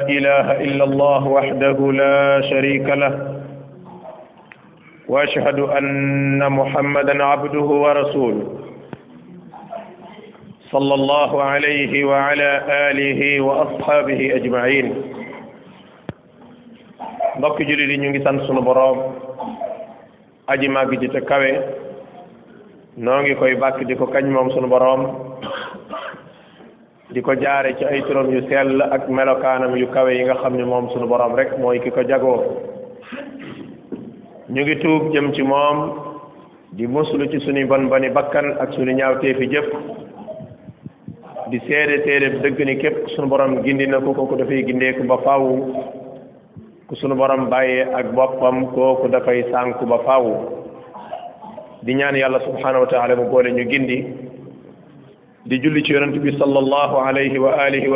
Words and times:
اله 0.00 0.46
الا 0.66 0.84
الله 0.84 1.22
وحده 1.36 1.78
لا 1.92 2.40
شريك 2.50 2.88
له 3.02 3.12
واشهد 5.08 5.58
ان 5.58 6.50
محمدا 6.58 7.24
عبده 7.24 7.62
ورسوله 7.84 8.46
صلى 10.74 10.94
الله 11.00 11.30
عليه 11.42 11.92
وعلى 12.10 12.48
اله 12.88 13.20
واصحابه 13.40 14.18
اجمعين 14.38 14.86
مبارك 17.36 17.58
جليل 17.68 18.00
نيغي 18.00 18.20
سان 18.24 18.40
سونو 18.48 18.60
بروم 18.68 18.98
اجي 20.52 20.68
ماغي 20.68 20.96
جيتا 21.02 21.20
كاوي 21.28 21.52
نوغي 22.98 23.34
كوي 23.34 23.54
باك 23.54 23.84
ديكو 23.84 24.06
كاج 24.06 24.24
موم 24.24 24.50
سونو 24.54 24.68
بروم 24.68 25.31
di 27.12 27.20
ko 27.20 27.34
jaare 27.36 27.76
ci 27.76 27.84
ay 27.84 28.00
turam 28.08 28.30
yu 28.32 28.40
sell 28.48 28.80
ak 28.88 29.04
melokaanam 29.08 29.76
yu 29.76 29.84
kawe 29.92 30.08
yi 30.12 30.24
nga 30.24 30.34
xam 30.40 30.56
ne 30.56 30.64
moom 30.64 30.88
suñu 30.90 31.06
borom 31.06 31.34
rek 31.36 31.58
mooy 31.58 31.78
ki 31.80 31.90
ko 31.90 32.00
jagoo 32.08 32.40
ñu 34.48 34.60
ngi 34.62 34.78
tuub 34.80 35.12
jëm 35.12 35.28
ci 35.34 35.42
moom 35.42 35.92
di 36.72 36.86
muslu 36.86 37.28
ci 37.28 37.38
suñu 37.44 37.66
bon 37.68 37.86
boni 37.92 38.08
bakkan 38.10 38.56
ak 38.58 38.72
suñu 38.72 38.96
ñaawteefi 38.96 39.46
jëf 39.50 39.68
di 41.50 41.58
seede 41.68 42.00
seede 42.04 42.40
dëgg 42.40 42.58
ni 42.64 42.76
képp 42.78 43.08
suñu 43.14 43.28
borom 43.28 43.60
gindi 43.62 43.86
na 43.86 44.00
ko 44.00 44.14
kooku 44.14 44.36
dafay 44.36 44.64
gindeeku 44.64 45.04
ba 45.04 45.18
faw 45.20 45.44
ku 46.88 46.96
sunu 46.96 47.14
borom 47.14 47.48
bàyyee 47.52 47.92
ak 47.92 48.12
boppam 48.16 48.72
kooku 48.72 49.08
dafay 49.12 49.44
sànku 49.52 49.84
ba 49.84 49.98
faw 50.06 50.24
di 51.82 51.92
ñaan 51.94 52.16
yàlla 52.16 52.40
subhanahu 52.40 52.84
wa 52.88 52.88
taala 52.88 53.16
mu 53.16 53.28
boole 53.28 53.52
ñu 53.52 53.68
gindi 53.68 54.30
di 55.44 55.58
julli 55.58 55.82
ci 55.82 55.92
yonent 55.92 56.16
bi 56.18 56.36
sallallahu 56.38 56.96
alayhi 56.98 57.38
wa 57.38 57.50
alihi 57.50 57.90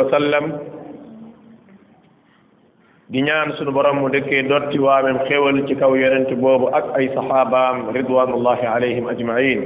di 3.09 3.21
ñaan 3.23 3.53
sunu 3.55 3.71
borom 3.71 3.99
mu 4.03 4.09
dëkkee 4.09 4.41
dotti 4.51 4.77
waameem 4.79 5.19
xéwal 5.29 5.63
ci 5.67 5.75
kaw 5.79 5.93
yonent 5.95 6.27
boobu 6.43 6.67
ak 6.75 6.91
ay 6.99 7.07
saxaabaam 7.15 7.93
ridwanullahi 7.95 8.65
alayhim 8.67 9.07
ajmain 9.07 9.61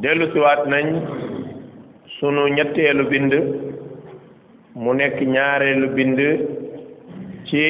dellu 0.00 0.32
siwaat 0.32 0.64
nañ 0.66 0.86
sunu 2.20 2.48
ñetteelu 2.56 3.04
bind 3.12 3.32
mu 4.76 4.94
nekk 4.96 5.20
ñaareelu 5.20 5.88
bind 5.92 6.18
ci 7.52 7.62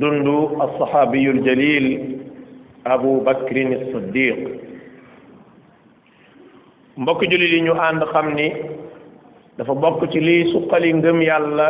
dundu 0.00 0.56
alsaxaabiyul 0.64 1.44
jalil 1.44 1.86
abu 2.88 3.20
bakrin 3.20 3.76
siddiq 3.92 4.69
mbokk 7.00 7.24
jullit 7.30 7.52
yi 7.52 7.60
ñu 7.64 7.72
ànd 7.80 8.04
xam 8.12 8.28
ni 8.36 8.52
dafa 9.56 9.72
bokk 9.74 10.04
ci 10.12 10.20
liy 10.20 10.52
suqali 10.52 10.92
ngëm 10.92 11.20
yàlla 11.24 11.66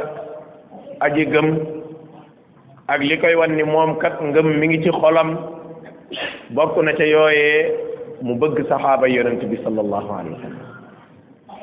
aji 1.07 1.25
gëm 1.27 1.49
ak 2.89 3.01
li 3.03 3.15
koy 3.17 3.35
wan 3.39 3.55
ni 3.55 3.63
moom 3.63 3.95
kat 4.03 4.19
ngëm 4.23 4.59
mi 4.59 4.67
ngi 4.69 4.83
ci 4.83 4.91
xolam 4.91 5.31
bokk 6.51 6.83
na 6.85 6.93
ci 6.99 7.07
yooye 7.15 7.79
mu 8.23 8.35
bëgg 8.39 8.67
saxaaba 8.69 9.07
yonent 9.09 9.45
bi 9.47 9.57
sallallahu 9.63 10.11
alayhi 10.19 10.35
wa 10.35 11.57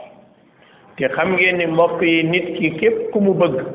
te 0.97 1.09
xam 1.16 1.35
ngeen 1.35 1.57
ni 1.57 1.66
mbokk 1.67 2.01
yi 2.01 2.23
nit 2.23 2.47
ki 2.57 2.72
képp 2.79 3.11
ku 3.11 3.19
mu 3.19 3.34
bëgg 3.34 3.66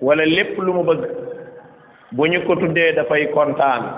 wala 0.00 0.26
lépp 0.26 0.58
lu 0.58 0.72
mu 0.74 0.82
bëgg 0.84 1.06
bu 2.18 2.26
ñu 2.26 2.42
ko 2.46 2.54
tuddee 2.56 2.92
dafay 2.98 3.30
kontaan 3.30 3.92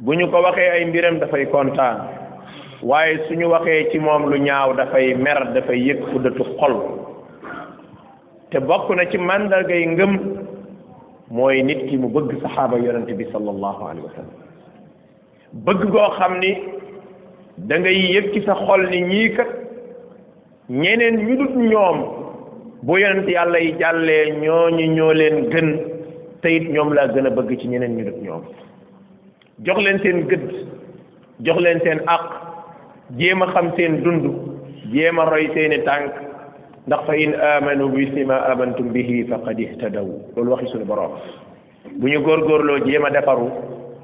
bu 0.00 0.12
ñu 0.12 0.28
ko 0.30 0.42
waxee 0.44 0.68
ay 0.70 0.84
mbiram 0.84 1.16
dafay 1.18 1.46
kontaan 1.48 2.19
waaye 2.82 3.18
su 3.28 3.34
ñu 3.34 3.46
waxee 3.48 3.90
ci 3.92 3.98
moom 3.98 4.30
lu 4.30 4.36
ñaaw 4.38 4.72
dafay 4.76 5.14
mer 5.14 5.52
dafay 5.54 5.80
yëg 5.88 6.00
fu 6.10 6.18
xol 6.58 6.76
te 8.50 8.58
bokk 8.60 8.90
na 8.96 9.04
ci 9.10 9.18
màndargay 9.18 9.86
ngëm 9.86 10.12
mooy 11.30 11.62
nit 11.62 11.86
ki 11.88 11.96
mu 11.98 12.08
bëgg 12.08 12.40
saxaaba 12.42 12.78
yonente 12.78 13.14
bi 13.16 13.24
sallallahu 13.32 13.82
alayhi 13.84 14.04
wa 14.06 14.10
sallam 14.14 14.36
bëgg 15.52 15.90
goo 15.92 16.10
xam 16.16 16.38
ni 16.38 16.54
dangay 17.58 18.02
ngay 18.02 18.32
ci 18.32 18.40
sa 18.46 18.54
xol 18.54 18.88
ni 18.88 19.00
ñii 19.02 19.34
kat 19.36 19.48
ñeneen 20.70 21.18
ñu 21.26 21.36
dut 21.36 21.54
ñoom 21.56 21.98
bu 22.82 22.96
yonent 22.98 23.28
yàlla 23.28 23.58
yi 23.58 23.74
jàllee 23.78 24.30
ñooñu 24.40 24.86
ñoo 24.94 25.12
leen 25.12 25.50
gën 25.50 25.76
te 26.40 26.48
it 26.56 26.68
ñoom 26.70 26.94
laa 26.94 27.08
gën 27.12 27.26
a 27.26 27.30
bëgg 27.30 27.58
ci 27.60 27.68
ñeneen 27.68 27.96
ñu 27.96 28.04
dut 28.04 28.18
ñoom 28.22 28.42
jox 29.66 29.76
leen 29.80 29.98
seen 30.00 30.26
gëdd 30.28 30.50
jox 31.42 31.58
leen 31.60 31.78
seen 31.84 31.98
àq 32.06 32.49
jéem 33.18 33.42
a 33.44 33.46
xam 33.54 33.68
seen 33.76 34.02
dund 34.04 34.24
jéem 34.92 35.18
a 35.20 35.24
roy 35.30 35.48
seeni 35.54 35.76
tànk 35.86 36.12
ndax 36.86 37.00
fa 37.06 37.12
in 37.14 37.32
amanu 37.34 37.88
bi 37.90 38.24
ma 38.24 38.36
amantum 38.52 38.88
bihi 38.92 39.24
faqad 39.30 39.58
ihtadaw 39.58 40.06
loolu 40.36 40.50
waxi 40.50 40.66
suñu 40.72 40.84
boroom 40.84 41.10
bu 41.98 42.08
ñu 42.08 42.20
góor 42.20 42.40
góorloo 42.48 42.84
jéem 42.86 43.04
a 43.04 43.10
defaru 43.10 43.48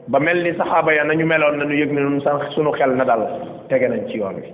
ba 0.09 0.19
mel 0.21 0.43
ni 0.45 0.53
saxaaba 0.59 0.93
ya 0.95 1.05
nañu 1.05 1.27
meloon 1.27 1.57
nañu 1.59 1.73
yëg 1.75 1.93
ne 1.93 2.01
nun 2.01 2.21
sax 2.25 2.41
suñu 2.57 2.73
xel 2.79 2.93
na 2.97 3.05
dal 3.05 3.23
tege 3.69 3.89
nañ 3.89 4.09
ci 4.11 4.19
yoon 4.19 4.35
wi 4.43 4.49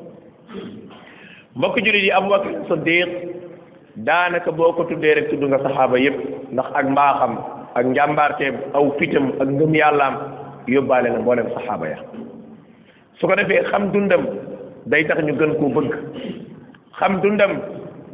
mbokk 1.57 1.77
jullit 1.79 2.05
yi 2.05 2.11
Abubakar 2.11 2.53
Siddiq 2.69 3.09
daanaka 3.97 4.51
boo 4.53 4.73
ko 4.73 4.85
tuddee 4.85 5.15
rek 5.15 5.29
tudd 5.31 5.43
nga 5.49 5.59
saxaaba 5.59 5.99
yépp 5.99 6.17
ndax 6.53 6.67
ak 6.75 6.87
mbaaxam 6.91 7.33
ak 7.75 7.87
njàmbaarteem 7.87 8.55
aw 8.75 8.91
fitam 8.99 9.33
ak 9.41 9.49
ngëm 9.49 9.73
yàllaam 9.75 10.15
yóbbaale 10.69 11.09
na 11.11 11.19
mboolem 11.21 11.49
saxaaba 11.55 11.89
ya 11.89 11.97
su 13.23 13.29
ko 13.31 13.35
defee 13.39 13.63
xam 13.71 13.85
dundam 13.95 14.23
day 14.93 15.03
tax 15.09 15.19
ñu 15.27 15.33
gën 15.41 15.53
ko 15.61 15.65
bëgg 15.77 15.93
xam 16.99 17.13
dundam 17.23 17.53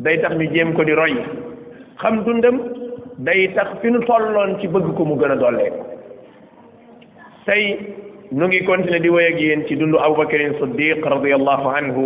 day 0.07 0.17
tax 0.23 0.33
mu 0.37 0.45
jéem 0.55 0.73
ko 0.77 0.85
di 0.89 0.93
roy 1.01 1.15
xam 2.03 2.21
dundam 2.27 2.57
day 3.29 3.49
tax 3.57 3.69
fi 3.81 3.89
nu 3.91 4.01
tolloon 4.11 4.59
ci 4.61 4.67
bëgg 4.69 4.93
ko 4.97 5.05
mu 5.11 5.15
gën 5.23 5.31
a 5.31 5.37
dollee 5.41 5.71
tey 7.47 7.63
nu 8.33 8.45
ngi 8.51 8.61
continuer 8.69 9.01
di 9.01 9.09
wéy 9.09 9.27
ak 9.33 9.67
ci 9.69 9.77
dundu 9.81 9.97
abubakarin 9.99 10.53
siddiq 10.61 11.01
radiallahu 11.13 11.69
anhu 11.79 12.05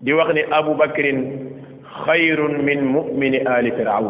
di 0.00 0.12
wax 0.12 0.32
ni 0.34 0.42
abubakarin 0.58 1.20
xayrun 2.06 2.62
min 2.64 2.80
mumini 2.94 3.44
ali 3.56 3.70
firawn 3.76 4.08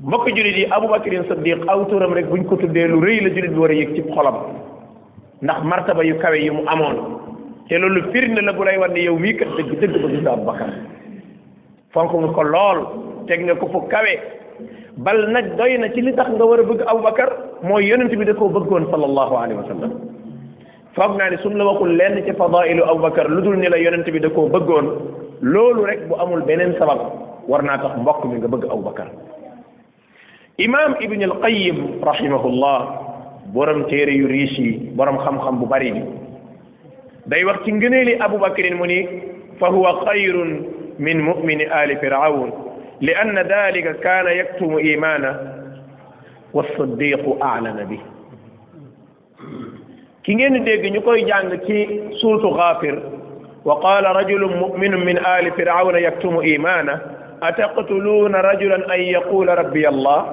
mbokk 0.00 0.26
jullit 0.36 0.56
yi 0.62 0.66
abubakarin 0.78 1.28
siddiq 1.28 1.60
aw 1.68 1.84
turam 1.92 2.14
rek 2.16 2.26
buñ 2.32 2.46
ko 2.48 2.56
tuddee 2.56 2.88
lu 2.88 3.04
rëy 3.04 3.20
la 3.20 3.30
jullit 3.36 3.52
bi 3.52 3.60
war 3.60 3.70
a 3.70 3.74
yëg 3.82 3.90
ci 3.98 4.02
xolam 4.14 4.40
ndax 5.42 5.62
martaba 5.64 6.04
yu 6.04 6.18
kawe 6.18 6.34
yu 6.40 6.52
mu 6.54 6.64
amoon 6.66 6.96
te 7.68 7.78
loolu 7.78 8.10
firnde 8.12 8.40
la 8.42 8.52
bu 8.52 8.64
lay 8.64 8.76
wan 8.78 8.88
ne 8.92 9.02
yow 9.04 9.16
mii 9.18 9.34
kat 9.36 9.48
dëgg 9.56 9.70
dëgg 9.80 9.94
bëgg 10.02 10.16
nga 10.22 10.36
bakkar 10.36 10.70
fonk 11.94 12.12
nga 12.12 12.28
ko 12.34 12.42
lool 12.42 12.78
teg 13.26 13.44
nga 13.44 13.54
ko 13.54 13.66
fu 13.72 13.80
kawe 13.88 14.14
bal 14.98 15.18
nag 15.30 15.56
doy 15.56 15.78
na 15.78 15.88
ci 15.94 16.02
li 16.02 16.12
tax 16.14 16.28
nga 16.34 16.44
war 16.44 16.58
a 16.58 16.62
bëgg 16.64 16.82
bakar 17.02 17.30
mooy 17.62 17.86
yonent 17.86 18.10
bi 18.10 18.24
da 18.24 18.34
koo 18.34 18.48
bëggoon 18.48 18.90
sallallahu 18.90 19.34
alayhi 19.36 19.60
wa 19.62 19.68
sallam 19.68 19.92
foog 20.96 21.16
naa 21.18 21.30
ne 21.30 21.36
suñ 21.38 21.54
la 21.54 21.64
waxul 21.64 21.94
lenn 21.96 22.22
ci 22.26 22.32
fadailu 22.32 22.82
abubakar 22.82 23.28
lu 23.30 23.42
dul 23.42 23.56
ni 23.56 23.68
la 23.68 23.78
yonent 23.78 24.10
bi 24.10 24.18
da 24.20 24.28
koo 24.30 24.48
bëggoon 24.48 24.86
loolu 25.42 25.84
rek 25.86 26.08
bu 26.08 26.14
amul 26.18 26.42
beneen 26.42 26.74
sabab 26.78 26.98
war 27.48 27.62
naa 27.62 27.78
tax 27.78 27.94
mbokk 27.98 28.24
mi 28.24 28.38
nga 28.42 28.48
bëgg 28.48 28.66
bakar 28.84 29.06
imam 30.58 30.96
ibn 31.00 31.22
al 31.22 31.38
qayyim 31.46 32.02
rahimahullah 32.02 33.06
borom 33.52 33.84
téere 33.88 34.12
yu 34.12 34.26
riche 34.26 34.60
yi 34.62 34.72
borom 34.96 35.16
xam-xam 35.18 35.58
bu 35.60 35.66
bari 35.66 35.90
bi 35.92 36.02
day 37.28 37.44
wax 37.44 37.64
ci 37.64 37.72
ngëneeli 37.72 38.14
abubakarin 38.20 38.76
mu 38.76 38.86
ni 38.86 38.98
fa 39.58 39.68
huwa 39.68 39.92
xayrun 40.04 40.50
min 40.98 41.18
mumini 41.20 41.64
ali 41.64 41.96
firaun 41.96 42.52
li 43.00 43.12
anna 43.14 43.42
dalika 43.44 43.94
kaana 44.04 44.30
yaktumu 44.34 44.78
imana 44.80 45.30
wasaddiqu 46.52 47.36
alana 47.40 47.84
bi 47.88 47.98
ki 50.24 50.34
ngeen 50.34 50.62
dégg 50.64 50.84
ñu 50.94 51.00
koy 51.02 51.24
jàng 51.26 51.56
ci 51.66 51.88
suurtu 52.20 52.50
xaafir 52.56 52.94
wa 53.64 53.80
qala 53.80 54.12
rajulun 54.12 54.54
muminun 54.60 55.04
min 55.04 55.18
ali 55.24 55.50
firauna 55.52 55.98
yaktumu 56.00 56.42
imana 56.42 56.92
ataqtuluuna 57.40 58.40
rajulan 58.42 58.82
an 58.92 59.00
yaqula 59.00 59.54
rabbi 59.54 59.84
allah 59.86 60.24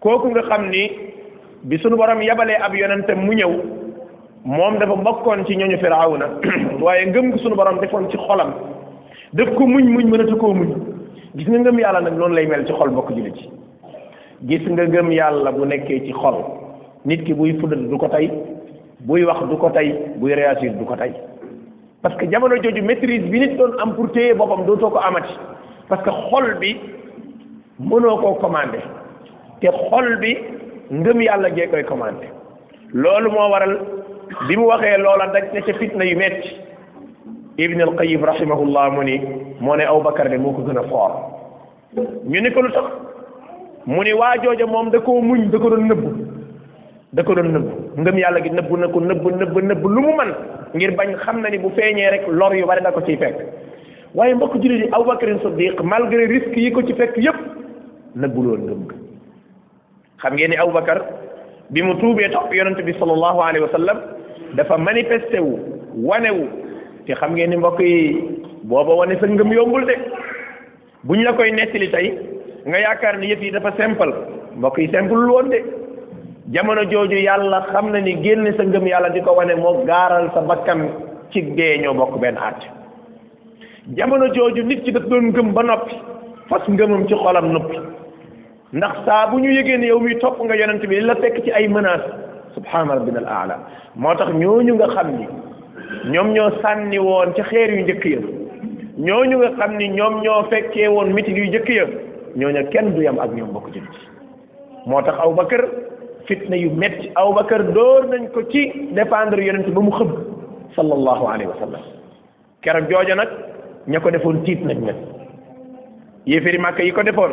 kooku 0.00 0.30
nga 0.30 0.42
xam 0.42 0.68
ni 0.68 0.84
bi 1.68 1.76
suñu 1.80 1.96
borom 1.96 2.20
yebalee 2.22 2.56
ab 2.64 2.74
yonentam 2.74 3.24
mu 3.26 3.32
ñëw 3.34 3.52
moom 4.46 4.78
dafa 4.78 4.94
bokkoon 5.04 5.44
ci 5.46 5.54
ñooñu 5.56 5.76
na 6.18 6.26
waaye 6.80 7.06
ngëm 7.12 7.32
ko 7.32 7.38
suñu 7.38 7.54
borom 7.56 7.78
defoon 7.80 8.08
ci 8.10 8.16
xolam 8.16 8.52
def 9.34 9.54
ko 9.54 9.66
muñ 9.66 9.84
muñ 9.90 10.08
mënatu 10.08 10.34
koo 10.38 10.54
muñ 10.54 10.70
gis 11.36 11.46
nga 11.48 11.58
ngëm 11.58 11.78
yàlla 11.78 12.00
nag 12.00 12.16
noonu 12.16 12.34
lay 12.36 12.46
mel 12.46 12.64
ci 12.64 12.72
xol 12.72 12.88
bokk 12.90 13.10
jullit 13.14 13.34
ci 13.34 13.48
gis 14.48 14.66
nga 14.66 14.86
ngëm 14.88 15.10
yàlla 15.12 15.52
bu 15.52 15.64
nekkee 15.66 16.00
ci 16.06 16.12
xol 16.12 16.36
nit 17.04 17.22
ki 17.24 17.34
buy 17.34 17.52
fuddal 17.60 17.84
du 17.88 17.96
ko 17.98 18.08
tey 18.08 18.30
buy 19.04 19.24
wax 19.24 19.44
du 19.50 19.56
ko 19.56 19.68
tey 19.70 19.92
buy 20.16 20.32
réagir 20.34 20.72
du 20.72 20.84
ko 20.86 20.96
tey 20.96 21.12
parce 22.00 22.16
que 22.16 22.30
jamono 22.30 22.56
jooju 22.56 22.80
maîtrise 22.82 23.28
bi 23.28 23.40
nit 23.40 23.56
doon 23.56 23.76
am 23.82 23.94
pour 23.94 24.10
téye 24.12 24.32
boppam 24.32 24.64
dootoo 24.64 24.88
ko 24.90 24.98
amati 25.06 25.34
parce 25.90 26.02
que 26.02 26.08
xol 26.30 26.56
bi 26.60 26.76
mënoo 27.78 28.16
koo 28.22 28.34
commandé 28.40 28.78
te 29.60 29.66
xol 29.68 30.16
bi 30.20 30.34
ngëm 30.90 31.20
yàlla 31.20 31.50
gee 31.56 31.66
koy 31.72 31.82
commandé 31.88 32.28
loolu 32.94 33.28
moo 33.30 33.50
waral 33.52 33.74
bi 34.48 34.56
mu 34.56 34.64
waxee 34.66 34.96
loola 34.98 35.26
daj 35.34 35.44
na 35.52 35.60
ca 35.60 35.72
fitna 35.78 36.04
yu 36.04 36.16
metti 36.16 36.48
ibn 37.64 37.80
al 37.82 37.92
qayyim 37.98 38.24
rahimahullah 38.24 38.90
mu 38.96 39.02
ni 39.04 39.18
moo 39.60 39.74
ne 39.76 39.84
aw 39.84 40.00
bakar 40.00 40.28
moo 40.38 40.52
ko 40.52 40.62
gën 40.62 40.78
a 40.78 40.82
foor 40.88 41.12
ñu 42.24 42.40
ne 42.40 42.50
ko 42.50 42.60
lu 42.62 42.70
tax 42.72 42.84
mu 43.84 44.02
ni 44.02 44.12
waa 44.14 44.36
jooja 44.42 44.64
moom 44.66 44.88
da 44.90 44.98
ko 45.00 45.20
muñ 45.20 45.50
da 45.52 45.58
ko 45.58 45.68
doon 45.68 45.88
nëbb 45.88 46.04
da 47.12 47.22
ko 47.22 47.34
doon 47.34 47.52
nëbb 47.52 47.66
ngëm 48.00 48.18
yàlla 48.18 48.40
gi 48.40 48.50
nëbb 48.50 48.76
na 48.78 48.86
ko 48.88 49.00
nëbb 49.00 49.28
nëbb 49.38 49.58
nëbb 49.64 49.82
lu 49.84 50.00
mu 50.00 50.14
man 50.16 50.32
ngir 50.74 50.96
bañ 50.96 51.12
xam 51.24 51.40
na 51.42 51.48
ni 51.50 51.58
bu 51.58 51.68
feeñee 51.76 52.10
rek 52.10 52.26
lor 52.28 52.54
yu 52.56 52.64
bari 52.66 52.80
da 52.82 52.90
ko 52.92 53.00
ciy 53.04 53.16
fekk 53.20 53.36
waaye 54.14 54.34
mbokk 54.34 54.56
jullit 54.56 54.86
yi 54.86 54.88
aw 54.92 55.04
bakarin 55.04 55.38
siddiq 55.44 55.82
malgré 55.84 56.24
yi 56.56 56.70
ko 56.72 56.80
ci 56.82 56.94
fekk 56.94 57.16
yépp 57.18 57.36
nëbbuloon 58.16 58.64
ngëm 58.64 59.07
xam 60.22 60.36
ngeen 60.36 60.50
ni 60.50 60.56
Aboubacar 60.56 60.98
bi 61.70 61.82
mu 61.82 61.94
tuubee 62.00 62.28
topp 62.32 62.50
yonent 62.54 62.80
bi 62.86 62.92
sallallahu 62.98 63.40
alayhi 63.48 63.64
wa 63.66 63.72
sallam 63.72 63.98
dafa 64.56 64.76
manifesté 64.78 65.38
wu 65.40 65.54
wane 66.06 66.30
te 67.06 67.14
xam 67.14 67.34
ngeen 67.34 67.50
ni 67.50 67.56
mbokk 67.56 67.80
yi 67.80 67.96
booba 68.64 68.94
wane 68.94 69.14
sa 69.20 69.26
ngëm 69.26 69.52
yombul 69.52 69.86
de 69.86 69.94
buñ 71.04 71.22
la 71.24 71.32
koy 71.32 71.50
nettali 71.52 71.88
tey 71.90 72.06
nga 72.66 72.78
yaakaar 72.80 73.18
ni 73.18 73.28
yëf 73.30 73.42
yi 73.42 73.50
dafa 73.52 73.70
simple 73.78 74.12
mbokk 74.56 74.78
yi 74.78 74.88
simple 74.90 75.14
lu 75.16 75.30
woon 75.32 75.48
de 75.50 75.62
jamono 76.50 76.82
jooju 76.90 77.16
yàlla 77.22 77.66
xam 77.72 77.90
na 77.92 78.00
ni 78.00 78.14
génn 78.22 78.52
sa 78.56 78.62
ngëm 78.64 78.86
yàlla 78.86 79.08
di 79.10 79.20
ko 79.22 79.32
wane 79.36 79.54
moo 79.54 79.84
gaaral 79.86 80.30
sa 80.34 80.40
bakkan 80.40 80.80
ci 81.30 81.42
dee 81.42 81.78
ñoo 81.78 81.94
bokk 81.94 82.18
benn 82.20 82.36
at 82.38 82.58
jamono 83.96 84.26
jooju 84.34 84.62
nit 84.64 84.82
ki 84.84 84.92
daf 84.92 85.04
doon 85.08 85.30
ngëm 85.30 85.52
ba 85.54 85.62
noppi 85.62 85.94
fas 86.48 86.64
ngëmam 86.68 87.06
ci 87.08 87.14
xolam 87.14 87.52
noppi 87.52 87.76
ndax 88.72 89.04
saa 89.06 89.26
bu 89.32 89.38
ñu 89.40 89.50
yëgee 89.50 89.76
ne 89.78 89.86
yow 89.86 90.00
mi 90.00 90.18
topp 90.20 90.36
nga 90.44 90.54
yonant 90.54 90.84
bi 90.88 91.00
la 91.00 91.14
fekk 91.16 91.42
ci 91.44 91.50
ay 91.52 91.68
menaces 91.68 92.10
subhaana 92.54 92.94
rabbina 92.96 93.20
al 93.26 93.50
moo 93.96 94.14
tax 94.14 94.28
ñooñu 94.32 94.74
nga 94.74 94.88
xam 94.94 95.08
ni 95.16 95.26
ñoom 96.12 96.28
ñoo 96.34 96.50
sànni 96.62 96.98
woon 96.98 97.32
ci 97.34 97.42
xeer 97.50 97.70
yu 97.70 97.82
njëkk 97.84 98.04
ya 98.04 98.18
ñooñu 98.98 99.38
nga 99.38 99.50
xam 99.56 99.76
ni 99.78 99.88
ñoom 99.88 100.20
ñoo 100.20 100.42
fekkee 100.50 100.88
woon 100.88 101.12
mitin 101.14 101.36
yu 101.36 101.44
njëkk 101.44 101.68
ya 101.68 101.84
ñooñu 102.36 102.68
kenn 102.70 102.92
du 102.94 103.00
yam 103.02 103.18
ak 103.18 103.30
ñoom 103.34 103.48
bokk 103.52 103.72
jël 103.72 103.84
moo 104.86 105.02
tax 105.02 105.14
Abubakar 105.18 105.64
fitna 106.26 106.56
yu 106.56 106.70
metti 106.70 107.08
Abubakar 107.14 107.72
door 107.72 108.04
nañ 108.10 108.28
ko 108.34 108.42
ci 108.52 108.70
dépendre 108.92 109.40
yonent 109.44 109.68
ba 109.72 109.80
mu 109.80 109.90
xëb 109.90 110.10
sallallahu 110.76 111.24
alayhi 111.26 111.46
wa 111.48 111.56
sallam 111.58 111.82
keroog 112.62 112.90
jooja 112.90 113.14
nag 113.14 113.28
ña 113.88 114.00
ko 114.00 114.10
defoon 114.10 114.42
tiit 114.44 114.60
nañ 114.62 114.84
nag 114.84 114.96
yéeféri 116.26 116.58
màkk 116.58 116.78
yi 116.84 116.92
ko 116.92 117.02
defoon 117.02 117.32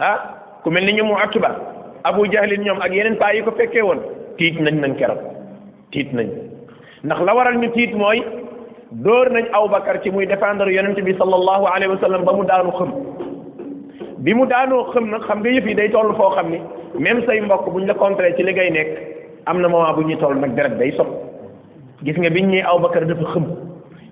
ah 0.00 0.58
ku 0.64 0.70
mel 0.70 0.84
ni 0.84 0.92
ñu 0.94 1.04
mu 1.04 1.14
atuba 1.14 1.54
abu 2.02 2.26
jahlin 2.32 2.62
ñoom 2.64 2.80
ak 2.82 2.92
yeneen 2.92 3.16
paa 3.16 3.32
yi 3.34 3.42
ko 3.42 3.50
fekkee 3.52 3.82
woon 3.82 3.98
tiit 4.38 4.58
nañ 4.60 4.74
nañ 4.80 4.94
keroog 4.98 5.18
tiit 5.92 6.10
nañ 6.12 6.26
ndax 7.04 7.20
la 7.20 7.34
waral 7.34 7.56
ñu 7.58 7.70
tiit 7.70 7.94
mooy 7.94 8.22
dóor 8.90 9.30
nañ 9.30 9.46
Abubakar 9.52 10.02
ci 10.02 10.10
muy 10.10 10.26
défendre 10.26 10.72
yonent 10.72 10.98
bi 11.00 11.14
sallallahu 11.14 11.66
alayhi 11.66 11.92
wa 11.94 12.00
sallam 12.00 12.24
ba 12.24 12.32
mu 12.32 12.44
daanu 12.44 12.70
xëm 12.72 12.90
bi 14.18 14.34
mu 14.34 14.46
daanoo 14.46 14.84
xëm 14.90 15.10
nag 15.10 15.22
xam 15.30 15.40
nga 15.40 15.50
yëpp 15.50 15.66
yi 15.68 15.74
day 15.74 15.90
toll 15.90 16.14
foo 16.16 16.30
xam 16.34 16.50
ni 16.50 16.58
même 16.98 17.22
say 17.26 17.40
mbokk 17.40 17.70
buñ 17.72 17.86
la 17.86 17.94
contré 17.94 18.34
ci 18.34 18.42
li 18.42 18.52
ngay 18.52 18.70
nekk 18.70 18.98
am 19.46 19.60
na 19.60 19.68
moment 19.68 19.94
bu 19.94 20.02
ñuy 20.02 20.18
toll 20.18 20.34
nag 20.34 20.54
deret 20.56 20.76
day 20.78 20.90
sot 20.96 21.06
gis 22.02 22.16
nga 22.18 22.30
biñ 22.30 22.50
ñee 22.50 22.66
Abubakar 22.66 23.06
dafa 23.06 23.30
xëm 23.30 23.44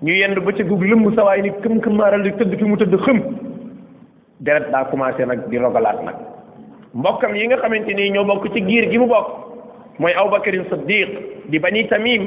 ñu 0.01 0.11
yend 0.15 0.39
ba 0.39 0.51
ci 0.55 0.63
gug 0.63 0.81
lëmb 0.81 1.11
sawaay 1.15 1.41
ni 1.41 1.49
këm 1.51 1.79
këmaaral 1.79 2.23
di 2.23 2.63
mu 2.65 2.77
tëdd 2.77 2.95
xëm 3.03 3.51
deret 4.45 4.71
daa 4.71 4.83
commencé 4.91 5.25
nag 5.25 5.47
di 5.49 5.57
rogalaat 5.57 6.03
nag 6.05 6.15
mbokkam 6.93 7.35
yi 7.35 7.47
nga 7.47 7.57
xamante 7.63 7.93
ni 7.95 8.09
ñoo 8.13 8.23
bokk 8.27 8.51
ci 8.53 8.61
giir 8.67 8.89
gi 8.91 8.97
mu 8.97 9.07
bokk 9.07 9.27
mooy 9.99 10.13
Abubakarin 10.13 10.67
Siddiq 10.69 11.09
di 11.49 11.59
ba 11.59 11.69
nii 11.71 11.87
Tamim 11.89 12.23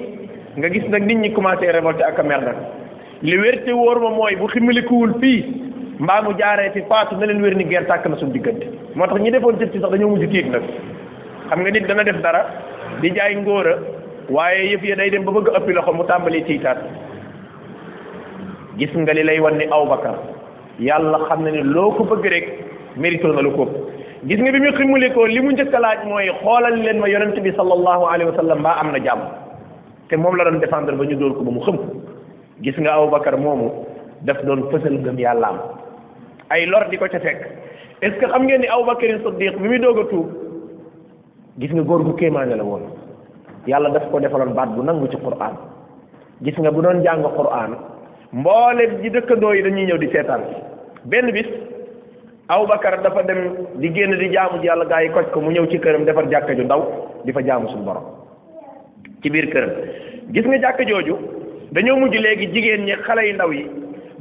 nga 0.56 0.68
gis 0.70 0.88
nag 0.88 1.04
nit 1.06 1.18
ñi 1.18 1.32
commencé 1.34 1.70
révolté 1.72 2.02
ak 2.04 2.18
a 2.18 2.22
nag 2.22 2.56
li 3.20 3.36
wér 3.36 3.62
te 3.64 3.70
wóor 3.72 4.00
ma 4.00 4.08
mooy 4.10 4.34
bu 4.36 4.48
ximilikuwul 4.48 5.14
fii 5.20 5.42
mbaa 5.98 6.22
mu 6.22 6.32
jaaree 6.38 6.70
fi 6.70 6.80
faatu 6.88 7.16
na 7.16 7.26
leen 7.26 7.42
wér 7.42 7.54
ni 7.56 7.64
guerre 7.64 7.86
tàkk 7.86 8.06
na 8.08 8.16
suñu 8.16 8.32
diggante 8.32 8.64
moo 8.94 9.06
tax 9.06 9.20
ñi 9.20 9.30
defoon 9.30 9.58
jëf 9.60 9.70
ci 9.72 9.80
sax 9.80 9.90
dañoo 9.92 10.08
mujj 10.08 10.26
tiig 10.30 10.48
nag 10.48 10.62
xam 11.50 11.60
nga 11.62 11.70
nit 11.70 11.86
dana 11.86 12.02
def 12.04 12.16
dara 12.22 12.42
di 13.02 13.10
jaay 13.12 13.36
ngóora 13.36 13.76
waaye 14.30 14.64
yëf 14.72 14.84
ya 14.84 14.96
day 14.96 15.10
dem 15.10 15.24
ba 15.24 15.32
bëgg 15.32 15.52
ëppi 15.60 15.72
loxo 15.72 15.92
mu 15.92 16.04
tàmbali 16.04 16.42
tiitaat 16.48 16.80
gis 18.78 18.92
nga 18.96 19.12
li 19.12 19.22
lay 19.22 19.38
wan 19.38 19.56
ni 19.58 19.64
Abubakar 19.64 20.16
yàlla 20.78 21.18
xam 21.28 21.44
na 21.44 21.50
ne 21.50 21.62
loo 21.62 21.90
ko 21.90 22.04
bëgg 22.04 22.24
rek 22.30 22.44
mérito 22.96 23.28
na 23.32 23.40
lu 23.40 23.50
ko 23.56 23.64
gis 24.28 24.38
nga 24.40 24.52
bi 24.52 24.60
mu 24.60 24.72
ximmulikoo 24.72 25.24
li 25.26 25.40
mu 25.40 25.50
njëkk 25.52 25.72
laaj 25.80 26.04
mooy 26.04 26.28
xoolal 26.42 26.74
leen 26.76 26.98
ma 26.98 27.08
yonent 27.08 27.38
bi 27.40 27.52
sallallahu 27.56 28.04
alayhi 28.06 28.30
wa 28.30 28.36
sallam 28.36 28.58
mbaa 28.60 28.76
am 28.80 28.92
na 28.92 28.98
jàmm 29.02 29.20
te 30.08 30.16
moom 30.16 30.36
la 30.36 30.44
doon 30.44 30.58
défendre 30.60 30.92
ba 30.96 31.04
ñu 31.04 31.16
dóor 31.16 31.32
ko 31.34 31.42
ba 31.44 31.50
mu 31.50 31.60
xëm 31.60 31.76
gis 32.60 32.76
nga 32.78 32.92
Aboubacar 32.94 33.36
moomu 33.38 33.72
daf 34.22 34.44
doon 34.44 34.68
fësal 34.70 34.98
ngëm 35.00 35.18
yàllaam 35.18 35.56
ay 36.50 36.66
lor 36.66 36.88
di 36.90 36.96
ko 36.98 37.06
ca 37.08 37.18
fekk 37.20 37.40
est 38.02 38.10
ce 38.10 38.16
que 38.20 38.26
xam 38.26 38.42
ngeen 38.44 38.60
ni 38.60 38.66
Aboubacar 38.68 39.08
Siddiq 39.22 39.56
bi 39.58 39.68
muy 39.68 39.78
doog 39.78 39.98
a 39.98 40.04
tuub 40.10 40.26
gis 41.58 41.72
nga 41.72 41.82
góor 41.82 42.02
gu 42.04 42.12
kéemaane 42.16 42.54
la 42.56 42.64
woon 42.64 42.82
yàlla 43.66 43.88
daf 43.90 44.10
ko 44.10 44.20
defaloon 44.20 44.52
baat 44.54 44.68
bu 44.74 44.82
nangu 44.82 45.08
ci 45.08 45.16
Qur'an 45.16 45.54
gis 46.42 46.56
nga 46.58 46.70
bu 46.70 46.82
doon 46.82 47.02
jàng 47.02 47.22
Qur'an. 47.36 47.95
mboole 48.32 48.86
ji 49.02 49.10
dëkkandoo 49.10 49.54
yi 49.54 49.62
dañuy 49.62 49.86
ñëw 49.86 49.98
di 49.98 50.08
seetaan 50.12 50.40
benn 51.04 51.30
bis 51.32 51.46
Abubakar 52.48 53.02
dafa 53.02 53.22
dem 53.24 53.56
di 53.78 53.90
génn 53.92 54.14
di 54.18 54.28
jaamu 54.30 54.60
ji 54.60 54.66
yàlla 54.66 54.84
gaa 54.86 55.02
yi 55.02 55.10
koj 55.10 55.26
ko 55.34 55.40
mu 55.40 55.50
ñëw 55.50 55.66
ci 55.68 55.78
këram 55.78 56.04
defar 56.04 56.30
jàkka 56.30 56.54
ju 56.54 56.62
ndaw 56.62 56.82
di 57.24 57.32
fa 57.32 57.40
jaamu 57.44 57.68
suñu 57.68 57.84
borom 57.84 58.02
ci 59.22 59.30
biir 59.30 59.48
këram 59.50 59.70
gis 60.30 60.44
nga 60.46 60.56
jàkka 60.58 60.84
jooju 60.86 61.16
dañoo 61.72 61.96
mujj 61.98 62.14
léegi 62.18 62.46
jigéen 62.52 62.84
ñi 62.86 62.94
xale 63.06 63.26
yu 63.28 63.34
ndaw 63.34 63.52
yi 63.52 63.66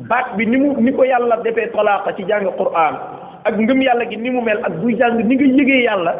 baat 0.09 0.35
bi 0.37 0.45
ni 0.47 0.57
mu 0.57 0.73
ni 0.81 0.91
ko 0.93 1.03
yàlla 1.03 1.35
defee 1.43 1.69
tolaaka 1.71 2.13
ci 2.15 2.23
jàng 2.27 2.49
Qur'an 2.57 2.95
ak 3.43 3.53
ngëm 3.57 3.81
yàlla 3.81 4.05
gi 4.09 4.17
ni 4.17 4.29
mu 4.29 4.41
mel 4.41 4.57
ak 4.63 4.73
buy 4.81 4.97
jàng 4.97 5.17
ni 5.23 5.35
nga 5.35 5.43
yëgee 5.45 5.81
yàlla 5.83 6.15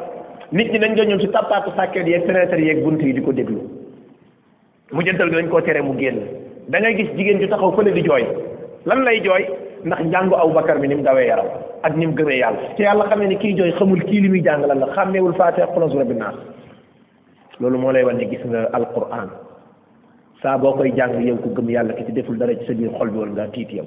nit 0.51 0.71
ñi 0.71 0.79
nañ 0.79 0.95
ko 0.95 1.03
ñëw 1.03 1.19
ci 1.19 1.27
tappaatu 1.29 1.71
sàkket 1.75 2.07
yeeg 2.07 2.25
fenêtre 2.25 2.59
yeeg 2.61 2.83
bunt 2.83 3.01
yi 3.01 3.13
di 3.13 3.21
ko 3.21 3.31
déglu 3.33 3.61
mu 4.93 5.01
jëntal 5.01 5.29
gi 5.29 5.35
dañ 5.37 5.49
koo 5.49 5.61
tere 5.61 5.81
mu 5.81 5.97
génn 5.97 6.21
dangay 6.69 6.93
ngay 6.93 7.05
gis 7.05 7.13
jigéen 7.17 7.41
ju 7.41 7.47
taxaw 7.47 7.71
fële 7.77 7.93
di 7.93 8.01
jooy 8.01 8.25
lan 8.85 9.03
lay 9.05 9.21
jooy 9.21 9.45
ndax 9.85 9.99
njàngu 10.05 10.33
aw 10.35 10.49
bakar 10.53 10.77
bi 10.81 10.87
ni 10.87 10.95
mu 10.95 11.03
dawee 11.03 11.27
yaram 11.27 11.45
ak 11.83 11.95
ni 11.95 12.05
mu 12.07 12.13
gëmee 12.13 12.39
yàlla 12.41 12.59
te 12.77 12.83
yàlla 12.83 13.05
xamee 13.09 13.27
ne 13.27 13.35
kii 13.37 13.53
jooy 13.57 13.71
xamul 13.77 14.01
kii 14.03 14.21
li 14.21 14.29
muy 14.29 14.41
jàng 14.41 14.65
lan 14.65 14.79
la 14.81 14.87
xàmmeewul 14.95 15.35
faatiha 15.37 15.67
xulaasu 15.73 15.97
rabbi 15.99 16.13
naas 16.17 16.35
loolu 17.59 17.77
moo 17.77 17.91
lay 17.91 18.03
wan 18.03 18.17
ne 18.17 18.25
gis 18.29 18.41
nga 18.45 18.65
alquran 18.73 19.29
saa 20.41 20.57
boo 20.57 20.73
koy 20.73 20.91
jàng 20.95 21.21
yow 21.25 21.37
ko 21.37 21.49
gëm 21.53 21.69
yàlla 21.69 21.93
ki 21.93 22.05
ci 22.05 22.11
deful 22.13 22.37
dara 22.37 22.57
ci 22.57 22.65
sa 22.65 22.73
biir 22.73 22.89
xol 22.97 23.09
bi 23.09 23.17
woon 23.17 23.35
ngaa 23.37 23.47
tiit 23.53 23.73
yow 23.73 23.85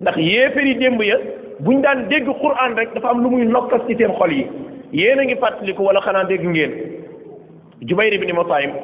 ndax 0.00 0.16
yéefari 0.16 0.74
démb 0.78 1.02
ya 1.02 1.18
buñ 1.60 1.82
daan 1.82 2.06
dégg 2.08 2.30
quran 2.40 2.76
rek 2.78 2.94
dafa 2.94 3.08
am 3.10 3.22
lu 3.22 3.30
muy 3.30 3.46
nokkas 3.46 3.82
ci 3.88 3.96
seen 3.98 4.14
xol 4.14 4.30
yi 4.32 4.46
yéen 4.92 5.18
a 5.18 5.24
ngi 5.24 5.34
fàttaliku 5.36 5.82
wala 5.84 6.00
xanaa 6.00 6.24
dégg 6.24 6.46
ngeen 6.46 6.72
Jubayr 7.80 8.12
ibn 8.12 8.36
Mut'im 8.36 8.76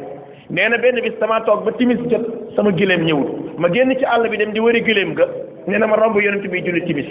neena 0.55 0.77
na 0.79 0.83
benn 0.83 1.01
bis 1.03 1.15
damaa 1.21 1.41
toog 1.47 1.65
ba 1.67 1.73
timis 1.79 2.01
jot 2.11 2.25
sama 2.57 2.71
gilem 2.77 3.03
ñëwul 3.05 3.29
ma 3.59 3.69
génn 3.75 3.91
ci 3.99 4.05
àll 4.05 4.29
bi 4.31 4.37
dem 4.37 4.53
di 4.53 4.61
wëri 4.61 4.85
gilem 4.85 5.15
ga 5.15 5.27
neena 5.67 5.87
ma 5.87 5.97
romb 5.97 6.19
yonent 6.23 6.47
bi 6.49 6.61
julli 6.63 6.85
timis 6.87 7.07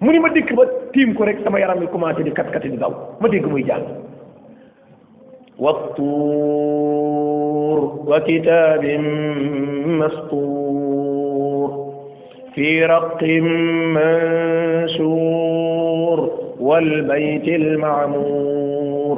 mu 0.00 0.10
ni 0.12 0.18
ma 0.18 0.28
dikk 0.28 0.52
ba 0.56 0.64
tiim 0.92 1.14
ko 1.14 1.24
rek 1.24 1.38
sama 1.44 1.58
yaram 1.60 1.80
yi 1.82 1.86
commencé 1.88 2.22
di 2.22 2.30
kat 2.32 2.50
kat 2.52 2.62
di 2.66 2.76
daw 2.76 2.90
ma 3.20 3.28
dégg 3.28 3.46
muy 3.50 3.62
jàng 3.64 3.84
والطور 5.60 7.78
وكتاب 8.08 8.84
مسطور 10.00 11.68
في 12.54 12.68
رق 12.86 13.22
منشور 13.22 16.18
والبيت 16.60 17.48
المعمور 17.48 19.16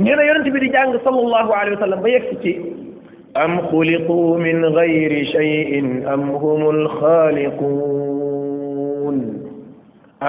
نينا 0.00 0.22
يونت 0.22 0.46
بي 0.48 0.58
دي 0.60 0.68
جانغ 0.68 0.98
صلى 1.04 1.20
الله 1.20 1.54
عليه 1.56 1.72
وسلم 1.76 2.00
با 2.02 2.08
يكسي 2.08 2.76
ام 3.36 3.60
خلقوا 3.60 4.38
من 4.38 4.64
غير 4.64 5.24
شيء 5.24 5.78
ام 6.14 6.30
هم 6.30 6.70
الخالقون 6.70 9.42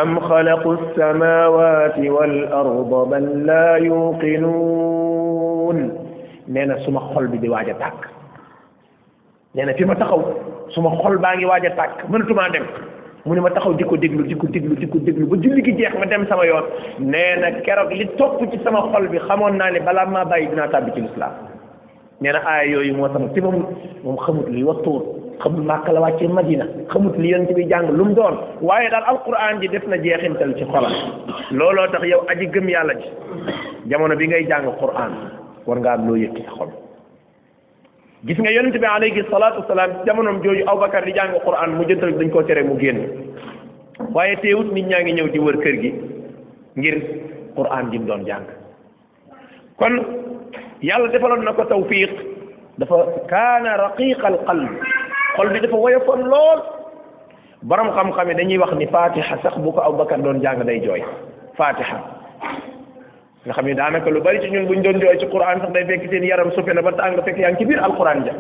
ام 0.02 0.20
خلقوا 0.20 0.74
السماوات 0.76 1.98
والارض 1.98 3.10
بل 3.10 3.46
لا 3.46 3.76
يوقنون 3.76 6.00
نينا 6.50 6.78
سما 6.86 7.00
خول 7.00 7.28
بي 7.28 7.38
دي 7.38 7.50
واجا 7.50 7.74
تاك 7.74 8.08
نينا 9.56 9.74
فيما 9.74 9.94
تخاو 9.94 10.22
سما 10.76 10.90
خول 10.90 11.18
باغي 11.18 11.46
واجا 11.46 11.70
تاك 11.70 12.10
منتوما 12.10 12.48
دم 12.54 12.66
mu 13.26 13.34
ne 13.36 13.42
ma 13.44 13.50
taxaw 13.52 13.74
di 13.76 13.84
ko 13.84 13.98
déglu 14.00 14.24
di 14.24 14.36
ko 14.36 14.48
déglu 14.48 14.76
di 14.80 14.88
ko 14.88 14.98
déglu 15.04 15.28
ba 15.28 15.36
julli 15.38 15.62
gi 15.64 15.74
jeex 15.76 15.94
ma 16.00 16.06
dem 16.06 16.26
sama 16.28 16.46
yoon 16.46 16.64
nee 17.00 17.36
na 17.40 17.52
keroog 17.66 17.92
li 17.92 18.08
topp 18.16 18.42
ci 18.52 18.60
sama 18.64 18.82
xol 18.92 19.08
bi 19.10 19.18
xamoon 19.20 19.58
naa 19.58 19.70
ne 19.72 19.80
balaa 19.80 20.06
maa 20.06 20.26
bàyyi 20.26 20.48
dinaa 20.50 20.68
tàbbi 20.70 20.92
ci 20.96 21.02
lislaam 21.02 21.34
nee 22.22 22.32
na 22.32 22.40
aaya 22.48 22.70
yooyu 22.72 22.96
moo 22.96 23.10
sama 23.12 23.28
si 23.34 23.42
moom 23.42 23.64
moom 24.04 24.16
xamut 24.18 24.48
li 24.50 24.64
waxtuur 24.64 25.02
xamul 25.44 25.64
màkka 25.64 25.92
la 25.92 26.02
wàccee 26.02 26.28
madina 26.28 26.66
xamut 26.94 27.18
li 27.18 27.30
yonent 27.30 27.52
bi 27.56 27.68
jàng 27.68 27.92
lu 27.92 28.06
mu 28.06 28.14
doon 28.14 28.38
waaye 28.62 28.90
daal 28.90 29.04
alquran 29.08 29.60
ji 29.62 29.68
def 29.68 29.86
na 29.88 29.98
jeexintal 30.02 30.56
ci 30.56 30.64
xolam 30.66 30.94
looloo 31.52 31.88
tax 31.92 32.04
yow 32.06 32.24
aji 32.30 32.46
gëm 32.48 32.70
yàlla 32.70 32.94
ji 32.96 33.08
jamono 33.88 34.16
bi 34.16 34.28
ngay 34.28 34.44
jàng 34.48 34.72
quran 34.80 35.12
war 35.68 35.78
nga 35.80 35.94
am 35.94 36.08
loo 36.08 36.16
yëkki 36.16 36.46
xol 36.56 36.72
gis 38.28 38.36
nga 38.36 38.52
yonente 38.52 38.76
bi 38.80 38.84
alayhi 38.88 39.24
salaatu 39.32 39.64
wasalaam 39.64 40.04
jamonoom 40.04 40.44
jooju 40.44 40.68
Abubakar 40.68 41.08
di 41.08 41.16
jàng 41.16 41.32
Qur'an 41.40 41.80
mu 41.80 41.88
jëntal 41.88 42.20
dañ 42.20 42.28
koo 42.32 42.44
tere 42.44 42.64
mu 42.68 42.76
génn 42.76 43.08
waaye 44.12 44.36
teewut 44.44 44.72
nit 44.76 44.86
ñaa 44.92 45.04
ngi 45.08 45.14
ñëw 45.16 45.28
di 45.32 45.40
wër 45.40 45.56
kër 45.64 45.76
gi 45.80 45.92
ngir 46.76 46.96
Qur'an 47.56 47.88
gi 47.92 48.00
mu 48.00 48.06
doon 48.12 48.26
jàng 48.28 48.44
kon 49.80 49.96
yàlla 50.84 51.08
defaloon 51.16 51.46
na 51.48 51.54
ko 51.56 51.64
tawfiq 51.64 52.12
dafa 52.78 52.98
kaana 53.32 53.78
raqiqal 53.88 54.36
qalb 54.46 54.68
xol 55.40 55.48
bi 55.56 55.60
dafa 55.64 55.76
woyofoon 55.80 56.28
lool 56.28 56.60
borom 57.64 57.92
xam-xam 57.96 58.30
yi 58.36 58.36
dañuy 58.36 58.58
wax 58.60 58.74
ni 58.76 58.88
fatiha 58.92 59.40
sax 59.42 59.56
bu 59.64 59.72
ko 59.72 59.80
Abubakar 59.80 60.20
doon 60.22 60.42
jàng 60.44 60.60
day 60.68 60.80
jooy 60.84 61.00
fatiha 61.56 62.19
nga 63.48 63.54
xam 63.56 63.68
ni 63.68 63.74
daanaka 63.76 64.12
lu 64.12 64.20
bari 64.20 64.42
ci 64.44 64.52
ñun 64.52 64.68
buñ 64.68 64.82
doon 64.84 65.00
jooy 65.00 65.16
ci 65.20 65.26
quran 65.32 65.62
sax 65.64 65.72
day 65.72 65.86
fekk 65.88 66.12
seen 66.12 66.26
yaram 66.28 66.52
sufe 66.52 66.74
na 66.76 66.82
ba 66.84 66.92
tàng 66.92 67.16
fekk 67.24 67.38
yaa 67.40 67.52
ngi 67.52 67.60
ci 67.60 67.66
biir 67.66 67.80
alquran 67.80 68.26
ja 68.26 68.34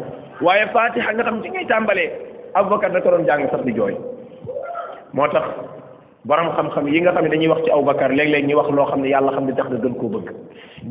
waaye 0.43 0.65
fatiha 0.75 1.13
nga 1.15 1.23
xam 1.23 1.39
ci 1.41 1.49
ngay 1.49 1.65
tàmbalee 1.67 2.09
aboubacar 2.55 2.91
da 2.91 2.99
ko 2.99 3.09
doon 3.11 3.23
jàng 3.25 3.47
sax 3.51 3.63
di 3.63 3.71
jooy 3.73 3.95
moo 5.13 5.27
tax 5.27 5.45
borom 6.25 6.51
xam-xam 6.55 6.87
yi 6.89 6.99
nga 7.01 7.11
xam 7.15 7.23
ne 7.23 7.29
dañuy 7.29 7.47
wax 7.47 7.63
ci 7.63 7.71
aboubacar 7.71 8.11
léeg-léeg 8.11 8.45
ñuy 8.47 8.55
wax 8.55 8.69
loo 8.75 8.85
xam 8.87 9.01
ne 9.01 9.07
yàlla 9.09 9.31
xam 9.31 9.45
ne 9.45 9.53
tax 9.55 9.67
nga 9.69 9.79
gën 9.79 9.95
koo 9.95 10.09
bëgg 10.09 10.27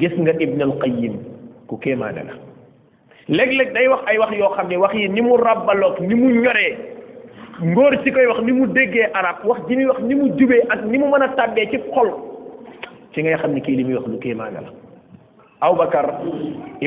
gis 0.00 0.14
nga 0.18 0.32
ibn 0.38 0.62
al 0.62 0.72
qayyim 0.80 1.14
ku 1.68 1.76
kéemaane 1.78 2.24
léeg 3.28 3.72
day 3.74 3.88
wax 3.88 4.00
ay 4.08 4.16
wax 4.18 4.32
yoo 4.38 4.54
xam 4.56 4.68
ne 4.68 4.76
wax 4.76 4.94
yi 4.94 5.08
ni 5.10 5.20
mu 5.20 5.36
ràbbaloog 5.36 6.00
ni 6.00 6.14
mu 6.14 6.32
ñoree 6.42 6.76
ngóor 7.60 7.92
si 8.02 8.10
koy 8.12 8.24
wax 8.26 8.40
ni 8.40 8.52
mu 8.52 8.66
déggee 8.68 9.10
arab 9.12 9.44
wax 9.44 9.58
ji 9.68 9.74
muy 9.76 9.84
wax 9.86 10.00
ni 10.00 10.14
mu 10.14 10.32
jubee 10.38 10.64
ak 10.70 10.80
ni 10.86 10.96
mu 10.98 11.06
mën 11.08 11.22
a 11.24 11.28
tàbbee 11.36 11.66
ci 11.70 11.76
xol 11.92 12.08
ci 13.18 13.24
ngay 13.24 13.36
xamni 13.42 13.60
ki 13.66 13.72
limi 13.78 13.94
wax 13.98 14.06
lu 14.12 14.18
kéemaane 14.22 14.58
la 14.64 14.70
aw 15.66 15.72
bakkar 15.80 16.06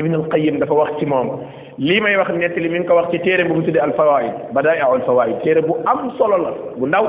ibn 0.00 0.14
al 0.18 0.24
qayyim 0.32 0.56
dafa 0.62 0.72
wax 0.74 0.90
ci 1.00 1.04
mom 1.06 1.28
limay 1.78 2.16
wax 2.16 2.30
net 2.40 2.56
limi 2.56 2.78
mi 2.80 2.86
ko 2.88 2.96
wax 2.96 3.12
ci 3.12 3.18
téré 3.20 3.44
bu 3.44 3.54
mu 3.60 3.68
al 3.76 3.92
fawaid 3.92 4.32
bada'i 4.56 4.80
al 4.80 5.02
fawaid 5.06 5.36
téré 5.44 5.60
bu 5.60 5.76
am 5.84 6.10
solo 6.16 6.36
la 6.38 6.50
bu 6.78 6.86
ndaw 6.86 7.04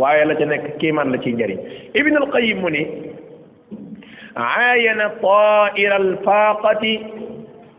waye 0.00 0.24
la 0.24 0.34
ca 0.34 0.44
nekk 0.46 0.78
kiimaan 0.80 1.12
la 1.12 1.18
ci 1.20 1.32
njëriñ 1.34 1.58
ibn 1.94 2.16
al 2.16 2.30
qayyim 2.32 2.60
muni 2.60 2.78
ni 2.80 2.86
عاين 4.36 4.98
طائر 5.22 5.96
الفاقة 5.96 6.84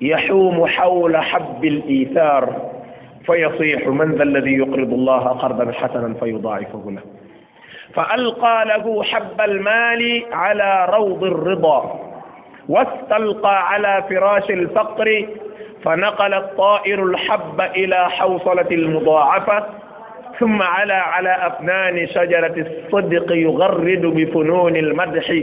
يحوم 0.02 0.66
حول 0.68 1.18
حب 1.18 1.66
الإيثار 1.66 2.44
فيصيح 3.26 3.88
من 3.88 4.12
ذا 4.16 4.24
الذي 4.24 4.54
يقرض 4.58 4.94
الله 4.94 5.20
قرضا 5.42 5.72
حسنا 5.72 6.14
فيضاعفه 6.20 6.84
له 6.92 7.04
فألقى 7.96 8.66
له 8.66 9.04
حب 9.04 9.42
المال 9.42 10.24
على 10.32 10.88
روض 10.94 11.24
الرضا 11.24 12.00
واستلقى 12.70 13.70
على 13.72 14.04
فراش 14.10 14.50
الفقر 14.50 15.26
فنقل 15.84 16.34
الطائر 16.34 17.04
الحب 17.04 17.62
إلى 17.62 18.10
حوصلة 18.10 18.66
المضاعفة 18.72 19.64
ثم 20.40 20.62
على 20.62 20.94
على 20.94 21.38
أفنان 21.48 22.08
شجرة 22.08 22.68
الصدق 22.68 23.32
يغرد 23.32 24.02
بفنون 24.02 24.76
المدح 24.76 25.42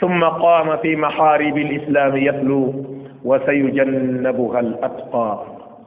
ثم 0.00 0.24
قام 0.24 0.76
في 0.76 0.96
محارب 0.96 1.56
الإسلام 1.58 2.16
يتلو 2.16 2.84
وسيجنبها 3.24 4.60
الأتقى 4.60 5.42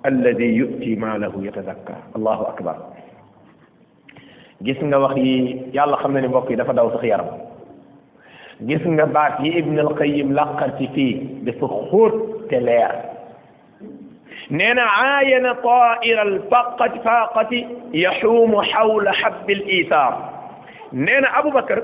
الذي 0.06 0.56
يؤتي 0.56 0.96
ماله 0.96 1.34
يتزكى 1.42 1.96
الله 2.16 2.42
أكبر 2.42 2.76
gis 4.64 4.78
nga 4.82 4.98
wax 5.00 5.16
yi 5.18 5.70
yàlla 5.74 5.98
xam 6.02 6.14
na 6.14 6.22
ni 6.22 6.28
mbokk 6.28 6.50
yi 6.50 6.56
dafa 6.56 6.74
daw 6.74 6.90
sax 6.92 7.04
yaram 7.06 7.28
gis 8.66 8.82
nga 8.86 9.06
baat 9.14 9.40
yi 9.44 9.52
ibn 9.60 9.78
al 9.80 9.94
qayyim 10.00 10.32
laqar 10.34 10.72
ci 10.78 10.88
fii 10.94 11.46
dafa 11.46 11.68
xóot 11.90 12.16
te 12.50 12.60
leer 12.60 12.96
nee 14.50 14.74
na 14.74 14.82
aayana 15.04 15.54
taa'ira 15.62 16.22
al 16.22 16.40
faqat 16.50 16.94
faqati 17.04 17.60
yaxuumu 18.02 18.58
xawla 18.74 19.14
xabbi 19.22 19.54
al 19.54 19.64
iisaar 19.70 20.14
nee 20.92 21.20
na 21.22 21.30
abubakar 21.38 21.84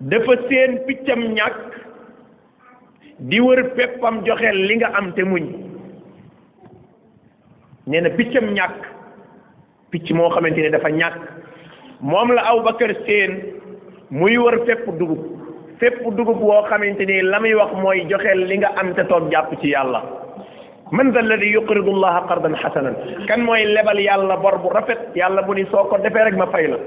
dafa 0.00 0.32
seen 0.48 0.78
piccam 0.86 1.20
ñàkk 1.20 1.68
di 3.28 3.40
wër 3.40 3.62
peppam 3.76 4.24
joxe 4.24 4.50
li 4.54 4.74
nga 4.76 4.88
am 4.98 5.12
te 5.12 5.22
muñ 5.24 5.44
nee 7.86 8.00
na 8.00 8.08
piccam 8.16 8.54
ñàkk 8.56 8.94
picc 9.96 10.10
moo 10.16 10.28
xamante 10.34 10.60
ne 10.62 10.70
dafa 10.70 10.90
ñàkk 10.90 11.16
moom 12.00 12.32
la 12.32 12.42
aw 12.50 12.60
bakar 12.62 12.92
seen 13.06 13.30
muy 14.10 14.36
wër 14.38 14.56
fépp 14.66 14.84
dugub 14.98 15.22
fépp 15.80 16.00
dugub 16.16 16.40
woo 16.42 16.62
xamante 16.70 17.04
ni 17.06 17.22
la 17.22 17.40
muy 17.40 17.54
wax 17.54 17.72
mooy 17.82 17.98
joxeel 18.10 18.40
li 18.48 18.58
nga 18.58 18.70
am 18.80 18.88
te 18.96 19.02
toog 19.10 19.30
jàpp 19.32 19.50
ci 19.60 19.68
yàlla 19.74 20.00
man 20.92 21.10
da 21.12 21.20
alladi 21.20 21.52
yuqridu 21.56 21.90
allaha 21.96 22.26
qardan 22.28 22.54
xasanan 22.62 22.94
kan 23.28 23.40
mooy 23.46 23.64
lebal 23.74 24.00
yàlla 24.08 24.36
bor 24.42 24.56
bu 24.62 24.68
rafet 24.76 25.00
yàlla 25.20 25.40
bu 25.46 25.54
ni 25.54 25.64
soo 25.72 25.84
ko 25.88 25.96
defee 25.98 26.24
rek 26.24 26.36
ma 26.36 26.46
fay 26.52 26.66
la 26.72 26.78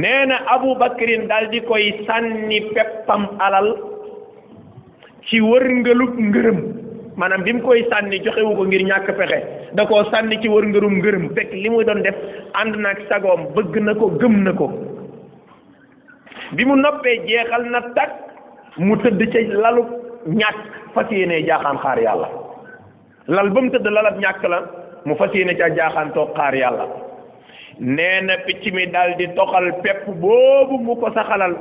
nee 0.00 0.26
na 0.28 0.36
abu 0.54 0.74
bakrin 0.80 1.22
daal 1.30 1.46
di 1.52 1.60
koy 1.68 1.86
sànni 2.06 2.58
peppam 2.74 3.22
alal 3.46 3.68
ci 5.28 5.40
wërngalub 5.50 6.12
ngërëm 6.28 6.58
maanaam 7.20 7.42
bi 7.46 7.52
mu 7.56 7.62
koy 7.66 7.80
sànni 7.90 8.18
joxewu 8.24 8.52
ko 8.58 8.64
ngir 8.68 8.82
ñàkk 8.88 9.08
pexe 9.20 9.38
da 9.78 9.84
koo 9.90 10.02
sànni 10.10 10.38
ci 10.42 10.48
wër 10.52 10.66
ngërum 10.70 10.94
ngërëm 10.98 11.24
fekk 11.36 11.52
li 11.62 11.68
muy 11.74 11.84
doon 11.88 12.02
def 12.06 12.14
ànd 12.60 12.76
naag 12.84 13.00
sagoom 13.08 13.42
bëgg 13.56 13.78
na 13.86 13.94
ko 14.02 14.06
gëm 14.20 14.36
na 14.46 14.52
ko 14.60 14.68
bi 16.56 16.64
mu 16.64 16.76
noppee 16.78 17.16
jeexal 17.30 17.64
na 17.72 17.80
tag 17.98 18.10
mu 18.78 18.96
tëdd 19.02 19.20
ca 19.32 19.40
lalu 19.64 19.82
ñàkk 20.40 20.60
fas 20.94 21.10
yéene 21.10 21.42
jaaxaan 21.48 21.80
xaar 21.84 21.98
yàlla 22.06 22.28
lal 23.36 23.50
ba 23.50 23.60
mu 23.66 23.70
tëdd 23.74 23.88
lalab 23.90 24.20
ñàkk 24.22 24.46
la 24.54 24.62
mu 25.04 25.16
fas 25.16 25.34
yéene 25.34 25.56
ca 25.58 25.70
jaaxaan 25.74 26.14
toog 26.14 26.36
xaar 26.38 26.54
yàlla 26.54 26.86
nee 27.80 28.20
na 28.30 28.38
picc 28.46 28.70
mi 28.74 28.86
daal 28.94 29.16
di 29.18 29.26
toxal 29.36 29.68
pepp 29.82 30.06
boobu 30.20 30.78
mu 30.86 30.94
ko 31.02 31.10
saxalal 31.18 31.58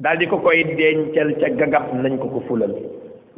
daal 0.00 0.16
di 0.16 0.26
ko 0.26 0.38
koy 0.40 0.64
dencal 0.64 1.36
ca 1.40 1.52
gagab 1.60 1.92
nañ 1.92 2.16
ko 2.18 2.28
ko 2.38 2.40
fulal 2.48 2.72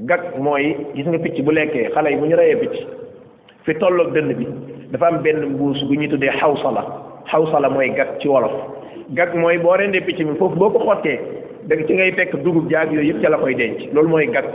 gag 0.06 0.20
mooy 0.44 0.72
gis 0.96 1.06
nga 1.10 1.18
picc 1.24 1.36
bu 1.46 1.52
lekkee 1.56 1.84
xale 1.96 2.10
yi 2.12 2.16
mu 2.22 2.26
ñu 2.30 2.36
reyee 2.40 2.56
picc 2.62 2.76
fi 3.66 3.74
tolloog 3.82 4.10
dënn 4.16 4.28
bi 4.38 4.46
dafa 4.94 5.06
am 5.10 5.18
benn 5.26 5.40
mbuus 5.54 5.78
bu 5.90 5.94
ñuy 6.00 6.08
tuddee 6.14 6.32
la 6.32 6.38
xawsala 6.40 7.60
la 7.64 7.68
mooy 7.76 7.90
gag 7.98 8.16
ci 8.22 8.26
wolof 8.28 8.50
gag 9.20 9.34
mooy 9.44 9.58
boo 9.58 9.76
rendee 9.78 10.00
picc 10.08 10.18
mi 10.24 10.34
foofu 10.40 10.56
boo 10.56 10.70
ko 10.70 10.80
xottee 10.88 11.18
da 11.68 11.76
ci 11.86 11.94
ngay 11.94 12.12
fekk 12.18 12.34
dugub 12.42 12.68
jaag 12.70 12.92
yooyu 12.92 13.12
yëpp 13.12 13.22
ca 13.22 13.28
la 13.28 13.38
koy 13.38 13.54
denc 13.54 13.78
loolu 13.92 14.08
mooy 14.08 14.26
gag 14.26 14.46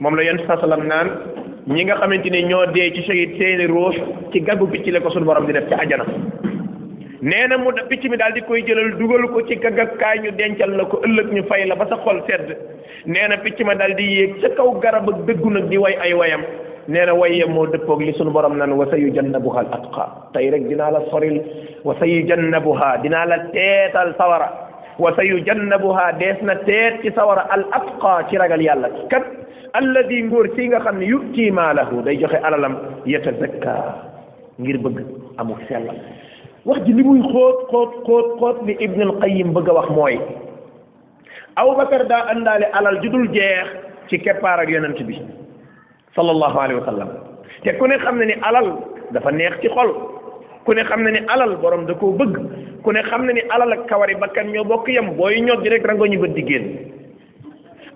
moom 0.00 0.14
la 0.16 0.24
yonent 0.28 0.46
sasalam 0.46 0.86
naan 0.86 1.08
ñi 1.68 1.84
nga 1.84 1.96
xamante 2.00 2.30
ni 2.30 2.44
ñoo 2.48 2.66
dee 2.74 2.90
ci 2.94 3.02
seyit 3.08 3.38
seeni 3.38 3.66
ruux 3.66 3.96
ci 4.32 4.40
gaggu 4.40 4.66
picc 4.66 4.86
la 4.92 5.00
ko 5.00 5.10
suñu 5.10 5.24
borom 5.24 5.46
di 5.46 5.52
def 5.52 5.68
ci 5.68 5.74
ajana 5.74 6.04
nee 7.22 7.46
na 7.48 7.56
mu 7.58 7.72
picc 7.88 8.04
mi 8.10 8.16
daal 8.18 8.32
di 8.34 8.40
koy 8.42 8.60
jëlal 8.66 8.98
dugal 9.00 9.24
ko 9.32 9.40
ci 9.48 9.56
gagg 9.56 9.78
ak 9.80 10.00
ñu 10.22 10.30
dencal 10.36 10.76
la 10.76 10.84
ko 10.84 11.00
ëllëg 11.06 11.32
ñu 11.32 11.42
fay 11.48 11.64
la 11.66 11.74
ba 11.74 11.86
sa 11.88 11.96
xol 12.04 12.20
sedd 12.28 12.56
nee 13.06 13.28
na 13.28 13.36
picc 13.42 13.60
ma 13.68 13.74
dal 13.78 13.92
di 13.98 14.04
yéeg 14.16 14.32
ca 14.42 14.48
kaw 14.58 14.70
garab 14.84 15.08
ak 15.12 15.18
dëggu 15.28 15.50
nag 15.56 15.66
di 15.70 15.76
way 15.76 15.94
ay 16.06 16.12
wayam 16.14 16.42
nee 16.88 17.04
na 17.06 17.12
waye 17.20 17.44
moo 17.54 17.66
dëppoog 17.66 18.00
li 18.02 18.12
sunu 18.16 18.30
borom 18.32 18.56
nan 18.58 18.72
wa 18.78 18.86
sa 18.90 18.96
yujannabuha 18.96 19.60
al 19.64 19.70
atqa 19.78 20.04
tey 20.32 20.50
rek 20.50 20.64
dinaa 20.68 20.90
la 20.90 21.00
soril 21.10 21.36
wa 21.84 21.94
sa 21.98 22.06
yujannabuha 22.06 22.90
dinaa 23.02 23.24
la 23.26 23.38
teetal 23.54 24.12
sawara 24.18 24.48
wa 24.98 25.10
sa 25.16 25.22
yujannabuha 25.22 26.06
dees 26.20 26.38
na 26.42 26.54
teet 26.68 27.02
ci 27.02 27.08
sawara 27.16 27.42
al 27.56 27.64
atqa 27.80 28.12
ci 28.30 28.36
ragal 28.40 28.60
yàlla 28.62 28.88
kat 29.10 29.24
alladi 29.80 30.22
ngóor 30.22 30.48
si 30.56 30.68
nga 30.68 30.80
xam 30.84 30.98
ne 30.98 31.04
yu'ti 31.12 31.50
maalahu 31.50 32.00
day 32.04 32.16
joxe 32.16 32.40
alalam 32.44 32.76
yatazakka 33.06 33.74
ngir 34.60 34.78
bëgg 34.84 34.98
amul 35.38 35.60
sellal 35.68 35.98
wax 36.64 36.80
ji 36.86 36.92
li 36.94 37.02
muy 37.02 37.20
xóot 37.20 37.56
xóot 37.70 37.92
xóot 38.06 38.26
xóot 38.40 38.56
li 38.66 38.74
ibnul 38.80 39.12
qayim 39.20 39.52
bëgg 39.52 39.68
a 39.68 39.74
wax 39.78 39.88
mooy 39.90 40.16
Abubakar 41.56 42.06
daa 42.08 42.26
àndaale 42.32 42.66
alal 42.72 43.00
ju 43.02 43.08
dul 43.10 43.28
jeex 43.34 43.68
ci 44.08 44.18
keppaar 44.18 44.60
ak 44.60 44.68
yonent 44.68 44.98
bi 45.06 45.18
sallallahu 46.16 46.56
alayhi 46.58 46.78
wa 46.80 46.86
sallam 46.86 47.08
te 47.62 47.72
ku 47.78 47.86
ne 47.86 47.96
xam 47.98 48.18
na 48.18 48.24
ni 48.26 48.34
alal 48.42 48.66
dafa 49.12 49.30
neex 49.30 49.60
ci 49.62 49.68
xol 49.68 49.90
ku 50.64 50.74
ne 50.74 50.82
xam 50.84 51.02
ne 51.02 51.10
ni 51.12 51.20
alal 51.28 51.56
borom 51.62 51.86
da 51.86 51.94
koo 51.94 52.10
bëgg 52.18 52.34
ku 52.82 52.90
ne 52.92 53.02
xam 53.06 53.24
na 53.26 53.32
ni 53.32 53.42
alal 53.54 53.70
ak 53.72 53.86
kawari 53.88 54.16
kan 54.34 54.50
ñoo 54.50 54.64
bokk 54.64 54.88
yem 54.88 55.14
booy 55.16 55.40
ñor 55.42 55.62
di 55.62 55.68
rek 55.68 55.86
rango 55.86 56.04
ñu 56.06 56.18
bët 56.20 56.34
di 56.34 56.42
génn 56.42 56.70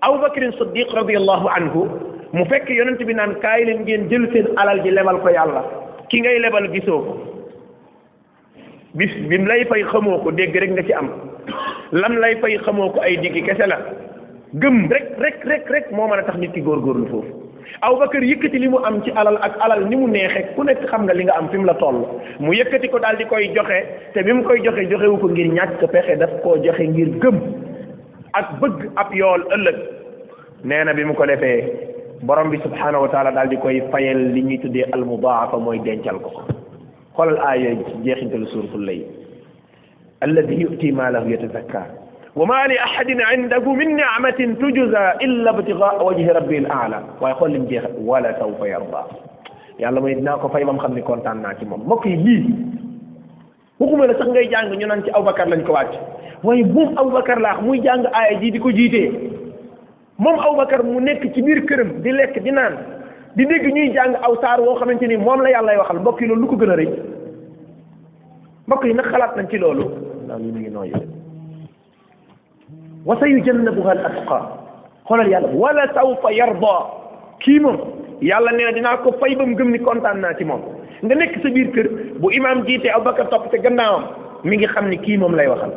Abubakrin 0.03 0.53
Siddiq 0.53 0.93
radiyallahu 0.95 1.49
anhu 1.51 1.89
mu 2.33 2.45
fekk 2.47 2.69
yonent 2.71 3.03
bi 3.03 3.15
naan 3.15 3.35
kaay 3.43 3.65
leen 3.65 3.83
ngeen 3.83 4.09
jël 4.09 4.31
seen 4.33 4.47
alal 4.57 4.81
ji 4.85 4.91
lebal 4.91 5.19
ko 5.21 5.29
yàlla 5.31 5.65
ki 6.09 6.21
ngay 6.21 6.39
lebal 6.39 6.71
gisoo 6.71 7.01
ko 7.03 7.28
bis 8.97 9.11
bi 9.29 9.37
mu 9.37 9.45
lay 9.45 9.65
fay 9.69 9.85
xamoo 9.85 10.23
ko 10.25 10.31
dégg 10.33 10.57
rek 10.57 10.73
nga 10.73 10.83
ci 10.87 10.93
am 10.93 11.09
lam 11.93 12.17
lay 12.17 12.37
fay 12.41 12.57
xamoo 12.65 12.89
ko 12.93 13.01
ay 13.05 13.21
diggi 13.21 13.43
kese 13.45 13.67
la 13.69 13.77
gëm 14.55 14.89
rek 14.89 15.19
rek 15.21 15.45
rek 15.45 15.69
rek 15.69 15.93
moo 15.93 16.09
mën 16.09 16.21
a 16.21 16.23
tax 16.25 16.37
nit 16.39 16.53
ki 16.53 16.61
góorgóorlu 16.65 17.09
foofu 17.13 17.33
Abubakar 17.83 18.25
yëkkati 18.25 18.59
li 18.59 18.69
mu 18.69 18.79
am 18.89 19.03
ci 19.05 19.13
alal 19.15 19.37
ak 19.45 19.59
alal 19.61 19.85
ni 19.89 19.97
mu 19.97 20.09
neexee 20.09 20.55
ku 20.57 20.65
nekk 20.65 20.81
xam 20.89 21.05
nga 21.05 21.13
li 21.13 21.25
nga 21.25 21.37
am 21.37 21.49
fi 21.53 21.59
mu 21.59 21.67
la 21.69 21.75
toll 21.75 22.01
mu 22.41 22.53
yëkkati 22.57 22.89
ko 22.89 22.99
daal 22.99 23.17
di 23.17 23.25
koy 23.29 23.53
joxe 23.55 23.83
te 24.15 24.23
bi 24.25 24.33
mu 24.33 24.43
koy 24.43 24.61
joxe 24.65 24.89
joxewu 24.89 25.19
ko 25.21 25.29
ngir 25.29 25.53
ñàkk 25.53 25.85
pexe 25.93 26.17
daf 26.19 26.33
koo 26.43 26.57
joxe 26.65 26.89
ngir 26.89 27.13
gëm 27.23 27.37
ak 28.41 28.57
bëgg 28.61 28.89
ab 28.97 29.13
yool 29.15 29.45
ëllëg 29.53 29.79
nee 30.65 30.85
na 30.85 30.95
bi 30.97 31.05
mu 31.05 31.13
ko 31.15 31.27
defee 31.29 31.93
borom 32.25 32.49
bi 32.51 32.57
subhaanahu 32.65 33.03
wa 33.05 33.09
taala 33.13 33.31
daal 33.37 33.49
di 33.53 33.57
koy 33.61 33.85
fayal 33.93 34.27
li 34.33 34.41
ñuy 34.43 34.59
tuddee 34.65 34.89
almudaafa 34.97 35.59
mooy 35.61 35.77
dencal 35.85 36.17
ko. 36.25 36.57
xoolal 37.19 37.39
aay 37.43 37.59
yooyu 37.67 37.83
ci 37.91 37.95
jeexintalu 38.07 38.47
suuratul 38.55 38.85
lay 38.87 39.03
alladi 40.23 40.55
yu'ti 40.63 40.93
maalahu 40.95 41.27
yatazakka 41.35 41.81
wa 42.39 42.47
ma 42.47 42.61
li 42.71 42.79
ahadin 42.79 43.19
indahu 43.35 43.75
min 43.75 43.99
ni'matin 43.99 44.55
tujza 44.63 45.19
illa 45.27 45.51
ibtigaa 45.59 45.99
wajhi 45.99 46.31
rabbil 46.31 46.69
a'la 46.71 47.03
waaye 47.19 47.35
xool 47.35 47.51
lim 47.51 47.67
jeex 47.67 47.83
wala 48.07 48.31
sawfa 48.39 48.69
yarda 48.71 49.03
yàlla 49.83 50.01
mooy 50.01 50.15
dinaa 50.15 50.39
ko 50.39 50.49
fay 50.49 50.63
bam 50.65 50.79
xam 50.79 50.95
ni 50.95 51.03
kontaan 51.03 51.43
naa 51.43 51.59
ci 51.59 51.67
moom 51.67 51.83
mbokk 51.83 52.07
yi 52.07 52.17
lii 52.23 52.45
waxuma 53.83 54.07
la 54.07 54.15
sax 54.15 54.29
ngay 54.31 54.47
jàng 54.55 54.71
ñu 54.79 54.87
naan 54.87 55.03
ci 55.03 55.11
abubakar 55.11 55.49
lañ 55.51 55.67
ko 55.67 55.73
wàcc 55.75 55.95
waaye 56.47 56.65
buum 56.71 56.95
abubakar 57.03 57.41
laax 57.43 57.63
muy 57.67 57.83
jàng 57.83 58.07
aaya 58.15 58.39
ji 58.39 58.51
di 58.55 58.59
ko 58.63 58.71
jiitee 58.71 59.11
moom 60.23 60.39
abubakar 60.39 60.87
mu 60.87 61.01
nekk 61.01 61.35
ci 61.35 61.43
biir 61.43 61.67
këram 61.67 61.99
di 62.03 62.13
lekk 62.15 62.39
di 62.47 62.51
naan 62.55 62.98
di 63.37 63.45
dégg 63.45 63.67
ñuy 63.73 63.89
jàng 63.93 64.15
aw 64.23 64.35
saar 64.43 64.61
woo 64.61 64.75
xamante 64.79 65.03
ni 65.07 65.17
moom 65.17 65.41
la 65.43 65.51
yàlla 65.51 65.79
waxal 65.79 65.99
mbokk 66.01 66.21
yi 66.21 66.27
loolu 66.29 66.41
lu 66.43 66.49
ko 66.49 66.57
gën 66.57 66.71
a 66.71 66.77
rëy 66.77 66.87
mbokk 68.67 68.85
yi 68.85 68.95
nag 68.95 69.05
xalaat 69.13 69.37
nañ 69.37 69.47
ci 69.51 69.59
loolu 69.59 69.85
naa 70.29 70.39
lu 70.39 70.45
ngi 70.55 70.71
nooyu 70.71 70.93
wa 73.07 73.17
sayujannabuha 73.21 73.91
al 73.91 74.07
atqa 74.09 74.41
xoolal 75.09 75.29
yàlla 75.29 75.49
wala 75.55 75.87
sawfa 75.95 76.33
yarda 76.33 76.75
kii 77.45 77.59
moom 77.61 77.77
yàlla 78.23 78.51
nee 78.53 78.65
na 78.65 78.73
dinaa 78.73 78.97
ko 78.97 79.13
fay 79.21 79.35
ba 79.37 79.45
mu 79.47 79.55
gëm 79.57 79.71
ni 79.73 79.79
kontaan 79.79 80.21
naa 80.21 80.35
ci 80.39 80.45
moom 80.45 80.63
nga 81.03 81.15
nekk 81.15 81.37
sa 81.43 81.49
biir 81.49 81.71
kër 81.73 81.89
bu 82.21 82.31
imaam 82.33 82.65
jiite 82.67 82.89
Abubakar 82.95 83.29
topp 83.29 83.51
te 83.51 83.57
gannaawam 83.59 84.05
mi 84.45 84.57
ngi 84.57 84.67
xam 84.67 84.89
ni 84.89 84.97
kii 84.99 85.17
moom 85.19 85.35
lay 85.37 85.49
waxal 85.49 85.73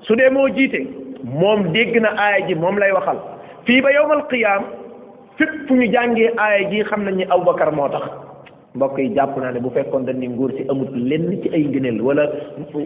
su 0.00 0.16
dee 0.16 0.30
moo 0.30 0.48
jiite 0.48 0.80
moom 1.24 1.70
dégg 1.72 2.00
na 2.00 2.08
aaya 2.16 2.46
ji 2.46 2.54
moom 2.54 2.78
lay 2.78 2.92
waxal 2.92 3.16
fii 3.66 3.80
ba 3.80 3.92
yowmal 3.92 4.24
qiyaam 4.30 4.64
fépp 5.38 5.52
fu 5.66 5.74
ñu 5.74 5.86
jàngee 5.92 6.30
aaya 6.42 6.70
jii 6.70 6.84
xam 6.90 7.04
nañ 7.04 7.14
ni 7.16 7.24
Aboubacar 7.30 7.70
moo 7.76 7.88
tax 7.88 8.04
mbokk 8.74 8.98
yi 8.98 9.08
jàpp 9.16 9.36
naa 9.42 9.50
ne 9.52 9.58
bu 9.60 9.70
fekkoon 9.74 10.06
dañ 10.06 10.16
ni 10.20 10.28
nguur 10.28 10.50
si 10.56 10.62
amut 10.70 10.90
lenn 10.94 11.28
ci 11.42 11.48
ay 11.54 11.64
ngëneel 11.66 12.00
wala 12.02 12.24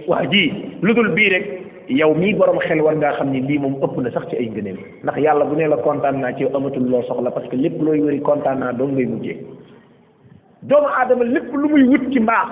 waa 0.08 0.22
jii 0.32 0.52
lu 0.82 0.94
dul 0.94 1.08
bii 1.16 1.28
rek 1.32 1.44
yow 2.00 2.14
mii 2.14 2.34
borom 2.38 2.58
xel 2.66 2.80
war 2.80 2.96
ngaa 2.96 3.12
xam 3.18 3.32
ni 3.32 3.40
lii 3.42 3.58
moom 3.58 3.74
ëpp 3.84 3.94
na 4.02 4.10
sax 4.10 4.28
ci 4.30 4.36
ay 4.36 4.48
ngëneel 4.50 4.78
ndax 5.04 5.16
yàlla 5.24 5.44
bu 5.44 5.56
ne 5.56 5.68
la 5.68 5.76
kontaan 5.76 6.20
naa 6.20 6.32
ci 6.32 6.42
yow 6.42 6.56
amatul 6.56 6.88
loo 6.90 7.02
soxla 7.02 7.30
parce 7.30 7.48
que 7.50 7.56
lépp 7.56 7.82
looy 7.82 8.00
wëri 8.00 8.20
kontaan 8.20 8.60
naa 8.60 8.72
doom 8.72 8.92
ngay 8.94 9.06
mujjee 9.06 9.36
doomu 10.62 10.88
aadama 10.96 11.24
lépp 11.24 11.50
lu 11.54 11.68
muy 11.68 11.84
wut 11.88 12.04
ci 12.12 12.20
mbaax 12.20 12.48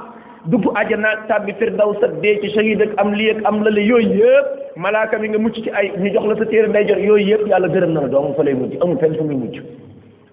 naa 0.53 0.81
àjjana 0.81 1.09
tàbbi 1.29 1.53
ndaw 1.73 1.95
sa 2.01 2.07
dee 2.23 2.37
ci 2.43 2.51
shahid 2.51 2.83
ak 2.83 2.91
am 2.99 3.15
lii 3.15 3.31
ak 3.31 3.41
am 3.45 3.63
la 3.65 3.71
la 3.71 3.81
yooyu 3.81 4.13
yëpp 4.21 4.77
malaaka 4.77 5.19
mi 5.19 5.29
nga 5.29 5.39
mucc 5.39 5.57
ci 5.65 5.71
ay 5.71 5.89
ñu 5.99 6.13
jox 6.13 6.25
la 6.27 6.37
sa 6.37 6.45
téere 6.47 6.69
nday 6.69 6.85
yooyu 6.87 7.29
yëpp 7.31 7.49
yàlla 7.49 7.69
gërëm 7.69 7.93
na 7.93 8.01
la 8.03 8.09
doomu 8.09 8.37
amul 8.85 8.99
fenn 8.99 9.15
fu 9.17 9.25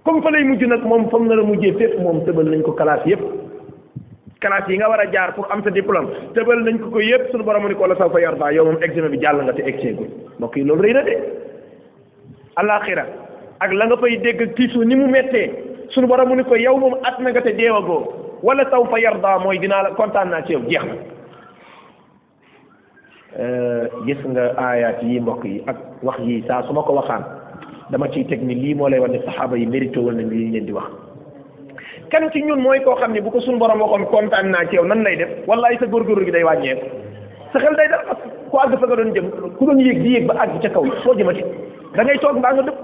comme 0.03 0.21
fa 0.21 0.29
lay 0.31 0.43
mujj 0.43 0.63
nag 0.67 0.83
moom 0.83 1.09
fa 1.09 1.17
mu 1.17 1.27
nar 1.31 1.39
a 1.39 1.43
mujjee 1.47 1.73
fépp 1.79 1.97
moom 2.03 2.21
tëbal 2.27 2.49
nañ 2.51 2.61
ko 2.65 2.73
classe 2.75 3.07
yépp 3.07 3.23
classe 4.43 4.67
yi 4.69 4.77
nga 4.77 4.89
war 4.89 4.99
a 4.99 5.07
jaar 5.13 5.33
pour 5.33 5.47
am 5.51 5.63
sa 5.63 5.69
diplôme 5.71 6.09
tëbal 6.35 6.63
nañ 6.65 6.77
ko 6.83 6.89
ko 6.91 6.99
yépp 6.99 7.29
suñu 7.31 7.43
borom 7.43 7.67
ni 7.69 7.75
ko 7.75 7.87
la 7.87 7.95
saw 7.95 8.09
fa 8.09 8.19
yor 8.19 8.35
yow 8.51 8.65
moom 8.65 8.83
examen 8.83 9.11
bi 9.11 9.21
jàll 9.23 9.39
nga 9.43 9.53
te 9.53 9.63
egseegul 9.69 10.07
mbokk 10.39 10.57
yi 10.57 10.63
loolu 10.67 10.81
rëy 10.83 10.93
na 10.93 11.03
de 11.03 11.15
alaxira 12.55 13.05
ak 13.59 13.71
la 13.73 13.85
nga 13.87 13.97
fay 13.97 14.17
dégg 14.17 14.43
tiisu 14.55 14.83
ni 14.83 14.95
mu 14.95 15.07
mettee 15.07 15.47
suñu 15.93 16.07
borom 16.07 16.35
ni 16.35 16.43
ko 16.43 16.55
yow 16.55 16.77
moom 16.77 16.97
at 17.03 17.19
na 17.19 17.31
nga 17.31 17.41
te 17.41 17.53
deewagoo 17.55 18.41
wala 18.43 18.65
saw 18.69 18.83
fa 18.91 18.99
yarda 18.99 19.39
mooy 19.39 19.59
dinaa 19.59 19.81
la 19.83 19.91
kontaan 19.95 20.29
naa 20.29 20.43
ci 20.43 20.51
yow 20.53 20.61
jeex 20.67 20.83
na 20.83 20.99
euh, 23.39 23.87
gis 24.05 24.19
nga 24.25 24.51
aayaat 24.57 25.01
yi 25.03 25.19
mbokk 25.19 25.45
yi 25.45 25.63
ak 25.67 25.77
wax 26.03 26.19
yi 26.19 26.43
saa 26.47 26.61
su 26.67 26.73
ko 26.73 26.93
waxaan 26.93 27.23
dama 27.93 28.07
ciy 28.11 28.25
teg 28.25 28.41
ni 28.41 28.55
lii 28.57 28.73
moo 28.79 28.87
lay 28.89 28.99
wax 28.99 29.11
ne 29.15 29.19
saxaaba 29.25 29.55
yi 29.61 29.67
mérité 29.71 29.99
wal 30.05 30.15
nañ 30.17 30.29
li 30.33 30.59
di 30.67 30.71
wax 30.77 30.89
kenn 32.13 32.25
ci 32.35 32.41
ñun 32.49 32.61
mooy 32.65 32.79
koo 32.87 32.95
xam 33.03 33.11
ne 33.13 33.21
bu 33.21 33.29
ko 33.35 33.39
suñu 33.45 33.59
borom 33.61 33.81
waxoon 33.85 34.05
kontaan 34.13 34.47
naa 34.55 34.65
ci 34.71 34.77
yow 34.79 34.85
nan 34.91 35.03
lay 35.07 35.15
def 35.21 35.29
wallaay 35.51 35.77
sa 35.79 35.85
góorgóorlu 35.93 36.25
gi 36.25 36.31
day 36.35 36.43
wàññeeku 36.43 36.87
sa 37.53 37.59
xel 37.63 37.75
day 37.77 37.87
dal 37.91 38.03
parce 38.07 38.23
que 38.23 38.29
ku 38.49 38.57
àgg 38.63 38.73
fa 38.81 38.85
nga 38.89 38.95
doon 38.97 39.13
jëm 39.15 39.27
ku 39.59 39.65
doon 39.65 39.79
yéeg 39.85 39.99
di 40.03 40.09
yéeg 40.15 40.25
ba 40.27 40.33
àgg 40.43 40.53
ca 40.65 40.69
kaw 40.77 40.85
soo 41.03 41.13
jëmati 41.21 41.41
da 41.41 41.51
dangay 42.01 42.17
toog 42.21 42.37
mbaa 42.41 42.53
nga 42.57 42.65
dëpp 42.67 42.79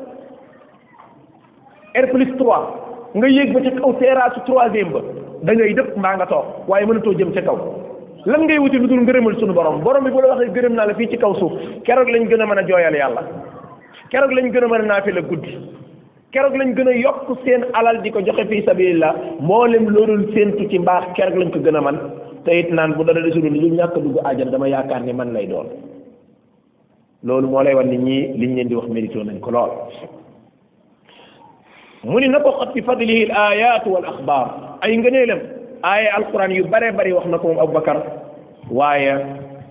R 2.04 2.06
plus 2.14 2.32
3 2.42 2.56
nga 3.18 3.28
yéeg 3.36 3.50
ba 3.54 3.60
ca 3.66 3.72
kaw 3.80 3.92
terrasse 4.00 4.40
troisième 4.48 4.92
ba 4.94 5.00
da 5.46 5.52
ngay 5.58 5.74
dëpp 5.78 5.98
mbaa 6.00 6.16
nga 6.22 6.26
toog 6.32 6.46
waaye 6.70 6.86
mënatoo 6.88 7.18
jëm 7.22 7.32
ca 7.36 7.42
kaw 7.50 7.58
lan 8.32 8.42
ngay 8.46 8.60
wuti 8.64 8.78
lu 8.78 8.88
dul 8.92 9.02
ngërëmal 9.06 9.36
suñu 9.40 9.54
borom 9.60 9.78
borom 9.86 10.04
bi 10.04 10.12
bu 10.14 10.22
la 10.22 10.28
waxee 10.34 10.54
gërëm 10.56 10.74
naa 10.76 10.86
la 10.90 10.94
fii 10.98 11.10
ci 11.12 11.18
kaw 11.18 11.34
suuf 11.40 11.54
keroog 11.86 12.10
lañ 12.14 12.24
gën 12.30 12.42
a 12.44 12.46
mën 12.46 12.60
a 12.64 12.68
jooyal 12.70 12.96
yàlla 13.02 13.24
keroog 14.12 14.32
lañu 14.36 14.52
gën 14.54 14.64
a 14.66 14.68
mën 14.72 14.82
a 14.86 14.90
naafila 14.92 15.22
guddi 15.30 15.54
keroog 16.34 16.56
lañ 16.60 16.74
gën 16.78 16.90
a 16.92 16.94
yokk 17.06 17.28
seen 17.46 17.62
alal 17.80 17.98
di 18.04 18.10
ko 18.14 18.20
joxe 18.26 18.44
fii 18.50 18.64
moo 18.68 19.14
mboolem 19.40 19.86
loolul 19.96 20.24
séentu 20.34 20.64
ci 20.70 20.80
mbaax 20.80 21.04
keroog 21.16 21.38
lañ 21.42 21.50
ko 21.54 21.60
gën 21.66 21.76
a 21.78 21.82
man 21.86 21.98
te 22.46 22.54
naan 22.78 22.92
bu 22.98 23.04
dara 23.08 23.22
desulul 23.26 23.54
lu 23.62 23.70
ñàkk 23.78 23.94
dugg 24.04 24.18
àjjana 24.30 24.52
dama 24.54 24.68
yaakaar 24.76 25.02
ni 25.06 25.14
man 25.20 25.34
lay 25.34 25.46
doon 25.52 25.68
loolu 27.28 27.48
moo 27.54 27.64
lay 27.64 27.76
wan 27.78 27.88
nit 27.92 28.00
ñi 28.08 28.18
liñ 28.42 28.52
leen 28.56 28.68
di 28.70 28.76
wax 28.80 28.88
mérito 28.96 29.20
nañ 29.24 29.40
ko 29.46 29.52
lool 29.56 29.70
mu 32.10 32.18
ni 32.20 32.28
na 32.30 32.40
ko 32.46 32.50
xat 32.60 32.70
fi 32.74 32.82
fadlihi 32.90 33.24
al 33.24 33.34
ayat 33.52 33.84
wal 33.94 34.06
axbaar 34.12 34.46
ay 34.84 34.92
ngëneelam 34.98 35.40
aaya 35.90 36.16
alquran 36.18 36.52
yu 36.58 36.64
bare 36.74 36.88
bari 36.98 37.14
wax 37.18 37.26
na 37.32 37.38
ko 37.42 37.46
moom 37.50 37.60
Aboubacar 37.62 37.98
waaye 38.78 39.14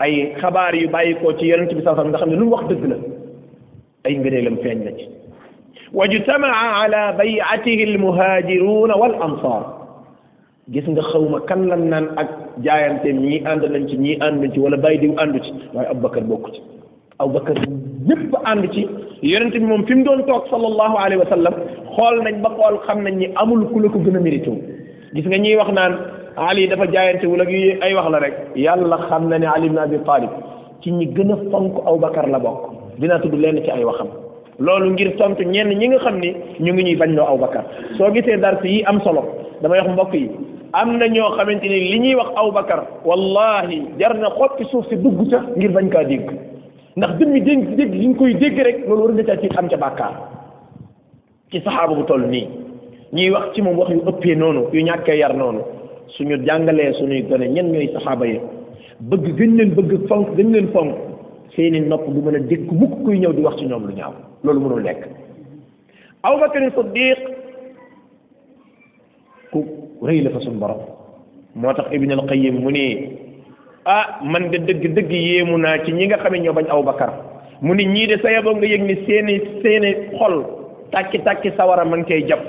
ay 0.02 0.14
xabaar 0.40 0.72
yu 0.80 0.86
bàyyi 0.94 1.14
ko 1.20 1.26
ci 1.38 1.44
yonent 1.50 1.72
bi 1.76 1.80
sallallahu 1.82 2.06
alayhi 2.06 2.12
wasallam 2.12 2.12
nga 2.12 2.20
xam 2.20 2.30
ne 2.32 2.36
lu 2.40 2.50
wax 2.52 2.64
dëgg 2.70 2.86
la 2.92 2.96
ay 4.08 4.16
ngëneelam 4.20 4.56
feeñ 4.64 4.78
na 4.88 4.92
ci 4.98 5.04
wajtamaa 5.98 6.64
ala 6.84 7.00
bayatihi 7.20 7.84
almuhaajiruuna 7.92 8.94
wal 9.02 9.14
ansaar 9.26 9.62
gis 10.74 10.86
nga 10.92 11.02
xawma 11.12 11.38
kan 11.48 11.60
lan 11.70 11.82
naan 11.92 12.06
ak 12.22 12.30
jaayanteem 12.66 13.18
ñii 13.28 13.38
ànd 13.50 13.62
nañ 13.74 13.82
ci 13.90 13.96
ñii 14.04 14.16
ànd 14.26 14.36
nañ 14.42 14.50
ci 14.54 14.58
wala 14.64 14.76
bàyyi 14.84 14.98
diw 15.02 15.14
àndu 15.22 15.38
ci 15.44 15.50
waaye 15.74 15.88
abubakar 15.92 16.24
bokku 16.30 16.48
ci 16.54 16.58
abubakar 17.22 17.56
ñëpp 18.08 18.30
ànd 18.50 18.62
ci 18.74 18.80
yonent 19.32 19.52
bi 19.60 19.66
moom 19.68 19.84
fi 19.88 19.94
mu 19.94 20.04
doon 20.08 20.22
toog 20.28 20.44
sallallahu 20.52 20.94
alayhi 21.04 21.20
wa 21.24 21.28
sallam 21.34 21.54
xool 21.96 22.16
nañ 22.26 22.34
ba 22.44 22.50
xool 22.58 22.76
xam 22.86 22.98
nañ 23.04 23.14
ni 23.20 23.26
amul 23.42 23.62
ku 23.70 23.76
la 23.82 23.88
ko 23.92 23.98
gën 24.04 24.16
a 24.18 24.20
mérité 24.20 24.52
gis 25.14 25.26
nga 25.28 25.36
ñiy 25.44 25.56
wax 25.60 25.70
naan 25.78 25.94
ali 26.48 26.68
dafa 26.68 26.86
jaayante 26.94 27.26
wala 27.32 27.44
ay 27.84 27.92
wax 27.98 28.06
la 28.12 28.18
rek 28.24 28.34
yàlla 28.64 28.96
xam 29.08 29.28
na 29.28 29.36
ne 29.38 29.46
ali 29.54 29.66
ibn 29.68 29.78
abi 29.84 29.98
talib 30.08 30.32
ci 30.82 30.88
ñi 30.96 31.06
gën 31.16 31.32
a 31.32 31.36
fonk 31.50 31.74
abubakar 31.88 32.28
la 32.28 32.38
bokk 32.46 32.77
dinaa 33.00 33.22
tudd 33.22 33.34
lenn 33.38 33.58
ci 33.64 33.70
ay 33.70 33.84
waxam 33.86 34.08
loolu 34.58 34.90
ngir 34.94 35.14
tontu 35.16 35.44
ñenn 35.46 35.70
ñi 35.78 35.86
nga 35.88 35.98
xam 36.04 36.18
ni 36.20 36.30
ñu 36.58 36.72
ngi 36.74 36.82
ñuy 36.82 36.96
bañ 36.96 37.14
loo 37.14 37.26
aw 37.26 37.38
bakar 37.38 37.64
soo 37.96 38.10
gisee 38.12 38.36
dars 38.36 38.58
yi 38.62 38.82
am 38.86 39.00
solo 39.00 39.22
damay 39.62 39.78
wax 39.80 39.88
mbokk 39.92 40.14
yi 40.14 40.28
am 40.72 40.98
na 40.98 41.06
ñoo 41.06 41.30
xamante 41.38 41.62
ni 41.68 41.78
li 41.90 41.98
ñuy 41.98 42.14
wax 42.14 42.30
aw 42.36 42.50
bakar 42.50 42.80
wallahi 43.04 43.82
jar 43.98 44.14
na 44.18 44.30
ci 44.58 44.64
suuf 44.66 44.86
si 44.90 44.96
dugg 44.96 45.30
ca 45.30 45.42
ngir 45.56 45.70
bañ 45.70 45.88
kaa 45.88 46.04
dégg 46.04 46.26
ndax 46.96 47.10
dëmmi 47.18 47.40
dégg 47.40 47.74
dégg 47.76 47.94
yi 47.94 48.06
nga 48.08 48.18
koy 48.18 48.34
dégg 48.34 48.58
rek 48.58 48.86
loolu 48.88 49.02
war 49.04 49.12
nga 49.14 49.24
caa 49.24 49.36
ci 49.38 49.48
am 49.56 49.68
ca 49.68 49.76
bàkkaar 49.76 50.14
ci 51.52 51.60
saxaaba 51.62 51.94
bu 51.94 52.02
toll 52.04 52.26
nii 52.28 52.46
ñuy 53.12 53.30
wax 53.30 53.54
ci 53.54 53.62
moom 53.62 53.78
wax 53.78 53.90
yu 53.90 54.02
ëppee 54.10 54.34
noonu 54.34 54.66
yu 54.72 54.82
ñàkkee 54.82 55.16
yar 55.22 55.34
noonu 55.34 55.60
su 56.18 56.24
ñu 56.24 56.36
jàngalee 56.44 56.92
suñuy 56.98 57.22
gone 57.30 57.46
ñen 57.48 57.70
ñooy 57.72 57.88
saxaaba 57.94 58.26
yi 58.26 58.40
bëgg 59.00 59.34
gën 59.38 59.56
leen 59.56 59.70
bëgg 59.78 60.08
fonk 60.08 60.34
gën 60.36 60.50
leen 60.52 60.66
fonk 60.74 60.94
seeni 61.58 61.80
nopp 61.90 62.06
du 62.14 62.22
mën 62.26 62.36
a 62.36 62.38
dékk 62.50 62.68
mukk 62.80 62.92
kuy 63.04 63.18
ñëw 63.18 63.32
di 63.36 63.42
wax 63.42 63.56
ci 63.58 63.64
ñoom 63.66 63.82
lu 63.86 63.90
ñu 63.92 63.96
ñaaw 63.98 64.14
loolu 64.44 64.60
mënul 64.60 64.82
nekk 64.82 65.00
Abubakar 66.22 66.62
Siddiq 66.76 67.18
ku 69.50 69.58
rëy 70.06 70.20
la 70.22 70.30
fa 70.30 70.38
suñu 70.40 70.58
borom 70.62 70.78
moo 71.56 71.72
tax 71.72 71.86
Ibn 71.92 72.12
al-Qayyim 72.12 72.60
mu 72.62 72.70
ni 72.70 72.84
ah 73.84 74.20
man 74.22 74.50
de 74.50 74.58
dëgg 74.68 74.84
dëgg 74.96 75.10
yéemu 75.10 75.56
naa 75.58 75.82
ci 75.84 75.90
ñi 75.92 76.06
nga 76.06 76.18
xam 76.22 76.34
ñoo 76.36 76.54
bañ 76.54 76.66
Abubakar 76.70 77.10
mu 77.60 77.74
ni 77.74 77.84
ñii 77.86 78.06
de 78.06 78.16
sa 78.22 78.30
yaboo 78.30 78.54
nga 78.56 78.66
yëg 78.66 78.82
ni 78.86 78.94
seeni 79.06 79.40
seeni 79.62 79.90
xol 80.18 80.36
tàkki 80.92 81.18
tàkki 81.26 81.50
sawara 81.56 81.84
ma 81.84 81.96
ngi 81.96 82.06
koy 82.08 82.22
jàpp 82.28 82.44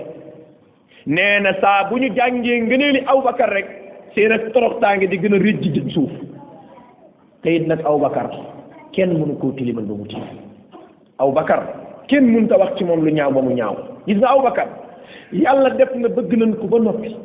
nee 1.08 1.40
na 1.42 1.54
saa 1.62 1.90
bu 1.90 1.98
ñu 1.98 2.14
jàngee 2.16 2.62
ngëneeli 2.62 3.02
Abubakar 3.08 3.50
rek 3.58 3.66
seen 4.14 4.32
ak 4.32 4.52
toroxtaange 4.54 5.10
di 5.10 5.18
gën 5.18 5.34
a 5.34 5.38
rëj 5.40 5.60
ji 5.74 5.82
suuf 5.94 6.12
te 7.42 7.50
it 7.56 7.68
nag 7.68 7.80
Abubakar 7.82 8.30
kenn 8.96 9.14
mënu 9.18 9.36
koo 9.42 9.52
tilimal 9.58 9.86
ba 9.90 9.96
mu 9.98 10.06
tilim 10.08 10.38
aw 11.18 11.32
bakar 11.32 11.62
kenn 12.10 12.26
mënut 12.34 12.52
a 12.52 12.58
wax 12.58 12.78
ci 12.78 12.84
moom 12.84 13.04
lu 13.06 13.12
ñaaw 13.12 13.32
ba 13.34 13.42
mu 13.42 13.52
ñaaw 13.56 13.76
gis 14.08 14.18
nga 14.18 14.30
aw 14.34 14.42
bakar 14.42 14.68
yàlla 15.32 15.70
def 15.78 15.92
na 15.96 16.08
bëgg 16.10 16.34
nañ 16.38 16.52
ko 16.62 16.68
ba 16.68 16.80
noppi 16.80 17.16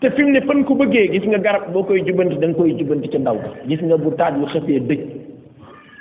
te 0.00 0.10
fi 0.10 0.22
mu 0.22 0.30
ne 0.32 0.40
fan 0.40 0.64
ko 0.64 0.74
bëggee 0.74 1.10
gis 1.12 1.24
nga 1.28 1.38
garab 1.38 1.72
boo 1.72 1.82
koy 1.82 2.02
jubanti 2.06 2.38
da 2.38 2.46
koy 2.54 2.74
jubanti 2.78 3.08
ci 3.08 3.18
ndaw 3.18 3.36
ga 3.36 3.50
gis 3.66 3.80
nga 3.82 3.96
bu 3.96 4.10
taaj 4.16 4.34
bu 4.38 4.46
xëfee 4.52 4.80
dëj 4.86 5.00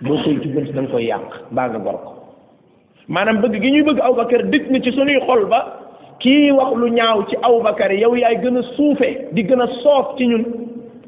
boo 0.08 0.18
koy 0.24 0.38
jubanti 0.44 0.74
da 0.74 0.82
koy 0.92 1.06
yàq 1.10 1.30
mbaa 1.52 1.68
nga 1.70 1.80
gor 1.80 1.98
maanaam 3.08 3.42
bëgg 3.42 3.60
gi 3.62 3.72
ñuy 3.74 3.84
bëgg 3.84 4.00
aw 4.02 4.06
Abubakar 4.13 4.46
dëj 4.46 4.63
na 4.70 4.80
ci 4.82 4.92
suñuy 4.92 5.18
xol 5.26 5.46
ba 5.50 5.60
kii 6.20 6.52
wax 6.52 6.72
lu 6.78 6.88
ñaaw 6.94 7.26
ci 7.30 7.36
aw 7.42 7.54
Abubakar 7.54 7.92
yow 7.94 8.13
yaay 8.16 8.38
gën 8.44 8.58
a 8.58 8.62
suufee 8.78 9.28
di 9.34 9.42
gën 9.44 9.62
a 9.62 9.68
soof 9.82 10.16
ci 10.18 10.28
ñun 10.28 10.46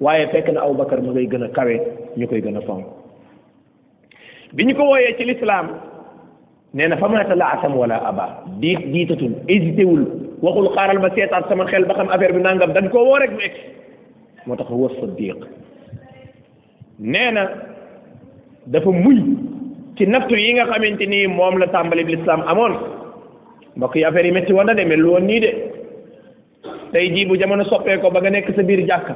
waaye 0.02 0.26
fekk 0.32 0.50
na 0.54 0.60
aw 0.62 0.74
mu 0.74 0.84
ngay 1.14 1.28
gën 1.28 1.44
a 1.44 1.50
kawe 1.54 1.76
ñu 2.18 2.26
koy 2.28 2.42
gën 2.42 2.58
a 2.58 2.62
fonk 2.62 2.86
bi 4.54 4.64
ñu 4.66 4.76
ko 4.76 4.84
wooyee 4.84 5.14
ci 5.18 5.24
lislaam 5.26 5.68
nee 6.74 6.88
na 6.88 6.98
fa 6.98 7.08
maata 7.10 7.36
la 7.36 7.50
asam 7.50 7.74
aba 7.82 8.44
diit 8.60 8.80
diitatul 8.92 9.34
hésité 9.48 9.86
waxul 10.42 10.70
xaaral 10.76 11.00
ma 11.00 11.10
seetaat 11.10 11.48
sama 11.50 11.66
xel 11.70 11.86
ba 11.86 11.94
xam 11.94 12.10
affaire 12.10 12.34
bi 12.34 12.42
nangam 12.42 12.74
dañ 12.74 12.90
koo 12.90 13.06
woo 13.06 13.18
rek 13.20 13.30
moo 14.48 14.56
tax 14.56 14.68
huwa 14.70 14.90
saddiq 15.02 15.38
nee 17.00 17.32
na 17.32 17.48
dafa 18.68 18.90
muy 18.92 19.24
ci 19.98 20.06
nattu 20.08 20.36
yi 20.36 20.54
nga 20.54 20.66
xamante 20.66 21.06
ni 21.06 21.28
moom 21.28 21.60
la 21.60 21.68
tàmbali 21.68 22.04
bi 22.04 22.16
lislaam 22.16 22.42
amoon 22.48 22.74
mbokk 23.76 23.96
yi 23.96 24.06
affaire 24.06 24.28
yi 24.28 24.34
métti 24.34 24.54
wan 24.54 24.70
a 24.70 24.74
de 24.74 24.86
mel 24.86 25.00
lu 25.00 25.10
woon 25.12 25.26
nii 25.28 25.40
de 25.40 25.50
tey 26.92 27.10
jii 27.14 27.26
bu 27.26 27.38
jamono 27.38 27.64
soppee 27.66 27.98
ko 28.02 28.10
ba 28.10 28.20
nga 28.22 28.30
nekk 28.30 28.50
sa 28.56 28.64
biir 28.64 28.88
jàkka 28.88 29.16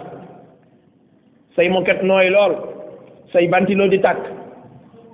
say 1.56 1.70
moket 1.70 2.04
nooy 2.04 2.30
lool 2.30 2.54
say 3.32 3.48
banti 3.48 3.74
lool 3.76 3.90
di 3.90 3.98
tàkk 4.00 4.43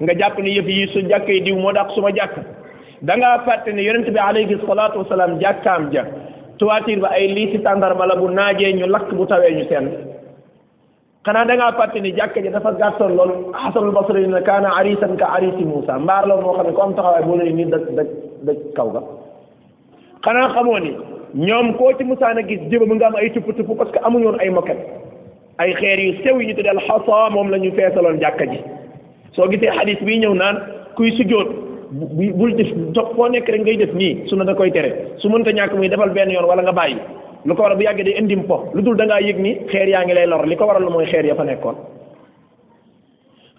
nga 0.04 0.14
jàpp 0.20 0.40
ne 0.44 0.52
yëf 0.56 0.68
yi 0.72 0.86
su 0.94 1.00
jàkkee 1.10 1.40
diw 1.46 1.58
moo 1.60 1.72
dàq 1.74 1.90
suma 1.96 2.10
jàkk 2.16 2.36
da 3.02 3.16
ngaa 3.18 3.38
fàtte 3.46 3.74
ne 3.74 3.82
yonent 3.84 4.10
bi 4.10 4.18
alayhi 4.20 4.58
salaatu 4.68 5.00
wasalaam 5.00 5.38
jàkkaam 5.40 5.90
ja 5.94 6.04
tuwaatir 6.58 7.00
ba 7.00 7.08
ay 7.12 7.28
lii 7.34 7.52
si 7.52 7.58
tàndarma 7.60 8.06
la 8.06 8.16
bu 8.16 8.28
ñu 8.30 8.86
lakk 8.88 9.12
bu 9.14 9.26
tawee 9.26 9.52
ñu 9.56 9.66
seen 9.70 9.90
xanaa 11.26 11.46
da 11.46 11.56
ngaa 11.56 12.00
ni 12.02 12.12
jàkka 12.16 12.40
ja 12.44 12.50
dafa 12.52 12.72
gàttoon 12.80 13.16
lool 13.18 13.32
xasanul 13.54 13.92
basri 13.92 14.28
ne 14.28 14.42
kaana 14.42 14.70
arisan 14.80 15.18
ka 15.18 15.26
arisi 15.36 15.66
Muusa 15.66 16.00
mbaar 16.00 16.28
la 16.28 16.36
moo 16.36 16.54
xam 16.54 16.68
ne 16.68 16.74
ko 16.74 16.82
am 16.82 17.32
ni 17.56 17.66
dëkk 17.66 17.86
dëkk 17.98 18.10
dëkk 18.46 18.60
kaw 18.76 18.90
ga 18.90 19.02
xanaa 20.24 20.54
xamoo 20.56 20.80
ni 20.80 20.92
ñoom 21.46 21.74
koo 21.76 21.92
ci 21.98 22.04
musaan 22.04 22.38
a 22.38 22.42
gis 22.48 22.60
jëba 22.72 22.86
mu 22.86 22.96
nga 22.96 23.08
am 23.08 23.16
ay 23.16 23.30
tupp 23.32 23.48
tupp 23.58 23.78
parce 23.78 23.92
que 23.92 24.00
amuñoon 24.04 24.40
ay 24.40 24.50
moket 24.50 24.78
ay 25.58 25.74
xeer 25.74 26.00
yu 26.00 26.14
sew 26.24 26.40
yi 26.40 26.48
ñu 26.48 26.54
tuddee 26.56 26.70
alxasa 26.72 27.30
moom 27.32 27.52
la 27.52 27.58
ñu 27.58 27.72
feesaloon 27.76 28.20
jàkka 28.22 28.46
ji 28.48 28.60
soo 29.40 29.48
gisee 29.52 29.72
xadis 29.78 30.02
bi 30.06 30.18
ñëw 30.20 30.34
naan 30.36 30.56
kuy 31.00 31.12
sujjoot 31.18 31.48
bu 31.92 32.24
bul 32.40 32.52
def 32.60 32.68
toog 32.94 33.16
foo 33.16 33.30
nekk 33.30 33.48
rek 33.48 33.62
ngay 33.64 33.78
def 33.78 33.94
nii 33.96 34.18
su 34.28 34.36
na 34.36 34.44
da 34.44 34.54
koy 34.54 34.72
tere 34.72 34.90
su 35.18 35.30
mënta 35.30 35.52
ñàkk 35.52 35.74
muy 35.78 35.90
defal 35.90 36.10
benn 36.10 36.32
yoon 36.32 36.46
wala 36.48 36.62
nga 36.62 36.72
bàyyi 36.72 36.98
lu 37.46 37.56
ko 37.56 37.62
waral 37.62 37.78
bu 37.78 37.84
yàggee 37.84 38.04
day 38.04 38.16
indim 38.20 38.44
po 38.44 38.66
lu 38.74 38.82
dul 38.82 38.98
da 38.98 39.06
ngaa 39.06 39.20
yëg 39.24 39.40
ni 39.40 39.52
xeer 39.72 39.88
yaa 39.90 40.04
ngi 40.04 40.14
lay 40.14 40.28
lor 40.28 40.46
li 40.48 40.56
ko 40.56 40.66
waral 40.66 40.90
mooy 40.90 41.06
xeer 41.06 41.26
ya 41.26 41.36
fa 41.36 41.44
nekkoon 41.44 41.76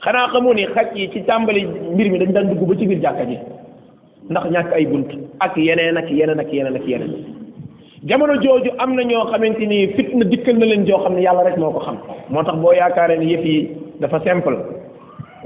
xanaa 0.04 0.28
xamu 0.32 0.52
ni 0.54 0.64
xaj 0.74 0.86
yi 0.94 1.08
ci 1.12 1.22
tàmbali 1.26 1.64
mbir 1.94 2.10
mi 2.10 2.18
dañ 2.18 2.32
daan 2.32 2.48
dugg 2.50 2.68
ba 2.68 2.74
ci 2.78 2.86
biir 2.86 3.00
jàkka 3.02 3.24
ji 3.24 3.38
ndax 4.30 4.44
ñàkk 4.52 4.72
ay 4.76 4.86
bunt 4.86 5.08
ak 5.38 5.56
yeneen 5.56 5.96
ak 5.96 6.10
yeneen 6.10 6.40
ak 6.40 6.52
yeneen 6.52 6.76
ak 6.76 6.88
yeneen 6.88 7.14
jamono 8.04 8.34
jooju 8.42 8.70
am 8.78 8.94
na 8.96 9.02
ñoo 9.02 9.24
xamante 9.32 9.66
ni 9.66 9.86
fitna 9.96 10.24
dikkal 10.24 10.56
na 10.58 10.66
leen 10.66 10.84
joo 10.86 11.00
xam 11.02 11.14
ne 11.14 11.22
yàlla 11.22 11.44
rek 11.44 11.56
moo 11.58 11.70
ko 11.72 11.80
xam 11.86 11.96
moo 12.30 12.42
tax 12.42 12.56
boo 12.58 12.72
yaakaaree 12.72 13.18
ni 13.18 13.32
yi 13.32 13.68
dafa 14.00 14.18
simple 14.26 14.79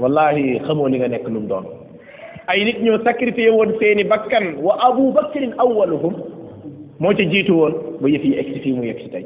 wallahi 0.01 0.59
xamoo 0.67 0.87
li 0.89 0.97
nga 0.99 1.07
nekk 1.07 1.27
lu 1.31 1.39
mu 1.39 1.47
doon 1.49 1.65
ay 2.49 2.63
nit 2.65 2.79
ñoo 2.83 2.97
sacrifié 3.05 3.49
woon 3.49 3.71
seeni 3.79 4.03
bakkan 4.03 4.55
wa 4.65 4.75
abu 4.87 5.11
bakrin 5.15 5.53
awwaluhum 5.63 6.13
moo 6.99 7.13
ca 7.17 7.23
jiitu 7.31 7.53
woon 7.59 7.73
ba 8.01 8.07
yëf 8.09 8.25
yi 8.27 8.35
egsi 8.41 8.59
fii 8.63 8.73
mu 8.77 8.83
yegsi 8.83 9.09
tey 9.13 9.23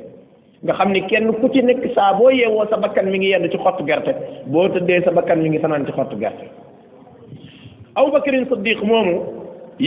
nga 0.63 0.73
xam 0.77 0.91
ni 0.91 1.01
kenn 1.09 1.33
ku 1.41 1.47
ci 1.53 1.61
nekk 1.61 1.83
saa 1.95 2.13
boo 2.17 2.29
yeewoo 2.29 2.65
sa 2.69 2.77
bakkan 2.77 3.09
mi 3.09 3.17
ngi 3.19 3.29
yenn 3.33 3.49
ci 3.51 3.57
xottu 3.57 3.83
gerte 3.89 4.13
boo 4.51 4.67
tëddee 4.73 5.01
sa 5.05 5.11
bakkan 5.11 5.39
mi 5.41 5.49
ngi 5.49 5.59
fanaan 5.59 5.85
ci 5.87 5.91
xottu 5.97 6.17
gerte 6.21 6.45
abu 7.95 8.11
bakrin 8.11 8.45
siddiq 8.49 8.83
moomu 8.83 9.15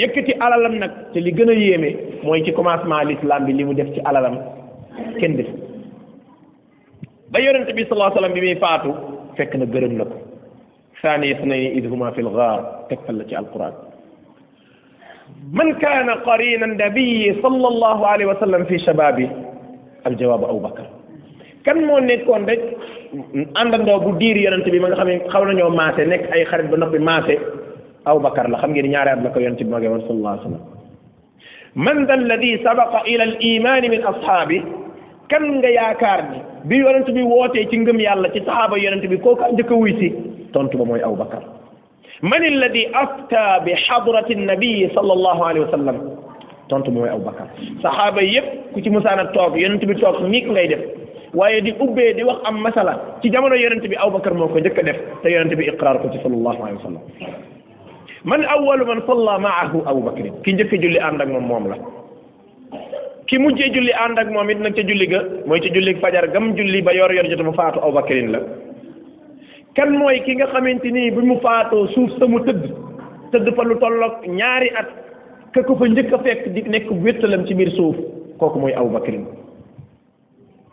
yëkkati 0.01 0.33
alalam 0.41 0.75
nag 0.83 0.91
te 1.13 1.21
li 1.21 1.33
gën 1.37 1.51
a 1.51 1.57
yéeme 1.63 1.91
mooy 2.25 2.43
ci 2.45 2.53
commencement 2.53 3.05
l'islam 3.05 3.45
bi 3.47 3.53
li 3.53 3.65
mu 3.65 3.75
def 3.75 3.95
ci 3.95 4.01
alalam 4.05 4.37
kenn 5.21 5.37
def 5.37 5.47
ba 7.31 7.41
yonent 7.41 7.71
bi 7.73 7.85
sallallahu 7.87 8.11
alayhi 8.11 8.19
wasallam 8.19 8.37
bi 8.41 8.47
muy 8.47 8.57
faatu 8.65 8.91
fekk 9.37 9.53
na 9.57 9.65
gërëm 9.67 9.93
na 10.01 10.05
ثاني 11.03 11.33
اثنين 11.33 11.73
اذ 11.73 11.93
هما 11.93 12.11
في 12.11 12.21
الغار 12.21 12.85
تكفل 12.91 13.19
لك 13.19 13.35
القران 13.35 13.73
من 15.53 15.75
كان 15.75 16.11
قرين 16.11 16.63
النبي 16.65 17.43
صلى 17.43 17.69
الله 17.69 18.07
عليه 18.07 18.27
وسلم 18.27 18.65
في 18.65 18.79
شبابه 18.79 19.31
الجواب 20.07 20.45
ابو 20.45 20.59
بكر 20.59 20.87
كان 21.65 21.85
مو 21.85 21.99
نيكون 21.99 22.47
رك 22.51 22.63
عند 23.57 23.75
دو 23.75 23.99
بو 23.99 24.11
دير 24.11 24.37
يونت 24.37 24.69
بي 24.69 24.79
ماغا 24.79 24.95
خامي 24.95 25.19
خاونا 25.29 25.53
نيو 25.53 25.71
ماتي 25.71 26.05
نيك 26.05 26.33
اي 26.33 26.45
خريت 26.45 26.67
بو 26.71 26.77
نوبي 26.77 26.99
ماتي 26.99 27.39
ابو 28.07 28.19
بكر 28.19 28.49
لا 28.49 28.57
خامغي 28.59 28.83
نياار 28.83 29.09
ات 29.13 29.19
لاكو 29.25 29.41
يونت 29.41 29.63
بي 29.63 29.73
صلى 30.09 30.17
الله 30.19 30.31
عليه 30.31 30.41
وسلم 30.47 30.63
من 31.87 31.97
ذا 32.07 32.15
الذي 32.15 32.53
سبق 32.69 32.93
الى 33.11 33.25
الايمان 33.31 33.83
من 33.95 34.01
اصحابه 34.13 34.61
كان 35.31 35.45
غا 35.65 35.71
ياكار 35.81 36.21
بي 36.69 36.77
يونت 36.85 37.09
بي 37.17 37.23
ووتي 37.23 37.65
تي 37.71 37.77
غم 37.87 37.99
يالا 38.01 38.29
تي 38.35 38.41
صحابه 38.49 38.77
يونت 38.87 39.05
بي 39.11 39.17
كوكا 39.25 39.47
ديك 39.59 39.71
ويتي 39.71 40.09
tontu 40.53 40.77
ba 40.79 40.85
mooy 40.89 41.03
بكر 41.23 41.43
من 42.23 42.43
الذي 42.53 42.85
افتى 43.03 43.47
بحضره 43.67 44.29
النبي 44.31 44.79
صلى 44.97 45.13
الله 45.17 45.39
عليه 45.49 45.61
وسلم 45.61 45.97
sallam 45.97 45.97
tontu 46.71 46.89
ba 46.95 47.11
بكر 47.29 47.47
صحابه 47.83 47.83
sahaaba 47.83 48.21
yépp 48.35 48.49
ku 48.75 48.79
ci 48.85 48.89
musaana 48.95 49.25
toog 49.35 49.57
yonent 49.59 49.83
bi 49.89 49.95
toog 49.99 50.21
miik 50.31 50.47
ngay 50.47 50.67
def 50.69 50.83
di 51.65 51.73
ubbe 51.81 52.05
di 52.17 52.23
wax 52.23 52.39
am 52.47 52.57
masala 52.63 52.93
ci 53.23 53.31
jamono 53.33 53.57
yonent 53.57 53.83
bi 53.91 53.97
abubakar 53.97 54.35
moko 54.35 54.55
ko 54.61 54.61
def 54.61 54.75
te 55.23 55.29
yonent 55.33 55.53
bi 55.59 55.65
iqrar 55.73 55.99
ko 56.03 56.09
ci 56.13 56.19
sallallahu 56.23 56.61
alayhi 56.63 56.79
wasallam 56.85 57.03
man 58.25 58.45
awwalu 58.55 58.85
man 58.87 59.01
salla 59.09 59.35
ma'ahu 59.47 59.79
abubakar 59.91 60.27
ki 60.45 60.51
njëkk 60.53 60.73
julli 60.85 61.01
ànd 61.01 61.21
ak 61.23 61.29
mom 61.33 61.43
moom 61.49 61.65
la 61.73 61.77
ki 63.27 63.39
mujjé 63.41 63.73
julli 63.75 63.93
ànd 64.05 64.19
ak 64.21 64.29
moom 64.31 64.51
it 64.53 64.59
nag 64.61 64.77
julli 64.79 65.07
ga 65.11 65.21
moy 65.49 65.59
ci 65.65 65.73
julli 65.75 65.97
fajar 66.05 66.29
gam 66.31 66.53
julli 66.55 66.83
ba 66.85 66.93
yor 66.95 67.11
yor 67.17 67.27
jottu 67.27 67.45
mu 67.45 67.53
faatu 67.57 67.81
abubakarin 67.81 68.31
la 68.31 68.41
kan 69.75 69.89
mooy 69.97 70.21
ki 70.25 70.37
nga 70.37 70.49
xamante 70.53 70.91
ni 70.93 71.11
bi 71.11 71.23
mu 71.25 71.41
faatoo 71.41 71.89
suuf 71.95 72.11
sa 72.21 72.27
mu 72.29 72.41
tëdd 72.45 72.67
tëdd 73.33 73.53
fa 73.57 73.65
lu 73.65 73.79
tolloog 73.81 74.21
ñaari 74.29 74.69
at 74.77 74.89
ka 75.55 75.63
ko 75.65 75.77
fa 75.81 75.89
njëkk 75.89 76.13
a 76.13 76.19
fekk 76.19 76.49
di 76.53 76.63
nekk 76.69 76.91
wéttalam 77.03 77.47
ci 77.49 77.55
biir 77.55 77.73
suuf 77.77 77.97
kooku 78.39 78.59
mooy 78.61 78.75
Abu 78.77 78.93
Bakrin 78.93 79.25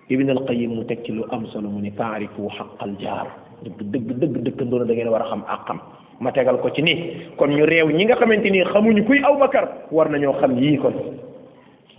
Ibn 0.10 0.30
al-Qayyim 0.34 0.74
mu 0.76 0.84
teg 0.84 1.04
ci 1.06 1.12
lu 1.14 1.24
am 1.32 1.46
solo 1.54 1.70
mu 1.70 1.80
ni 1.82 1.92
taarifu 1.96 2.50
xaqal 2.58 2.92
jaar 3.00 3.28
dëgg 3.64 3.88
dëgg 3.88 4.12
dëgg 4.20 4.44
dëkkandoona 4.46 4.86
da 4.86 4.94
ngeen 4.94 5.10
war 5.14 5.24
a 5.24 5.30
xam 5.32 5.44
àqam 5.48 5.80
ma 6.20 6.32
tegal 6.32 6.60
ko 6.60 6.68
ci 6.76 6.82
nii 6.84 7.36
kon 7.38 7.56
ñu 7.56 7.64
réew 7.66 7.88
ñi 7.96 8.04
nga 8.06 8.16
xamante 8.20 8.50
ni 8.52 8.64
xamuñu 8.68 9.06
kuy 9.08 9.24
Abu 9.24 9.40
Bakar 9.40 9.66
war 9.92 10.10
na 10.10 10.18
ñoo 10.20 10.36
xam 10.44 10.60
yii 10.60 10.78
ko 10.78 10.92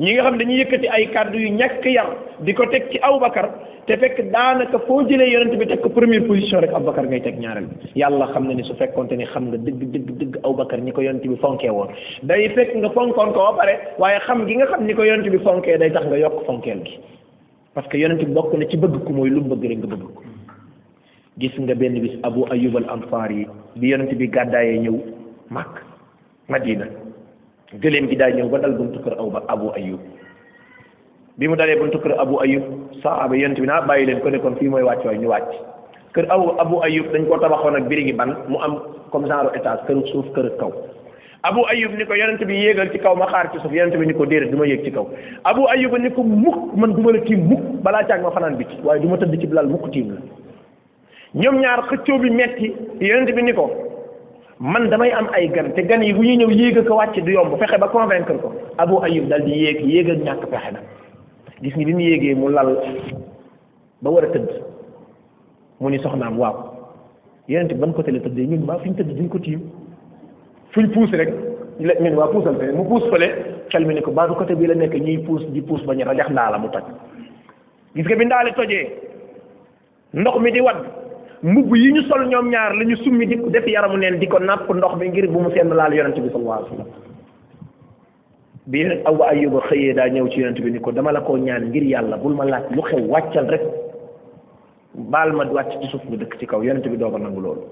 ñi 0.01 0.13
nga 0.13 0.23
xam 0.29 0.37
dañuy 0.39 0.61
yëkkati 0.61 0.89
ay 0.89 1.09
kàddu 1.17 1.39
yu 1.39 1.49
ñàkk 1.49 1.85
yar 1.87 2.09
di 2.45 2.53
ko 2.53 2.69
teg 2.69 2.91
ci 2.93 2.99
Abu 3.01 3.19
Bakar 3.25 3.49
te 3.89 3.97
fekk 4.03 4.19
daanaka 4.33 4.79
foo 4.87 5.01
jëlee 5.09 5.31
yonent 5.33 5.55
bi 5.61 5.67
teg 5.71 5.81
ko 5.85 5.89
première 5.95 6.27
position 6.27 6.61
rek 6.61 6.73
Aboubacar 6.75 7.07
ngay 7.07 7.21
teg 7.21 7.39
ñaareel 7.41 7.67
bi 7.71 7.93
yàlla 8.01 8.27
xam 8.33 8.47
na 8.49 8.55
ni 8.55 8.65
su 8.65 8.75
fekkonte 8.75 9.15
ni 9.17 9.25
xam 9.27 9.49
nga 9.49 9.57
dëgg 9.57 9.85
dëgg 9.93 10.11
dëgg 10.21 10.37
Aboubacar 10.45 10.81
ñi 10.81 10.93
ko 10.93 11.01
yonent 11.03 11.23
bi 11.25 11.37
fonkee 11.41 11.71
woon 11.71 11.89
day 12.23 12.49
fekk 12.57 12.75
nga 12.77 12.91
fonkoon 12.91 13.33
ko 13.33 13.47
ba 13.51 13.57
pare 13.59 13.75
waaye 13.99 14.19
xam 14.27 14.47
gi 14.47 14.57
nga 14.57 14.67
xam 14.67 14.85
ni 14.87 14.95
ko 14.95 15.05
yonent 15.05 15.31
bi 15.31 15.39
fonkee 15.39 15.79
day 15.79 15.91
tax 15.93 16.05
nga 16.07 16.17
yokk 16.19 16.45
fonkeel 16.47 16.81
gi 16.85 16.99
parce 17.75 17.89
que 17.89 17.97
yonent 17.97 18.23
bi 18.23 18.27
bokk 18.33 18.53
na 18.59 18.67
ci 18.69 18.77
bëgg 18.77 19.05
ko 19.05 19.13
mooy 19.13 19.31
lu 19.31 19.41
mu 19.41 19.55
bëgg 19.55 19.69
rek 19.71 19.79
nga 19.81 19.95
bëgg 19.97 20.03
ko 20.15 20.23
gis 21.39 21.57
nga 21.59 21.75
benn 21.75 22.01
bis 22.01 22.19
Abu 22.23 22.45
Ayyub 22.51 22.77
al 22.77 22.91
Ansaar 22.91 23.33
yi 23.33 23.47
bi 23.77 23.89
yonent 23.93 24.13
bi 24.15 24.27
gàddaayee 24.29 24.79
ñëw 24.81 24.99
Makka 25.51 25.81
Madina 26.49 26.87
gëléem 27.73 28.09
gi 28.09 28.17
daa 28.17 28.31
ñëw 28.31 28.49
ba 28.49 28.59
dal 28.59 28.77
buntu 28.77 29.01
kër 29.03 29.17
Abu 29.49 29.73
Ayyub 29.77 30.01
bi 31.41 31.49
mu 31.49 31.57
dalee 31.57 31.81
buntu 31.81 31.97
kër 32.05 32.13
abu 32.21 32.37
ayub 32.45 32.61
saxaaba 33.03 33.35
yonent 33.41 33.57
bi 33.57 33.67
naa 33.71 33.81
bàyyi 33.89 34.07
leen 34.07 34.21
ko 34.25 34.29
ne 34.33 34.39
kon 34.45 34.57
fii 34.61 34.69
mooy 34.69 34.83
wàcc 34.85 35.07
waay 35.09 35.19
ñu 35.23 35.29
wàcc 35.33 35.49
kër 36.15 36.27
abu 36.35 36.51
abu 36.65 36.83
ayub 36.85 37.07
dañ 37.15 37.23
koo 37.31 37.39
tabaxoon 37.45 37.77
ak 37.81 37.89
birigi 37.89 38.13
ban 38.13 38.35
mu 38.49 38.59
am 38.67 38.75
comme 39.13 39.25
genre 39.31 39.49
étage 39.61 39.87
kër 39.89 39.97
suuf 40.13 40.27
kër 40.37 40.51
kaw 40.61 40.69
abu 41.51 41.65
ayub 41.73 41.97
ni 41.97 42.05
ko 42.05 42.13
yonent 42.15 42.45
bi 42.45 42.59
yéegal 42.61 42.93
ci 42.93 42.99
kaw 43.01 43.17
ma 43.17 43.27
xaar 43.33 43.49
ci 43.55 43.59
suuf 43.63 43.73
yonent 43.73 43.97
bi 43.97 44.07
ni 44.07 44.13
ko 44.21 44.27
déedéet 44.27 44.51
du 44.51 44.57
ma 44.61 44.67
yéeg 44.69 44.85
ci 44.85 44.93
kaw 44.93 45.07
abu 45.53 45.65
ayub 45.69 45.97
ni 46.05 46.11
ko 46.13 46.23
mukk 46.23 46.77
man 46.77 46.93
du 46.93 47.01
ma 47.07 47.13
la 47.17 47.21
tiim 47.25 47.49
mukk 47.49 47.63
balaa 47.89 48.05
caag 48.11 48.23
ma 48.23 48.31
fanaan 48.37 48.61
ci 48.61 48.77
waaye 48.85 49.01
du 49.01 49.09
ma 49.09 49.17
tëdd 49.23 49.41
ci 49.41 49.47
bilal 49.47 49.67
mukk 49.73 49.89
tiim 49.97 50.13
ñoom 51.35 51.61
ñaar 51.63 51.89
xëccoo 51.89 52.19
bi 52.19 52.31
metti 52.31 52.69
yonent 53.01 53.33
bi 53.33 53.53
man 54.69 54.91
damay 54.93 55.11
am 55.13 55.29
ay 55.33 55.49
gan 55.49 55.73
te 55.73 55.81
yi 55.89 56.13
bu 56.13 56.21
ñuy 56.21 56.37
ñëw 56.37 56.51
yéeg 56.51 56.79
a 56.79 56.83
ko 56.85 57.01
wàcc 57.01 57.17
yomb 57.25 57.57
fexe 57.59 57.81
ba 57.81 57.89
convaincre 57.89 58.37
ko 58.37 58.53
abu 58.77 59.01
ayub 59.03 59.25
dal 59.29 59.41
di 59.41 59.53
yéeg 59.57 59.81
yéeg 59.87 60.29
ak 60.29 60.45
pexe 60.53 60.73
na 60.73 60.81
gis 61.63 61.75
ngi 61.77 61.85
bi 61.85 61.93
mu 61.95 62.01
yéegee 62.01 62.35
mu 62.35 62.49
lal 62.49 62.69
ba 64.01 64.09
war 64.11 64.25
a 64.25 64.29
tëdd 64.33 64.49
mu 65.81 65.91
ni 65.91 65.99
soxnaam 66.01 66.39
waaw 66.39 66.57
yonent 67.49 67.73
ban 67.77 67.93
côté 67.93 68.11
la 68.13 68.21
tëddee 68.21 68.47
ñun 68.47 68.65
waa 68.67 68.79
fi 68.79 68.89
ñu 68.91 68.97
tëdd 68.97 69.15
duñ 69.17 69.29
ko 69.29 69.39
tiim 69.39 69.61
fuñ 70.73 70.89
puus 70.91 71.11
rek 71.13 71.29
ñun 71.79 72.17
waa 72.17 72.31
mu 72.75 72.85
puus 72.89 73.05
fële 73.11 73.29
xel 73.69 73.85
mi 73.87 73.95
ni 73.95 74.01
ko 74.03 74.11
baatu 74.11 74.35
côté 74.35 74.55
bii 74.55 74.69
la 74.69 74.75
nekk 74.75 74.95
ñuy 74.95 75.19
puus 75.19 75.43
di 75.53 75.61
puus 75.61 75.85
ba 75.85 75.95
ñu 75.95 76.05
rajax 76.05 76.31
ndaa 76.31 76.51
la 76.51 76.59
mu 76.59 76.69
toj 76.71 76.83
gis 77.95 78.05
nga 78.07 78.17
bi 78.17 78.25
ndaale 78.25 78.53
tojee 78.55 78.89
ndox 80.15 80.41
mi 80.41 80.51
di 80.51 80.61
wat 80.61 80.81
mbubb 81.43 81.75
yi 81.75 81.93
ñu 81.93 82.03
sol 82.09 82.27
ñoom 82.29 82.49
ñaar 82.49 82.73
la 82.75 82.85
ñu 82.85 82.97
summi 82.97 83.27
di 83.27 83.37
def 83.51 83.67
yaramu 83.67 83.97
neen 83.99 84.19
di 84.19 84.27
ko 84.29 84.39
napp 84.39 84.69
ndox 84.69 84.97
mi 84.99 85.09
ngir 85.09 85.29
bu 85.29 85.41
mu 85.41 85.51
seen 85.51 85.69
laal 85.69 85.93
yonent 85.95 86.19
bi 86.21 86.29
sallallahu 86.31 86.65
alayhi 86.65 86.77
wa 86.79 87.10
bi 88.67 88.79
yeneen 88.79 89.01
aw 89.07 89.23
ayuba 89.25 89.61
xëyee 89.69 89.95
daa 89.95 90.09
ñëw 90.09 90.29
ci 90.29 90.41
yonent 90.41 90.61
bi 90.61 90.71
ni 90.71 90.81
ko 90.81 90.93
dama 90.93 91.13
la 91.13 91.21
koo 91.21 91.37
ñaan 91.39 91.69
ngir 91.71 91.83
yàlla 91.83 92.17
bul 92.17 92.35
ma 92.35 92.45
laaj 92.45 92.65
lu 92.71 92.83
xew 92.83 93.09
wàccal 93.09 93.49
rek 93.49 93.63
baal 94.95 95.33
ma 95.33 95.45
wàcc 95.49 95.81
ci 95.81 95.89
suuf 95.89 96.05
nga 96.05 96.17
dëkk 96.17 96.37
ci 96.39 96.47
kaw 96.47 96.61
yonent 96.63 96.87
bi 96.87 96.97
doo 96.99 97.11
ko 97.11 97.19
nangu 97.19 97.41
loolu 97.41 97.65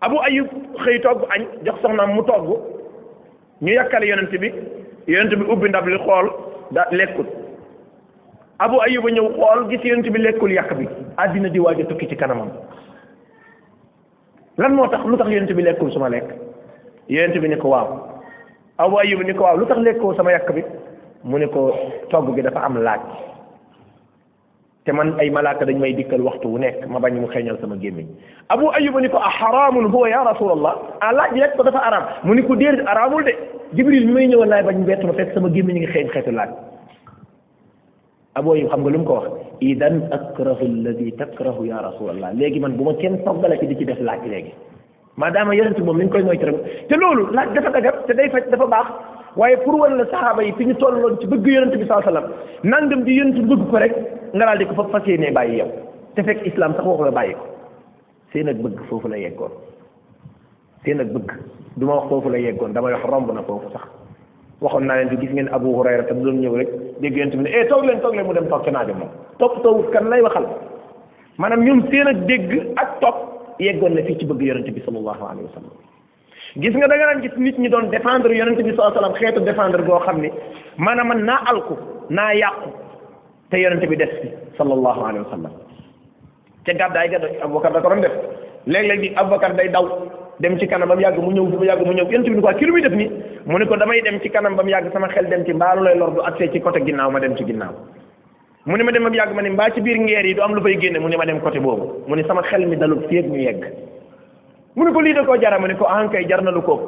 abu 0.00 0.16
ayub 0.22 0.46
xëy 0.84 1.00
togg 1.02 1.24
añ 1.30 1.46
jox 1.64 1.80
soxnaam 1.82 2.14
mu 2.14 2.22
togg 2.22 2.48
ñu 3.60 3.72
yàkkale 3.74 4.06
yonent 4.06 4.30
bi 4.38 4.52
yonent 5.08 5.34
bi 5.34 5.50
ubbi 5.52 5.68
ndab 5.68 5.86
li 5.88 5.98
xool 5.98 6.30
da 6.70 6.86
lekkul 6.92 7.26
abu 8.58 8.80
ayuba 8.82 9.10
ñëw 9.10 9.30
xool 9.34 9.66
gis 9.68 9.84
yonent 9.84 10.08
bi 10.12 10.18
lekkul 10.22 10.52
yàq 10.52 10.74
bi 10.78 10.86
àddina 11.16 11.48
di 11.48 11.58
waaj 11.58 11.80
a 11.80 11.84
tukki 11.84 12.06
ci 12.06 12.16
kanamam 12.16 12.48
lan 14.58 14.72
moo 14.76 14.86
tax 14.86 15.04
lu 15.04 15.16
tax 15.16 15.26
yonent 15.26 15.52
bi 15.52 15.62
lekkul 15.62 15.90
suma 15.90 16.08
lekk 16.08 16.30
yonent 17.08 17.40
bi 17.42 17.48
ni 17.48 17.56
ko 17.58 17.68
waaw 17.68 18.15
abu 18.78 18.94
ayub 19.00 19.24
ni 19.24 19.32
ko 19.32 19.48
waaw 19.48 19.56
lu 19.56 19.64
tax 19.68 19.80
lekkoo 19.80 20.12
sama 20.16 20.32
yàq 20.36 20.48
bi 20.52 20.62
mu 21.24 21.38
ne 21.40 21.48
ko 21.48 21.72
togg 22.12 22.28
gi 22.36 22.42
dafa 22.44 22.60
am 22.68 22.76
laaj 22.86 23.00
te 24.84 24.92
man 24.92 25.16
ay 25.20 25.30
malaaka 25.30 25.64
dañ 25.64 25.76
may 25.80 25.92
dikkal 25.96 26.20
waxtu 26.22 26.48
wu 26.52 26.58
nekk 26.60 26.84
ma 26.88 27.00
bañ 27.00 27.16
mu 27.16 27.26
xeeñal 27.32 27.56
sama 27.60 27.76
gémmiñ 27.80 28.06
abu 28.52 28.68
ayub 28.78 28.96
ni 29.00 29.08
ko 29.08 29.16
a 29.18 29.30
huwa 29.72 30.08
ya 30.08 30.20
rasulallah 30.28 30.74
a 31.00 31.12
laaj 31.12 31.32
lekk 31.32 31.56
ko 31.56 31.62
dafa 31.64 31.78
aram 31.88 32.04
mu 32.24 32.34
ni 32.34 32.42
ko 32.44 32.54
déer 32.56 32.76
aramul 32.86 33.24
de 33.24 33.32
jibril 33.72 34.06
mi 34.08 34.12
may 34.12 34.26
ñëwal 34.28 34.48
laay 34.48 34.62
bañ 34.62 34.84
bett 34.84 35.02
ma 35.04 35.12
fekk 35.12 35.32
sama 35.34 35.48
gémmiñ 35.48 35.76
ngi 35.80 35.92
xeeñ 35.92 36.08
xeetu 36.12 36.30
laaj 36.36 36.50
abu 38.36 38.52
ayub 38.52 38.68
xam 38.70 38.80
nga 38.80 38.90
lu 38.90 38.98
mu 38.98 39.04
ko 39.04 39.14
wax 39.14 39.26
idan 39.60 39.96
akrahu 40.12 40.64
alladi 40.68 41.10
takrahu 41.16 41.64
ya 41.64 41.80
rasulallah 41.82 42.28
léegi 42.36 42.60
man 42.60 42.76
bu 42.76 42.84
ma 42.84 42.94
kenn 43.00 43.18
ci 43.58 43.66
di 43.66 43.76
ci 43.78 43.84
def 43.88 44.00
laaj 44.00 44.20
léegi 44.28 44.52
maa 45.16 45.30
daama 45.30 45.48
maadaama 45.48 45.54
yonent 45.58 45.78
moom 45.86 45.98
ni 45.98 46.04
ñu 46.04 46.12
koy 46.14 46.22
moytu 46.28 46.46
rek 46.46 46.88
te 46.88 46.96
loolu 47.02 47.22
laaj 47.36 47.48
dafa 47.56 47.70
dagar 47.76 47.94
te 48.08 48.12
day 48.18 48.28
faj 48.30 48.50
dafa 48.52 48.66
baax 48.66 48.86
waaye 49.36 49.56
pour 49.64 49.76
wan 49.80 49.96
la 49.96 50.04
saxaaba 50.12 50.42
yi 50.44 50.52
fi 50.58 50.64
ñu 50.66 50.74
tolloon 50.74 51.16
ci 51.20 51.26
bëgg 51.26 51.46
yonent 51.54 51.76
bi 51.78 51.86
saa 51.88 52.02
sallam 52.04 52.24
nangam 52.64 53.02
di 53.04 53.16
yonent 53.16 53.38
bëgg 53.48 53.64
ko 53.70 53.78
rek 53.78 53.94
nga 54.34 54.44
daal 54.44 54.58
di 54.58 54.64
ko 54.66 54.74
fa 54.74 54.84
fas 54.92 55.06
yéenee 55.06 55.30
bàyyi 55.32 55.58
yow 55.58 55.70
te 56.14 56.22
fekk 56.22 56.44
islam 56.50 56.74
sax 56.76 56.84
waxu 56.86 57.04
la 57.04 57.10
bàyyi 57.10 57.34
ko 57.34 57.46
seen 58.32 58.48
ak 58.48 58.56
bëgg 58.64 58.82
foofu 58.88 59.08
la 59.08 59.16
yeggoon 59.16 59.50
seen 60.84 61.00
ak 61.00 61.08
bëgg 61.16 61.30
du 61.76 61.86
ma 61.86 61.94
wax 61.94 62.08
foofu 62.10 62.28
la 62.28 62.38
yeggoon 62.38 62.72
damay 62.74 62.92
wax 62.92 63.04
romb 63.12 63.32
na 63.32 63.42
foofu 63.48 63.72
sax 63.72 63.88
waxoon 64.60 64.86
naa 64.86 64.96
leen 64.98 65.08
di 65.08 65.16
gis 65.20 65.32
ngeen 65.32 65.48
Abu 65.52 65.72
Hurayra 65.78 66.04
te 66.04 66.14
du 66.14 66.24
doon 66.28 66.40
ñëw 66.44 66.56
rek 66.56 66.68
dégg 67.00 67.16
yonent 67.16 67.36
bi 67.40 67.48
ne 67.48 67.56
eh 67.60 67.64
toog 67.72 67.84
leen 67.88 68.00
toog 68.04 68.14
leen 68.16 68.26
mu 68.26 68.34
dem 68.34 68.48
toog 68.52 68.64
ca 68.68 68.70
naajo 68.70 68.94
moom 69.00 69.08
topp 69.38 69.62
toog 69.62 69.88
kan 69.96 70.08
lay 70.12 70.20
waxal 70.28 70.44
maanaam 71.38 71.64
ñoom 71.64 71.82
seen 71.90 72.08
ak 72.12 72.20
dégg 72.28 72.52
ak 72.84 73.00
topp 73.00 73.35
yeggoon 73.60 73.94
na 73.96 74.02
fii 74.02 74.18
ci 74.18 74.26
bëgg 74.28 74.42
yonente 74.42 74.70
bi 74.72 74.80
sallallahu 74.84 75.22
alayhi 75.24 75.48
wa 75.48 75.54
sallam 75.54 75.74
gis 76.58 76.74
nga 76.76 76.86
da 76.86 76.96
nga 76.96 77.06
daan 77.10 77.20
gis 77.22 77.36
nit 77.38 77.58
ñi 77.58 77.68
doon 77.68 77.88
défendre 77.90 78.32
yonente 78.34 78.62
bi 78.62 78.70
sallallahu 78.70 78.92
alayhi 78.92 79.00
wa 79.00 79.00
sallam 79.00 79.14
xeetu 79.20 79.40
défendre 79.48 79.82
goo 79.84 79.98
xam 80.04 80.20
ne 80.20 80.30
maanaam 80.78 81.08
man 81.08 81.24
naa 81.24 81.40
alku 81.50 81.74
naa 82.10 82.32
yàqu 82.34 82.68
te 83.50 83.56
yonente 83.56 83.86
bi 83.86 83.96
des 83.96 84.12
fi 84.22 84.28
sallallahu 84.58 85.00
alayhi 85.08 85.24
wa 85.24 85.30
sallam 85.30 85.52
te 86.64 86.72
gàddaay 86.74 87.08
ga 87.08 87.18
Abubakar 87.42 87.72
da 87.72 87.80
ko 87.80 87.88
doon 87.88 88.00
def 88.00 88.12
léeg-léeg 88.66 89.00
di 89.00 89.08
Abubakar 89.16 89.54
day 89.54 89.68
daw 89.68 89.84
dem 90.40 90.58
ci 90.58 90.66
kanam 90.66 90.88
ba 90.88 90.94
mu 90.94 91.00
yàgg 91.00 91.18
mu 91.18 91.30
ñëw 91.32 91.44
ba 91.48 91.56
mu 91.58 91.64
yàgg 91.64 91.86
mu 91.86 91.92
ñëw 91.92 92.04
yonente 92.10 92.28
bi 92.30 92.36
ni 92.36 92.40
quoi 92.40 92.52
ah, 92.52 92.56
ki 92.58 92.64
lu 92.66 92.72
muy 92.72 92.82
def 92.82 92.92
ni 92.92 93.10
mu 93.46 93.58
ne 93.58 93.64
ko 93.64 93.76
damay 93.76 94.00
dem 94.02 94.20
ci 94.20 94.28
kanam 94.30 94.54
ba 94.56 94.62
mu 94.62 94.68
yàgg 94.68 94.92
sama 94.92 95.08
xel 95.08 95.28
dem 95.28 95.44
ci 95.44 95.52
mbaalu 95.52 95.82
lay 95.84 95.96
lor 95.96 96.10
du 96.12 96.46
ci 96.50 96.60
côté 96.60 96.84
ginnaaw 96.84 97.10
ma 97.10 97.18
dem 97.20 97.36
ci 97.36 97.44
ginnaaw 97.44 97.72
mu 98.66 98.76
ne 98.76 98.82
ma 98.82 98.90
dem 98.90 99.06
ak 99.06 99.14
yàgg 99.14 99.32
ma 99.34 99.42
ne 99.42 99.50
mbaa 99.54 99.70
ci 99.70 99.80
biir 99.80 99.96
ngeer 99.98 100.26
yi 100.26 100.34
du 100.34 100.42
am 100.42 100.52
lu 100.54 100.60
fay 100.60 100.76
génne 100.80 100.98
mu 100.98 101.06
ne 101.08 101.16
ma 101.16 101.24
dem 101.24 101.38
côté 101.40 101.58
boobu 101.58 102.02
mu 102.08 102.16
ne 102.16 102.22
sama 102.26 102.42
xel 102.42 102.66
mi 102.66 102.76
dalul 102.76 103.06
fii 103.08 103.18
ak 103.18 103.26
ñu 103.26 103.38
yegg 103.38 103.62
mu 104.74 104.84
ne 104.84 104.92
ko 104.92 105.00
lii 105.00 105.14
da 105.14 105.22
koo 105.24 105.36
jara 105.38 105.58
mu 105.58 105.66
ne 105.68 105.74
ko 105.76 105.86
ankay 105.86 106.24
ah 106.24 106.28
jar 106.28 106.42
na 106.42 106.50
lu 106.50 106.60
ko 106.62 106.82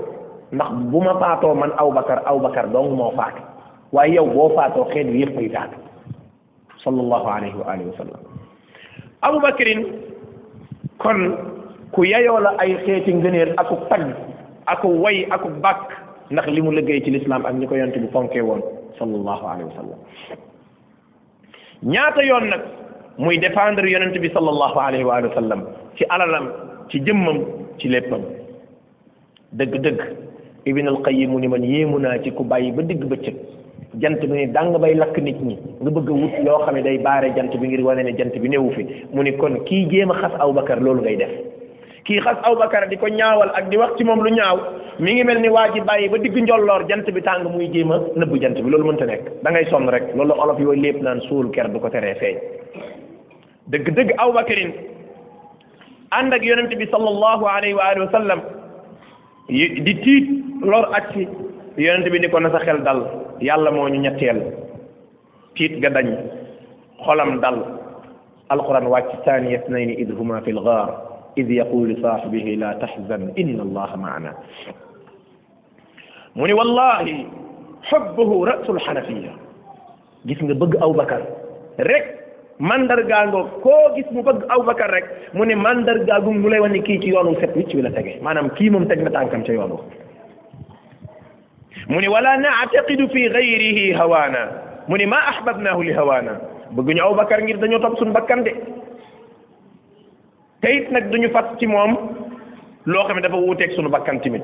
ndax 0.52 0.72
bu 0.90 0.98
ma 1.02 1.14
faatoo 1.22 1.54
man 1.54 1.70
aw 1.78 1.90
bakar 1.92 2.22
aw 2.26 2.36
bakar 2.40 2.66
dong 2.70 2.96
moo 2.98 3.14
waaye 3.92 4.14
yow 4.14 4.26
boo 4.26 4.48
faatoo 4.56 4.84
xeet 4.90 5.06
wi 5.06 5.22
yëpp 5.22 5.38
ay 5.38 5.48
faatu 5.50 5.78
sallallahu 6.82 7.26
alayhi 7.30 7.54
wa 7.54 7.70
alihi 11.06 12.26
ay 12.58 12.72
xeeti 12.86 13.12
ngëneel 13.14 13.54
aku 14.66 14.86
way 15.02 15.24
aku 15.30 15.48
bàkk 15.62 15.92
ndax 16.30 16.46
li 16.50 16.60
mu 16.62 16.70
liggéey 16.74 17.00
ci 17.04 17.10
lislaam 17.10 17.46
ak 17.46 17.54
ñi 17.54 17.66
ko 17.66 17.76
yonte 17.76 17.98
bu 18.02 18.08
fonkee 18.12 18.40
woon 18.42 18.60
sallallahu 18.98 19.46
alayhi 19.46 19.64
wa 19.70 19.74
sallam 19.78 19.98
ñaata 21.82 22.22
yoon 22.24 22.48
nag 22.50 22.60
muy 23.18 23.38
défendre 23.38 23.88
yonent 23.88 24.18
bi 24.18 24.28
sallallahu 24.34 24.76
alayhi 24.80 25.04
wa 25.04 25.22
sallam 25.34 25.62
ci 25.94 26.04
alalam 26.08 26.50
ci 26.88 27.00
jëmmam 27.00 27.38
ci 27.78 27.88
léppam 27.88 28.20
dëgg-dëgg 29.52 30.00
ibn 30.66 30.88
al 30.88 30.98
mu 31.28 31.38
ni 31.38 31.46
man 31.46 31.62
yéemu 31.62 31.98
naa 31.98 32.18
ci 32.22 32.30
ku 32.32 32.42
bàyyi 32.44 32.72
ba 32.72 32.82
digg 32.82 33.04
bëccëg 33.04 33.34
jant 33.94 34.18
bi 34.20 34.26
ni 34.26 34.46
bay 34.80 34.94
lakk 34.94 35.16
nit 35.18 35.36
ñi 35.40 35.56
nga 35.80 35.90
bëgg 35.90 36.08
a 36.08 36.12
wut 36.12 36.32
loo 36.44 36.60
xam 36.64 36.74
ne 36.74 36.82
day 36.82 36.98
baare 36.98 37.32
jant 37.36 37.54
bi 37.56 37.66
ngir 37.68 37.84
wane 37.84 38.02
ne 38.02 38.16
jant 38.16 38.36
bi 38.40 38.48
néewu 38.48 38.70
fi 38.72 38.84
mu 39.12 39.22
ni 39.22 39.36
kon 39.36 39.62
kii 39.64 39.86
jéem 39.88 40.10
a 40.10 40.14
xas 40.14 40.34
Abubakar 40.40 40.80
loolu 40.80 41.00
ngay 41.02 41.16
def 41.16 41.30
kii 42.08 42.24
xas 42.24 42.40
Abubakar 42.40 42.88
di 42.88 42.96
ko 42.96 43.04
ñaawal 43.04 43.52
ak 43.52 43.68
di 43.68 43.76
wax 43.76 43.92
ci 44.00 44.02
moom 44.08 44.24
lu 44.24 44.32
ñaaw 44.32 44.56
mi 44.98 45.12
ngi 45.12 45.24
mel 45.28 45.44
ni 45.44 45.52
waa 45.52 45.68
ji 45.76 45.84
bàyyi 45.84 46.08
ba 46.08 46.16
digg 46.16 46.32
njolloor 46.32 46.88
jant 46.88 47.04
bi 47.04 47.20
tàng 47.20 47.44
muy 47.52 47.68
jéem 47.70 47.92
a 47.92 48.00
jant 48.40 48.56
bi 48.56 48.64
loolu 48.72 48.88
mënta 48.88 49.04
nekk 49.04 49.44
da 49.44 49.50
ngay 49.52 49.68
sonn 49.70 49.92
rek 49.92 50.16
loolu 50.16 50.32
olof 50.32 50.58
yooyu 50.58 50.80
lépp 50.80 51.02
naan 51.04 51.20
suul 51.28 51.52
ker 51.52 51.68
du 51.68 51.78
ko 51.78 51.88
teree 51.92 52.16
feeñ 52.16 52.36
dëgg-dëgg 53.68 54.16
Abubakarin 54.16 54.72
ànd 56.16 56.32
ak 56.32 56.42
yonent 56.42 56.72
bi 56.80 56.86
sallallahu 56.88 57.44
alayhi 57.44 57.76
wa 57.76 57.84
alihi 57.92 58.06
wa 58.08 58.12
sallam 58.12 58.40
di 59.84 59.94
tiit 60.00 60.26
lor 60.64 60.88
ak 60.96 61.12
si 61.12 61.28
yonent 61.76 62.08
bi 62.08 62.18
ni 62.20 62.28
ko 62.32 62.40
na 62.40 62.48
xel 62.64 62.80
dal 62.88 63.04
yàlla 63.44 63.70
moo 63.70 63.84
ñu 63.88 64.00
ñetteel 64.00 64.40
tiit 65.60 65.76
ga 65.84 65.92
dañ 65.92 66.08
xolam 67.04 67.36
dal 67.44 67.60
alquran 68.48 68.88
wàcc 68.88 69.12
taaniya 69.28 69.60
snayni 69.68 69.92
idhuma 70.00 70.40
fi 70.40 70.52
lgaar 70.56 71.17
id 71.38 71.50
yaqulu 71.54 71.84
li 71.94 71.96
saahibihi 72.02 72.56
la 72.62 72.74
tahzan 72.82 73.30
inna 73.38 73.62
allaha 73.62 73.96
maana 74.04 74.34
mu 76.34 76.44
ni 76.46 76.54
wallahi 76.58 77.14
xubbuhu 77.90 78.42
rasul 78.50 78.76
xanafiya 78.86 79.32
gis 80.26 80.38
nga 80.42 80.54
bëgg 80.58 80.74
Abubakar 80.82 81.22
rek 81.90 82.04
mandargaa 82.58 83.24
nga 83.30 83.40
koo 83.62 83.86
gis 83.96 84.10
mu 84.10 84.22
bëgg 84.26 84.44
Abubakar 84.50 84.90
rek 84.96 85.06
mu 85.34 85.44
ne 85.46 85.54
mandargaa 85.54 86.18
gum 86.20 86.42
mu 86.42 86.48
lay 86.50 86.58
wane 86.60 86.82
kii 86.82 86.98
ci 87.02 87.14
yoonu 87.14 87.38
set 87.40 87.54
wicc 87.56 87.70
bi 87.76 87.82
la 87.86 87.90
tege 87.94 88.18
maanaam 88.22 88.50
kii 88.58 88.70
moom 88.70 88.86
teg 88.90 88.98
na 89.06 89.10
tànkam 89.14 89.44
ca 89.46 89.52
yoonu 89.54 89.78
mu 91.88 91.98
ni 92.02 92.08
wala 92.10 92.34
naataqidu 92.36 93.06
fi 93.14 93.28
gayrihi 93.30 93.92
hawaana 93.94 94.44
mu 94.90 94.96
ni 94.98 95.06
ma 95.06 95.22
ahbabnaahu 95.38 95.82
li 95.86 95.92
hawaana 95.94 96.34
bëgguñu 96.74 97.00
Abubakar 97.06 97.38
ngir 97.46 97.58
dañoo 97.62 97.78
topp 97.80 97.96
suñu 97.98 98.12
bakkan 98.12 98.42
de 98.44 98.52
te 100.60 100.88
nak 100.90 101.10
duñu 101.10 101.28
fat 101.30 101.54
ci 101.60 101.66
mom 101.66 101.96
lo 102.86 103.04
xam 103.08 103.20
dafa 103.20 103.36
wuté 103.36 103.64
ak 103.64 103.74
sunu 103.76 103.88
bakkan 103.88 104.18
timit 104.20 104.42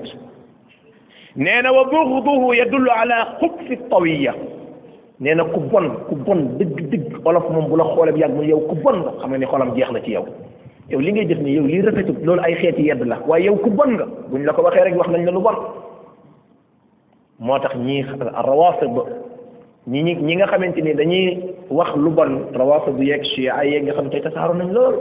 nee 1.37 1.63
wa 1.67 1.85
bughduhu 1.91 2.55
yadullu 2.55 2.89
ala 2.91 3.39
xubfi 3.41 3.75
at-tawiyya 3.75 4.35
na 5.19 5.45
ku 5.45 5.61
bon 5.71 5.97
ku 6.09 6.15
bon 6.17 6.55
deug 6.59 6.87
deug 6.91 7.19
olof 7.27 7.51
mom 7.51 7.67
bu 7.69 7.77
la 7.77 7.85
xoolee 7.85 8.19
yag 8.19 8.31
mu 8.31 8.43
yow 8.47 8.61
ku 8.71 8.77
bon 8.83 9.03
nga 9.03 9.11
xam 9.21 9.31
nga 9.31 9.39
ni 9.39 9.47
xolam 9.47 9.75
jeex 9.75 9.91
na 9.93 10.01
ci 10.03 10.13
yow 10.13 10.25
yow 10.91 11.01
li 11.01 11.13
ngay 11.13 11.27
def 11.27 11.39
ni 11.39 11.55
yow 11.55 11.67
li 11.67 11.83
rafetu 11.83 12.15
loolu 12.23 12.41
ay 12.43 12.55
xéti 12.63 12.87
yedd 12.87 13.03
la 13.07 13.19
waaye 13.27 13.45
yow 13.47 13.57
ku 13.59 13.71
bon 13.71 13.91
nga 13.99 14.07
buñ 14.31 14.45
la 14.45 14.53
ko 14.53 14.63
waxé 14.63 14.85
rek 14.85 14.95
wax 14.97 15.09
nañ 15.11 15.25
la 15.25 15.31
lu 15.33 15.41
bon 15.41 15.59
motax 17.41 17.75
ñi 17.75 17.87
ñii 18.05 18.31
rawafid 18.31 18.91
ñi 19.89 20.15
ñi 20.15 20.35
nga 20.37 20.47
xamanteni 20.47 20.95
dañuy 20.95 21.39
wax 21.71 21.97
lu 21.97 22.11
bon 22.11 22.47
rawafid 22.55 23.03
yeeg 23.03 23.25
shi 23.35 23.49
ay 23.51 23.83
nga 23.83 23.93
xam 23.95 24.11
tey 24.11 24.21
tasaaru 24.21 24.55
nañ 24.55 24.71
loolu 24.73 24.99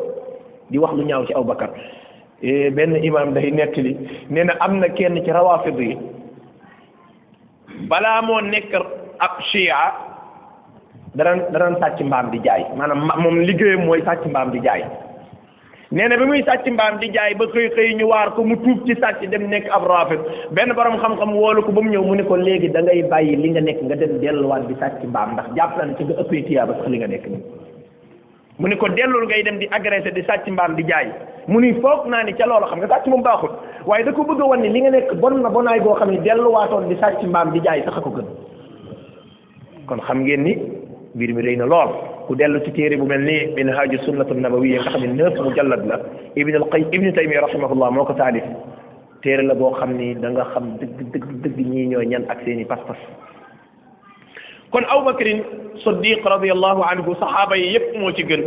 di 0.70 0.78
wax 0.80 0.92
lu 0.96 1.04
ñaaw 1.04 1.24
ci 1.28 1.34
aw 1.36 1.44
Bakar 1.44 1.72
e, 2.42 2.72
benn 2.72 2.96
imaam 3.04 3.34
day 3.34 3.52
nettali 3.52 3.96
nee 4.30 4.44
na 4.44 4.56
am 4.60 4.80
na 4.80 4.88
kenn 4.92 5.20
ci 5.24 5.32
rawaafid 5.32 5.78
yi 5.80 5.98
balaa 7.88 8.22
moo 8.24 8.40
nekk 8.42 8.72
ab 9.20 9.34
chia 9.52 9.76
daran 11.16 11.42
daran 11.52 11.76
sàcc 11.80 12.00
mbaam 12.04 12.32
di 12.32 12.40
jaay 12.44 12.64
maanaam 12.78 13.12
moom 13.22 13.42
liggéeyam 13.44 13.86
mooy 13.86 14.02
sàcc 14.08 14.24
mbaam 14.28 14.52
di 14.56 14.60
jaay 14.64 14.84
nee 15.94 16.08
na 16.08 16.18
bi 16.18 16.26
muy 16.26 16.42
sàcc 16.44 16.66
mbaam 16.72 16.98
di 17.00 17.10
jaay 17.12 17.34
ba 17.36 17.46
xëy 17.54 17.70
xëy 17.76 17.94
ñu 18.00 18.08
waar 18.10 18.32
ko 18.36 18.44
mu 18.44 18.56
tuub 18.64 18.86
ci 18.88 18.96
sàcc 18.98 19.22
dem 19.30 19.50
nekk 19.52 19.70
ab 19.70 19.84
raafid 19.86 20.20
benn 20.56 20.74
borom 20.74 20.98
xam-xam 21.04 21.36
woolu 21.38 21.62
ko 21.64 21.72
ba 21.72 21.82
mu 21.82 21.90
ñëw 21.92 22.02
mu 22.04 22.16
ne 22.16 22.24
ko 22.26 22.36
léegi 22.40 22.70
da 22.74 22.82
ngay 22.82 23.04
bàyyi 23.12 23.36
li 23.36 23.50
nga 23.52 23.62
nekk 23.62 23.80
nga 23.86 23.96
dem 23.96 24.18
delluwaat 24.20 24.66
bi 24.68 24.76
sàcc 24.82 25.04
mbaam 25.06 25.34
ndax 25.38 25.48
jàpp 25.56 25.78
na 25.78 25.84
ne 25.86 25.94
ci 25.98 26.04
nga 26.06 26.18
ëppee 26.22 26.42
tiyaaba 26.50 26.74
sax 26.74 26.88
li 26.90 26.98
nga 26.98 27.08
nekk 27.12 27.28
mu 28.60 28.68
ne 28.70 28.78
ko 28.78 28.86
dellul 28.90 29.26
ngay 29.26 29.42
dem 29.44 29.58
di 29.58 29.68
agressé 29.72 30.12
di 30.14 30.22
sàcc 30.24 30.46
mbaam 30.54 30.76
di 30.78 30.84
jaay 30.86 31.10
mu 31.48 31.60
ni 31.60 31.74
foog 31.82 32.06
naa 32.06 32.24
ni 32.24 32.34
ca 32.36 32.46
loolu 32.46 32.66
xam 32.70 32.78
nga 32.80 32.88
sàcc 32.88 33.08
moom 33.10 33.22
baaxul 33.24 33.50
waaye 33.86 34.04
da 34.04 34.12
ko 34.14 34.24
bëgg 34.24 34.42
a 34.42 34.46
wan 34.46 34.58
ni 34.62 34.70
li 34.70 34.82
nga 34.82 34.92
nekk 34.92 35.14
bon 35.20 35.42
na 35.42 35.50
bonaay 35.50 35.80
boo 35.80 35.96
xam 35.98 36.12
ne 36.12 36.20
delluwaatoon 36.22 36.88
di 36.90 36.96
sàcc 37.00 37.24
mbaam 37.26 37.52
di 37.52 37.60
jaay 37.62 37.82
sax 37.86 37.98
a 37.98 38.02
ko 38.02 38.10
gën 38.12 38.28
kon 39.88 39.98
xam 40.06 40.22
ngeen 40.22 40.44
ni 40.44 40.54
mbir 41.16 41.34
mi 41.34 41.42
rëy 41.42 41.56
na 41.58 41.66
lool 41.66 41.90
ku 42.28 42.36
dellu 42.36 42.62
ci 42.64 42.72
téere 42.74 42.98
bu 42.98 43.06
mel 43.06 43.22
ni 43.22 43.48
minhaju 43.58 43.98
sunnatu 44.06 44.34
nabawiya 44.36 44.82
nga 44.82 44.90
xam 44.92 45.02
ne 45.02 45.14
neuf 45.14 45.34
mujallad 45.40 45.86
la 45.86 45.98
ibn 46.36 46.54
al 46.56 46.70
qayyim 46.70 47.06
la 47.06 47.12
taymiya 47.12 47.42
rahimahullah 47.42 47.90
moo 47.92 48.06
ko 48.06 48.14
taalif 48.14 48.46
téere 49.24 49.42
la 49.42 49.56
boo 49.56 49.72
xam 49.74 49.98
ni 49.98 50.14
da 50.16 50.30
nga 50.30 50.46
xam 50.54 50.78
dëgg 50.78 51.02
dëgg 51.14 51.26
dëgg 51.44 51.58
ñii 51.58 51.88
ñooy 51.90 52.06
ñan 52.06 52.26
ak 52.30 52.46
seeni 52.46 52.62
i 52.62 52.66
pas 52.66 52.80
kon 54.74 54.82
Abubakrin 54.90 55.46
Siddiq 55.86 56.26
radiyallahu 56.26 56.82
anhu 56.82 57.14
saxaaba 57.22 57.54
yi 57.56 57.70
yépp 57.78 57.88
moo 58.02 58.10
ci 58.18 58.26
gën 58.28 58.42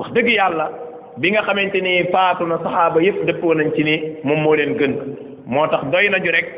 wax 0.00 0.08
dëgg 0.16 0.26
yàlla 0.32 0.66
bi 1.20 1.28
nga 1.34 1.42
xamante 1.46 1.76
ni 1.84 1.92
faatu 2.12 2.46
na 2.48 2.56
saxaaba 2.64 2.96
yépp 3.04 3.20
dëppoo 3.28 3.54
nañ 3.60 3.68
ci 3.76 3.84
ni 3.84 3.96
moom 4.24 4.40
moo 4.40 4.54
leen 4.56 4.72
gën 4.80 4.92
moo 5.52 5.66
tax 5.68 5.84
doy 5.92 6.08
nañu 6.08 6.32
rek 6.32 6.48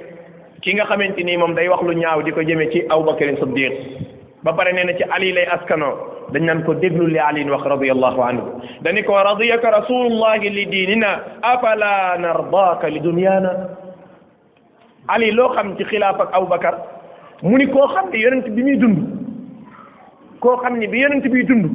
ki 0.62 0.74
nga 0.78 0.86
xamante 0.86 1.18
ni 1.26 1.34
moom 1.36 1.54
day 1.58 1.66
wax 1.68 1.82
lu 1.82 1.92
ñaaw 1.98 2.22
di 2.22 2.30
ko 2.32 2.46
jëmee 2.46 2.70
ci 2.70 2.84
Abubakrin 2.94 3.34
Siddiq 3.42 3.72
ba 4.46 4.52
pare 4.54 4.70
nee 4.72 4.94
ci 4.96 5.02
Ali 5.10 5.32
lay 5.34 5.46
askanoo 5.50 5.94
dañ 6.30 6.42
naan 6.46 6.62
ko 6.62 6.74
déglu 6.78 7.06
li 7.10 7.18
aliin 7.18 7.50
wax 7.50 7.66
radiyallahu 7.66 8.20
anhu 8.22 8.44
dañu 8.86 9.02
ko 9.02 9.18
radiyaka 9.18 9.66
rasulullahi 9.70 10.46
li 10.48 10.64
diinina 10.66 11.10
afala 11.42 12.14
nardaaka 12.22 12.86
li 12.88 13.00
dunyaana 13.02 13.50
Ali 15.10 15.32
loo 15.34 15.50
xam 15.58 15.74
ci 15.76 15.82
xilaaf 15.90 16.20
ak 16.22 16.30
Abubakar 16.38 16.76
mu 17.44 17.56
ni 17.56 17.66
koo 17.72 17.86
xam 17.94 18.06
ne 18.12 18.18
yonent 18.20 18.46
bi 18.56 18.62
ñuy 18.62 18.76
dund 18.78 18.98
koo 20.40 20.56
xam 20.62 20.76
ne 20.78 20.86
bi 20.92 21.00
yonent 21.00 21.24
biy 21.32 21.44
dund 21.48 21.66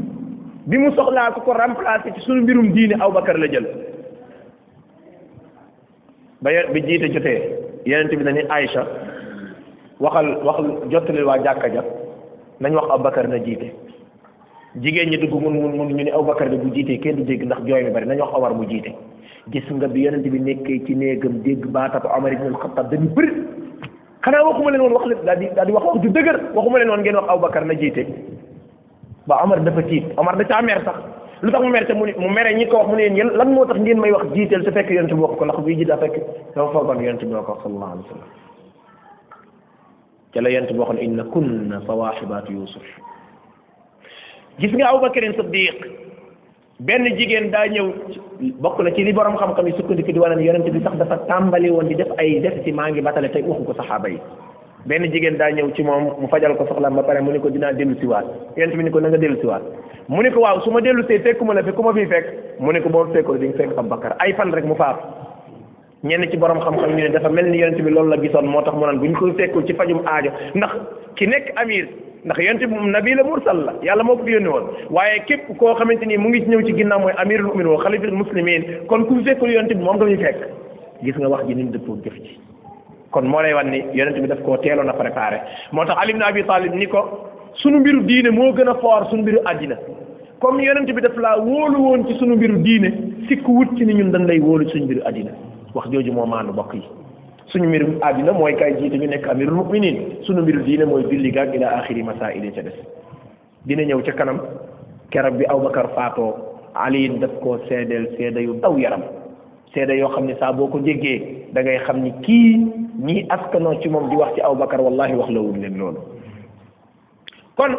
bi 0.69 0.77
mu 0.77 0.91
soxlaa 0.95 1.31
ku 1.33 1.41
ko 1.41 1.53
remplacer 1.53 2.13
su 2.17 2.21
suñu 2.25 2.41
mbirum 2.41 2.71
diine 2.73 2.95
bakkar 3.13 3.37
la 3.39 3.47
jël 3.47 3.65
ba 6.41 6.49
bi 6.73 6.81
jiite 6.85 7.09
jotee 7.13 7.41
yonent 7.85 8.13
bi 8.15 8.23
dañuy 8.23 8.45
Aïcha 8.49 8.83
waxal 9.99 10.37
wax 10.45 10.57
jottali 10.91 11.23
waa 11.23 11.41
jàkka 11.43 11.67
ja 11.73 11.81
nañ 12.61 12.71
wax 12.75 12.85
Abubakar 12.91 13.27
na 13.27 13.37
jiite 13.43 13.71
jigéen 14.75 15.09
ñi 15.09 15.17
dugg 15.17 15.33
mun 15.41 15.49
mun 15.53 15.77
mun 15.77 15.87
ñu 15.89 15.95
ne 16.03 16.11
Abubakar 16.11 16.49
de 16.49 16.57
bu 16.57 16.69
jiitee 16.73 16.99
kenn 17.01 17.15
du 17.15 17.23
dégg 17.23 17.41
ndax 17.43 17.61
jooy 17.65 17.83
mi 17.85 17.89
bari 17.91 18.05
nañ 18.05 18.19
wax 18.21 18.29
Omar 18.37 18.53
mu 18.53 18.65
jiite 18.69 18.93
gis 19.49 19.65
nga 19.71 19.87
bi 19.87 20.01
yonent 20.05 20.27
bi 20.29 20.39
nekkee 20.39 20.85
ci 20.85 20.93
néegam 20.95 21.41
dégg 21.41 21.65
baatatu 21.73 22.07
Omar 22.17 22.33
ibn 22.33 22.53
al-Khattab 22.53 22.91
dañu 22.91 23.09
bëri 23.15 23.33
xanaa 24.25 24.41
waxuma 24.43 24.71
leen 24.73 24.81
woon 24.81 24.93
wax 24.97 25.05
leen 25.05 25.25
daal 25.25 25.65
di 25.67 25.71
wax 25.71 25.83
wax 25.85 25.97
ju 26.01 26.09
dëgër 26.11 26.37
waxuma 26.53 26.77
leen 26.77 26.89
woon 26.89 26.99
ngeen 27.01 27.13
wax 27.15 27.27
Aboubacar 27.29 27.65
na 27.65 27.73
jiite 27.77 28.05
ba 29.27 29.39
Omar 29.43 29.61
dafa 29.63 29.81
tiit 29.83 30.05
Omar 30.17 30.35
da 30.37 30.43
caa 30.45 30.61
mer 30.61 30.81
sax 30.83 30.95
lu 31.41 31.51
tax 31.51 31.61
mu 31.61 31.69
mer 31.69 31.85
te 31.85 31.93
mu 31.93 32.05
mu 32.17 32.29
mere 32.29 32.55
ñi 32.57 32.67
ko 32.67 32.77
wax 32.77 32.87
mu 32.87 32.95
ne 32.95 33.03
yéen 33.13 33.29
lan 33.37 33.53
moo 33.53 33.65
tax 33.65 33.77
ngeen 33.79 33.99
may 33.99 34.11
wax 34.11 34.25
jiiteel 34.33 34.63
su 34.65 34.71
fekk 34.71 34.89
yonent 34.89 35.13
bi 35.13 35.21
wax 35.21 35.37
ko 35.37 35.45
ndax 35.45 35.59
bii 35.65 35.75
ji 35.77 35.85
daa 35.85 35.97
fekk 35.97 36.15
dafa 36.55 36.71
foogoon 36.73 37.01
yonent 37.03 37.23
bi 37.25 37.35
wax 37.35 37.45
ko 37.45 37.59
sallallahu 37.63 37.91
alayhi 37.91 38.05
wa 38.05 38.09
sallam 38.09 38.29
ca 40.33 40.41
la 40.41 40.49
yonent 40.49 40.71
bi 40.73 40.79
waxoon 40.79 40.97
inna 41.01 41.23
kunna 41.23 41.81
sawaaxibaatu 41.85 42.51
Yusuf 42.51 42.85
gis 44.59 44.73
nga 44.75 44.89
Aboubacarin 44.89 45.35
Siddiq 45.37 46.04
benn 46.83 47.05
jigéen 47.15 47.49
daa 47.51 47.67
ñëw 47.69 47.85
bokk 48.59 48.79
na 48.83 48.91
ci 48.91 49.03
li 49.03 49.13
borom 49.13 49.35
xam-xam 49.37 49.65
yi 49.67 49.73
sukkandiku 49.77 50.11
di 50.11 50.19
wane 50.19 50.43
yonent 50.43 50.69
bi 50.69 50.81
sax 50.83 50.95
dafa 50.97 51.17
tàmbali 51.27 51.69
woon 51.69 51.87
di 51.87 51.95
def 51.95 52.07
ay 52.17 52.41
def 52.41 52.63
ci 52.65 52.71
maa 52.73 52.89
ngi 52.89 52.99
batale 53.01 53.29
tey 53.31 53.41
waxu 53.43 53.63
ko 53.63 53.73
saxaaba 53.75 54.09
yi 54.09 54.19
benn 54.85 55.07
jigéen 55.09 55.37
daa 55.37 55.49
ñëw 55.51 55.71
ci 55.73 55.83
moom 55.83 56.03
mu 56.19 56.27
fajal 56.27 56.55
ko 56.57 56.65
soxlaam 56.67 56.95
ba 56.95 57.03
pare 57.03 57.21
mu 57.21 57.31
ni 57.31 57.39
ko 57.39 57.49
dinaa 57.49 57.71
dellu 57.71 57.95
siwaat 58.01 58.25
yonent 58.57 58.75
bi 58.75 58.83
ni 58.83 58.91
ko 58.91 58.99
na 58.99 59.07
nga 59.07 59.17
dellu 59.17 59.39
siwaat 59.39 59.63
mu 60.09 60.21
ni 60.21 60.29
ko 60.31 60.41
waaw 60.41 60.59
su 60.63 60.69
ma 60.71 60.81
dellu 60.81 61.03
see 61.07 61.19
fekkuma 61.19 61.53
la 61.53 61.63
fi 61.63 61.71
ku 61.71 61.81
ma 61.81 61.93
fii 61.93 62.05
fekk 62.07 62.25
mu 62.59 62.71
ni 62.73 62.81
ko 62.81 62.89
boo 62.89 63.07
fekkul 63.13 63.37
di 63.39 63.47
nga 63.47 63.57
fekk 63.57 63.77
Abu 63.77 63.87
Bakar 63.87 64.15
ay 64.19 64.33
fan 64.33 64.51
rek 64.51 64.65
mu 64.65 64.75
faaf 64.75 64.99
ñenn 66.03 66.27
ci 66.29 66.35
borom 66.37 66.59
xam-xam 66.59 66.89
ñu 66.91 67.03
ne 67.03 67.09
dafa 67.09 67.29
mel 67.29 67.45
ni 67.51 67.59
yonent 67.59 67.81
bi 67.81 67.89
loolu 67.89 68.09
la 68.09 68.19
gisoon 68.21 68.45
moo 68.51 68.61
tax 68.61 68.73
mu 68.75 68.85
bu 68.99 69.05
ñu 69.07 69.15
ko 69.15 69.31
fekkul 69.31 69.63
ci 69.65 69.73
fajum 69.73 70.01
aajo 70.05 70.29
ndax 70.53 70.71
ki 71.15 71.25
nekk 71.25 71.53
amir 71.55 71.87
ndax 72.25 72.37
yonte 72.41 72.65
moom 72.65 72.89
nabi 72.91 73.13
la 73.13 73.23
mursal 73.25 73.57
la 73.65 73.73
yàlla 73.85 74.03
moo 74.03 74.15
ko 74.17 74.25
yónni 74.27 74.47
woon 74.49 74.65
waaye 74.89 75.19
képp 75.29 75.45
koo 75.59 75.75
xamante 75.77 76.05
ni 76.09 76.17
mu 76.17 76.29
ngi 76.29 76.39
ñëw 76.49 76.61
ci 76.65 76.73
ginnaaw 76.73 76.99
mooy 76.99 77.13
amirul 77.21 77.45
mu'minin 77.49 77.69
wa 77.73 77.79
xalifatul 77.83 78.17
muslimin 78.17 78.61
kon 78.89 79.03
ku 79.05 79.19
fekkul 79.25 79.51
yonte 79.53 79.75
bi 79.77 79.83
moom 79.85 79.95
nga 79.97 80.05
ñuy 80.09 80.17
fekk 80.17 80.39
gis 81.05 81.15
nga 81.19 81.27
wax 81.29 81.45
ji 81.47 81.53
ni 81.55 81.63
mu 81.63 81.69
dëppoo 81.71 81.97
jëf 82.03 82.17
kon 83.13 83.25
moo 83.29 83.41
lay 83.45 83.53
wan 83.53 83.69
ni 83.69 83.83
yonent 83.93 84.17
bi 84.19 84.27
daf 84.27 84.41
koo 84.41 84.57
teeloon 84.57 84.89
a 84.89 84.93
préparé 84.93 85.37
moo 85.71 85.85
tax 85.85 85.97
Ali 86.01 86.13
ibn 86.13 86.23
Abi 86.23 86.43
Talib 86.45 86.73
ni 86.73 86.87
ko 86.87 87.03
sunu 87.61 87.79
mbiru 87.79 88.01
diine 88.09 88.29
moo 88.33 88.51
gën 88.57 88.69
a 88.69 88.75
foor 88.81 89.05
sunu 89.11 89.21
mbiru 89.21 89.39
àddina 89.45 89.75
comme 90.41 90.61
yonent 90.65 90.89
bi 90.91 91.01
daf 91.01 91.15
laa 91.17 91.37
woolu 91.45 91.77
woon 91.77 92.07
ci 92.09 92.15
suñu 92.17 92.37
mbiru 92.41 92.57
diine 92.65 92.89
sikku 93.29 93.51
wut 93.53 93.77
ci 93.77 93.85
ni 93.85 93.93
ñun 93.93 94.09
dañ 94.11 94.25
lay 94.25 94.39
wóolu 94.39 94.65
suñu 94.73 94.85
mbiru 94.85 95.01
àddina 95.05 95.29
wax 95.77 95.85
jooju 95.93 96.11
moo 96.11 96.25
maanu 96.25 96.53
bokk 96.53 96.73
yi 96.73 96.81
suñu 97.47 97.67
mbirum 97.69 97.91
àddina 98.01 98.31
mooy 98.33 98.55
kay 98.55 98.73
jiite 98.79 98.97
ñu 98.97 99.07
nekk 99.07 99.27
amirul 99.29 99.55
muminin 99.55 100.17
suñu 100.25 100.41
mbiru 100.41 100.63
diine 100.63 100.85
mooy 100.85 101.03
julli 101.03 101.31
gaag 101.31 101.53
ila 101.55 101.67
axiri 101.77 102.03
masaa'il 102.03 102.51
ca 102.51 102.61
des 102.61 102.75
dina 103.65 103.83
ñëw 103.83 104.01
ca 104.03 104.11
kanam 104.13 104.39
keroog 105.11 105.37
bi 105.37 105.45
Aboubacar 105.47 105.87
faatoo 105.95 106.33
Ali 106.75 107.09
daf 107.19 107.31
koo 107.41 107.59
seedeel 107.69 108.09
seede 108.17 108.39
yu 108.41 108.59
daw 108.61 108.77
yaram 108.77 109.01
seede 109.73 109.93
yoo 109.97 110.09
xam 110.09 110.25
ne 110.25 110.35
saa 110.39 110.53
boo 110.53 110.67
ko 110.67 110.79
jéggee 110.83 111.51
dangay 111.53 111.77
xam 111.85 111.97
ni 112.03 112.11
kii 112.23 112.67
ñii 113.05 113.25
askanoo 113.29 113.79
ci 113.81 113.89
moom 113.89 114.09
di 114.09 114.15
wax 114.15 114.33
ci 114.35 114.41
Aboubacar 114.41 114.81
wallahi 114.81 115.13
wax 115.15 115.29
la 115.29 115.39
wul 115.41 115.55
leen 115.59 115.77
loolu 115.77 116.01
kon 117.57 117.73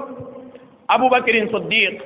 Aboubacarin 0.88 1.48
Siddiq 1.50 1.98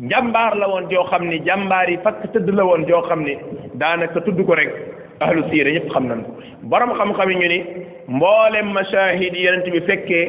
njàmbaar 0.00 0.56
la 0.56 0.66
woon 0.68 0.90
joo 0.90 1.04
xam 1.06 1.28
ne 1.28 1.38
jàmbaar 1.46 1.90
yi 1.90 1.96
fakk 2.02 2.26
tëdd 2.32 2.50
la 2.54 2.64
woon 2.64 2.84
joo 2.88 3.02
xam 3.06 3.22
ni 3.22 3.38
daanaka 3.74 4.20
tudd 4.20 4.42
ko 4.46 4.54
rek 4.54 4.72
ahlu 5.20 5.42
siira 5.50 5.70
ñep 5.72 5.88
xam 5.94 6.06
nañ 6.08 6.20
borom 6.62 6.90
xam-xam 6.98 7.28
ñu 7.30 7.48
ni 7.48 7.58
mboolem 8.08 8.66
mashahid 8.72 9.34
yonent 9.34 9.66
bi 9.72 9.80
fekke 9.80 10.20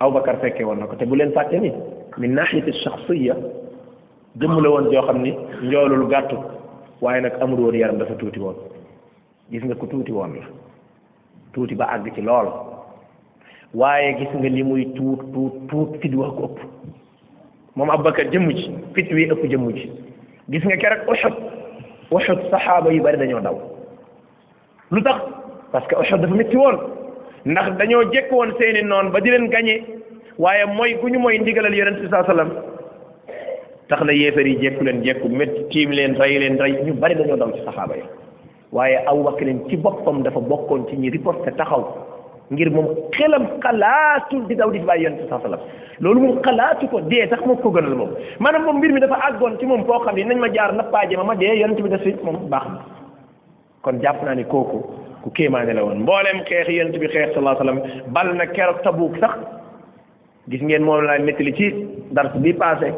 abubakar 0.00 0.36
fekkee 0.42 0.64
woon 0.64 0.76
na 0.80 0.86
ko 0.86 0.96
te 0.96 1.04
bu 1.06 1.14
len 1.16 1.30
fàtte 1.32 1.60
ni 1.62 1.70
min 2.18 2.34
nahiyati 2.34 2.72
shakhsiyya 2.82 3.34
dem 4.36 4.60
la 4.62 4.70
won 4.70 4.90
jo 4.90 5.02
xamni 5.06 5.30
ni 5.30 5.68
njoolul 5.68 6.06
gàttu 6.10 6.36
waye 7.00 7.20
nak 7.20 7.40
amul 7.42 7.60
woon 7.60 7.74
yaram 7.78 7.98
dafa 7.98 8.14
tuti 8.18 8.40
won 8.40 8.54
gis 9.50 9.62
nga 9.62 9.74
ku 9.74 9.86
tuti 9.86 10.10
won 10.12 10.34
la 10.34 10.46
tuti 11.52 11.74
ba 11.74 11.86
ag 11.94 12.10
ci 12.14 12.20
lool 12.22 12.48
waye 13.74 14.16
gis 14.18 14.30
nga 14.34 14.48
li 14.48 14.62
muy 14.62 14.92
tut 14.94 15.18
tut 15.32 15.52
tuut 15.68 15.90
fit 16.00 16.14
wax 16.14 16.30
ko 16.36 16.44
ëpp 16.50 16.58
moom 17.76 17.90
abubakar 17.90 18.26
jëmm 18.32 18.50
ci 18.50 18.66
fitwi 18.94 19.30
ëpp 19.30 19.46
jëm 19.48 19.70
ci 19.78 19.90
gis 20.50 20.64
nga 20.64 20.76
keroog 20.76 21.08
uxut 21.08 21.36
uxut 22.10 22.50
sahaba 22.50 22.90
yu 22.92 23.02
bari 23.02 23.18
dañu 23.18 23.40
daw 23.40 23.58
lu 24.92 25.00
tax 25.02 25.16
parce 25.72 25.86
que 25.88 25.94
Uhud 26.00 26.20
dafa 26.22 26.34
métti 26.38 26.56
woon 26.60 26.76
ndax 27.52 27.68
dañoo 27.80 28.02
jekk 28.14 28.30
woon 28.32 28.50
seeni 28.58 28.82
noon 28.82 29.10
ba 29.12 29.20
di 29.22 29.30
leen 29.30 29.48
gañe 29.48 29.74
waaye 30.38 30.66
mooy 30.76 30.94
gu 31.00 31.08
ñu 31.08 31.18
mooy 31.18 31.38
ndigalal 31.38 31.74
yonent 31.74 31.98
bi 32.02 32.08
saa 32.12 32.24
sallam 32.28 32.50
tax 33.88 34.00
na 34.04 34.12
yéefar 34.12 34.46
yi 34.46 34.56
jekku 34.64 34.84
leen 34.84 35.02
jekku 35.06 35.28
métti 35.30 35.64
tiim 35.72 35.90
leen 35.92 36.14
rey 36.20 36.38
leen 36.40 36.58
rey 36.60 36.72
ñu 36.84 36.92
bari 36.92 37.14
dañoo 37.14 37.36
daw 37.36 37.50
ci 37.54 37.64
saxaaba 37.64 37.96
yi 37.96 38.02
waaye 38.72 38.98
Abubakar 39.08 39.48
ci 39.70 39.76
boppam 39.78 40.22
dafa 40.24 40.40
bokkoon 40.40 40.84
ci 40.90 40.96
ñi 40.98 41.08
riposte 41.10 41.56
taxaw 41.56 41.84
ngir 42.52 42.70
moom 42.70 42.88
xelam 43.16 43.46
xalaatul 43.64 44.46
di 44.46 44.54
daw 44.56 44.70
di 44.70 44.78
bàyyi 44.80 45.04
yonent 45.04 45.26
saa 45.30 45.40
sallam 45.40 45.60
loolu 46.00 46.20
moom 46.20 46.42
xalaatu 46.44 46.86
ko 46.88 47.00
dee 47.00 47.26
sax 47.30 47.40
moo 47.46 47.56
ko 47.56 47.70
gënal 47.70 47.94
moom 47.96 48.10
maanaam 48.40 48.64
moom 48.64 48.76
mbir 48.76 48.92
mi 48.92 49.00
dafa 49.00 49.16
àggoon 49.28 49.56
ci 49.58 49.64
moom 49.64 49.86
foo 49.86 50.04
xam 50.04 50.16
ne 50.16 50.34
ma 50.34 50.52
jaar 50.52 50.72
nappaaje 50.74 51.16
ma 51.16 51.24
ma 51.24 51.34
dee 51.34 51.56
yonent 51.60 51.80
bi 51.80 52.16
moom 52.24 52.36
baax 52.50 52.66
kon 53.84 54.00
jàpp 54.02 54.22
naa 54.24 54.34
ni 54.34 54.44
kooku 54.44 54.78
ku 55.22 55.30
kéemaane 55.36 55.74
la 55.74 55.82
woon 55.84 56.02
mbooleem 56.06 56.40
xeex 56.48 56.68
yonent 56.68 56.98
bi 57.00 57.08
xeex 57.08 57.34
sallallahu 57.34 57.56
alayhi 57.56 57.78
wa 57.78 57.86
sallam 57.90 58.12
bal 58.16 58.28
na 58.40 58.46
keroog 58.54 58.82
tabuuk 58.84 59.18
sax 59.22 59.34
gis 60.50 60.62
ngeen 60.62 60.84
moom 60.86 61.04
laa 61.06 61.18
nettali 61.18 61.52
ci 61.60 61.66
dars 62.18 62.32
bi 62.42 62.52
passé 62.52 62.88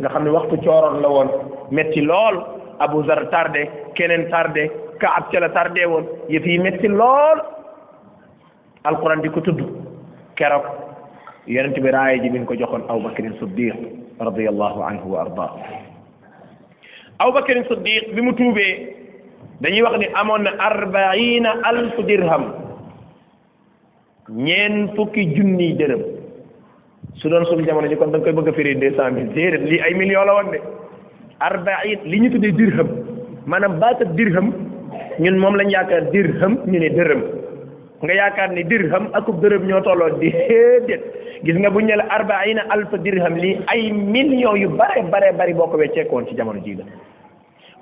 nga 0.00 0.08
xam 0.12 0.24
ne 0.24 0.30
waxtu 0.36 0.56
cooroon 0.64 1.00
la 1.02 1.08
woon 1.08 1.28
metti 1.70 2.00
lool 2.00 2.36
Abu 2.82 3.02
Zar 3.06 3.26
tardé 3.30 3.60
keneen 3.94 4.24
tardé 4.30 4.62
Kaab 5.00 5.30
ca 5.32 5.38
la 5.40 5.48
tardé 5.54 5.84
woon 5.86 6.06
yëf 6.28 6.46
yi 6.46 6.58
metti 6.58 6.88
lool 6.88 7.38
alquran 8.84 9.22
di 9.22 9.28
ko 9.30 9.40
tudd 9.40 9.60
keroog 10.36 10.66
yonent 11.46 11.78
bi 11.82 11.90
raaya 11.90 12.22
ji 12.22 12.30
mi 12.30 12.44
ko 12.44 12.54
joxoon 12.54 12.82
Abu 12.88 13.00
Bakrin 13.08 13.36
Siddiq 13.40 13.74
radiyallahu 14.20 14.82
anhu 14.90 15.06
wa 15.14 15.20
ardaa 15.20 15.50
Abu 17.20 17.32
Bakrin 17.38 17.64
Siddiq 17.68 18.14
bi 18.14 18.20
mu 18.22 18.32
tuubee 18.34 19.01
dañuy 19.62 19.82
wax 19.86 19.94
ni 19.98 20.06
amoon 20.18 20.42
na 20.42 20.50
arbaina 20.58 21.50
alf 21.70 21.96
dirham 22.08 22.44
ñeen 24.46 24.74
fukki 24.96 25.22
junniy 25.36 25.74
dërëm 25.78 26.00
su 27.20 27.28
doon 27.30 27.46
suñu 27.46 27.64
jamono 27.68 27.86
ji 27.88 27.96
kon 27.96 28.10
da 28.10 28.18
koy 28.18 28.34
bëgg 28.34 28.48
a 28.48 28.52
firi 28.56 28.74
deux 28.82 28.94
cent 28.98 29.12
mille 29.14 29.30
déedéet 29.36 29.62
lii 29.70 29.80
ay 29.86 29.94
millions 29.94 30.26
la 30.26 30.34
woon 30.34 30.50
de 30.50 30.58
arbain 31.38 32.00
li 32.10 32.20
ñu 32.24 32.28
tuddee 32.34 32.56
dirham 32.58 32.88
maanaam 33.46 33.78
baatab 33.84 34.10
dirham 34.18 34.50
ñun 35.20 35.38
moom 35.38 35.54
lañ 35.62 35.70
yaakaar 35.70 36.10
dirham 36.10 36.58
ñu 36.66 36.78
ne 36.82 36.88
dërëm 36.98 37.22
nga 38.02 38.14
yaakaar 38.18 38.50
ni 38.58 38.64
dirham 38.64 39.06
akub 39.12 39.38
dërëm 39.42 39.66
ñoo 39.70 39.80
tolloo 39.86 40.10
déedéet 40.18 41.02
gis 41.44 41.56
nga 41.58 41.70
bu 41.70 41.78
ñu 41.80 41.94
ne 41.94 42.02
la 42.02 42.08
arbaina 42.18 42.66
alf 42.74 42.90
dirham 43.06 43.36
lii 43.38 43.60
ay 43.68 43.92
millions 43.92 44.58
yu 44.62 44.68
bare 44.70 44.98
bare 45.12 45.30
bari 45.38 45.54
boo 45.54 45.70
ko 45.70 45.76
wecceekoon 45.78 46.26
ci 46.26 46.34
jamono 46.34 46.58
jii 46.66 46.74
la 46.82 46.84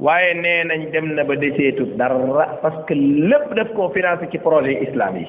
waaye 0.06 0.32
nee 0.42 0.60
nañ 0.68 0.82
dem 0.92 1.06
na 1.16 1.22
ba 1.28 1.34
deseetu 1.42 1.84
dara 2.00 2.16
parce 2.62 2.80
que 2.88 2.94
lépp 3.28 3.48
daf 3.56 3.68
koo 3.76 3.90
financé 3.96 4.28
ci 4.32 4.38
projet 4.46 4.82
islam 4.88 5.16
yi 5.20 5.26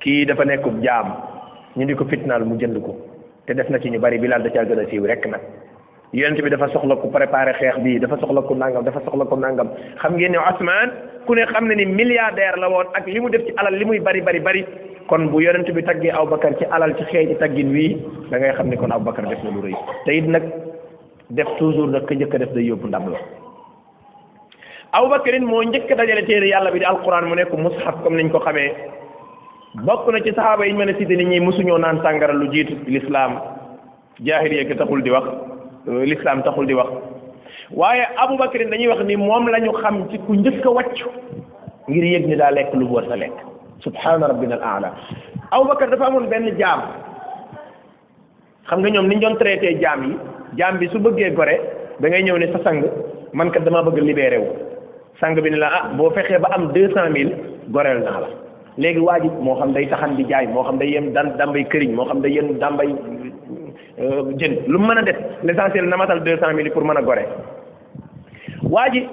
kii 0.00 0.24
dafa 0.28 0.44
nekkub 0.48 0.76
jaam 0.84 1.08
ñu 1.76 1.84
di 1.88 1.94
ko 2.00 2.04
fitnaal 2.12 2.44
mu 2.44 2.56
jënd 2.60 2.80
ko 2.86 2.96
te 3.46 3.52
def 3.52 3.68
na 3.70 3.78
ci 3.80 3.90
ñu 3.90 4.00
bari 4.04 4.18
Bilaal 4.22 4.42
da 4.44 4.50
caa 4.54 4.64
gën 4.64 4.80
a 4.80 5.06
rek 5.12 5.24
nag 5.28 5.40
yonent 6.20 6.40
bi 6.42 6.50
dafa 6.54 6.68
soxla 6.72 6.96
ku 6.96 7.08
préparé 7.16 7.52
xeex 7.60 7.76
bi 7.84 7.98
dafa 8.02 8.16
soxla 8.20 8.40
ku 8.48 8.54
nangam 8.54 8.82
dafa 8.88 9.00
soxla 9.04 9.26
ku 9.30 9.36
nangam 9.36 9.68
xam 10.00 10.16
ngeen 10.16 10.32
ne 10.32 10.38
Usmaan 10.50 10.90
ku 11.26 11.34
ne 11.34 11.44
xam 11.52 11.68
na 11.68 11.74
ni 11.74 11.84
milliardaire 11.84 12.56
la 12.62 12.68
woon 12.72 12.88
ak 12.96 13.04
li 13.06 13.20
mu 13.20 13.28
def 13.30 13.44
ci 13.44 13.52
alal 13.58 13.76
li 13.78 13.84
muy 13.84 14.00
bari 14.00 14.20
bari 14.28 14.40
bari 14.40 14.64
kon 15.08 15.28
bu 15.30 15.40
yonent 15.44 15.68
bi 15.70 15.82
taggee 15.84 16.16
Abubakar 16.16 16.56
ci 16.58 16.64
alal 16.72 16.96
ci 16.96 17.04
xeex 17.12 17.28
ci 17.28 17.36
taggin 17.42 17.68
wii 17.76 17.92
da 18.30 18.38
ngay 18.38 18.54
xam 18.56 18.68
ne 18.70 18.76
kon 18.80 18.92
Abubakar 18.96 19.28
def 19.28 19.44
na 19.44 19.50
lu 19.52 19.60
rëy 19.68 19.76
te 20.06 20.16
it 20.16 20.69
def 21.30 21.46
toujours 21.58 21.88
nag 21.90 22.04
ka 22.06 22.14
njëkk 22.14 22.34
a 22.34 22.38
def 22.42 22.52
day 22.54 22.64
yóbbu 22.68 22.86
ndam 22.90 23.06
la 23.12 23.18
Abubakarin 24.92 25.44
moo 25.46 25.62
njëkk 25.62 25.88
dajale 25.96 26.24
téere 26.26 26.48
yàlla 26.48 26.70
bi 26.72 26.78
di 26.80 26.84
alquran 26.84 27.28
mu 27.28 27.34
nekk 27.36 27.52
mushaf 27.54 28.02
comme 28.02 28.18
niñ 28.18 28.30
ko 28.32 28.38
xamee 28.40 28.70
bokk 29.86 30.06
na 30.10 30.18
ci 30.20 30.32
saxaaba 30.34 30.66
yi 30.66 30.72
ñu 30.72 30.78
mën 30.78 30.90
a 30.90 30.94
cité 30.98 31.14
nit 31.16 31.26
ñi 31.28 31.40
naan 31.78 32.02
sàngara 32.02 32.32
lu 32.32 32.48
jiitu 32.52 32.74
l'islam 32.88 33.32
jaahiliya 34.24 34.66
gi 34.68 34.74
taxul 34.76 35.02
di 35.02 35.10
wax 35.10 35.26
l'islam 35.86 36.42
taxul 36.42 36.66
di 36.66 36.74
wax 36.74 36.90
waaye 37.72 38.04
Abubakarin 38.18 38.70
dañuy 38.70 38.88
wax 38.88 39.00
ni 39.06 39.14
moom 39.16 39.46
lañu 39.48 39.72
xam 39.80 40.08
ci 40.10 40.18
ku 40.26 40.34
njëkk 40.34 40.66
a 40.66 40.70
wàccu 40.70 41.08
ngir 41.88 42.04
yëg 42.12 42.26
ni 42.26 42.36
daa 42.36 42.50
lekk 42.50 42.74
lu 42.74 42.86
war 42.90 43.06
sa 43.08 43.14
lekk 43.14 43.36
subhaana 43.84 44.26
rabbina 44.26 44.54
al 44.56 44.62
aala 44.62 44.90
Abubakar 45.52 45.88
dafa 45.90 46.06
amoon 46.06 46.26
benn 46.26 46.50
jaam 46.58 46.82
xam 48.68 48.80
nga 48.82 48.88
ñoom 48.90 49.08
ni 49.08 49.14
ñu 49.16 49.20
doon 49.20 49.36
traité 49.38 49.78
jaam 49.80 50.02
yi 50.04 50.16
jaam 50.58 50.78
bi 50.78 50.88
su 50.92 50.98
bëggee 50.98 51.32
gore 51.34 51.54
dangay 52.00 52.22
ñëw 52.22 52.38
ne 52.38 52.46
sa 52.52 52.58
sang 52.64 52.82
man 53.32 53.50
kat 53.50 53.60
damaa 53.64 53.82
bëgg 53.82 53.98
libéré 54.02 54.38
wu 54.38 54.48
sang 55.20 55.34
bi 55.34 55.50
ne 55.50 55.56
la 55.56 55.66
ah 55.72 55.88
boo 55.96 56.10
fexee 56.10 56.38
ba 56.38 56.48
am 56.52 56.72
deux 56.72 56.90
cent 56.94 57.10
mille 57.10 57.32
goreel 57.68 57.98
naa 58.00 58.20
la 58.20 58.28
léegi 58.78 58.98
waa 59.00 59.20
ji 59.20 59.28
moo 59.40 59.56
xam 59.58 59.72
day 59.72 59.86
taxan 59.88 60.16
di 60.16 60.24
jaay 60.28 60.46
moo 60.46 60.62
xam 60.62 60.78
day 60.78 60.88
yem 60.90 61.12
dan 61.12 61.36
dambay 61.38 61.64
këriñ 61.64 61.92
moo 61.94 62.04
xam 62.04 62.20
day 62.20 62.32
yem 62.32 62.58
dambay 62.58 62.88
euh, 64.00 64.24
jën 64.38 64.54
lu 64.66 64.78
mu 64.78 64.86
mën 64.86 64.98
a 64.98 65.02
def 65.02 65.16
l'essentiel 65.42 65.86
na 65.88 65.96
matal 65.96 66.22
deux 66.22 66.36
cent 66.38 66.52
mille 66.52 66.70
pour 66.70 66.84
mën 66.84 66.96
a 66.96 67.02
gore 67.02 67.24
waa 68.68 68.88
ji 68.90 69.06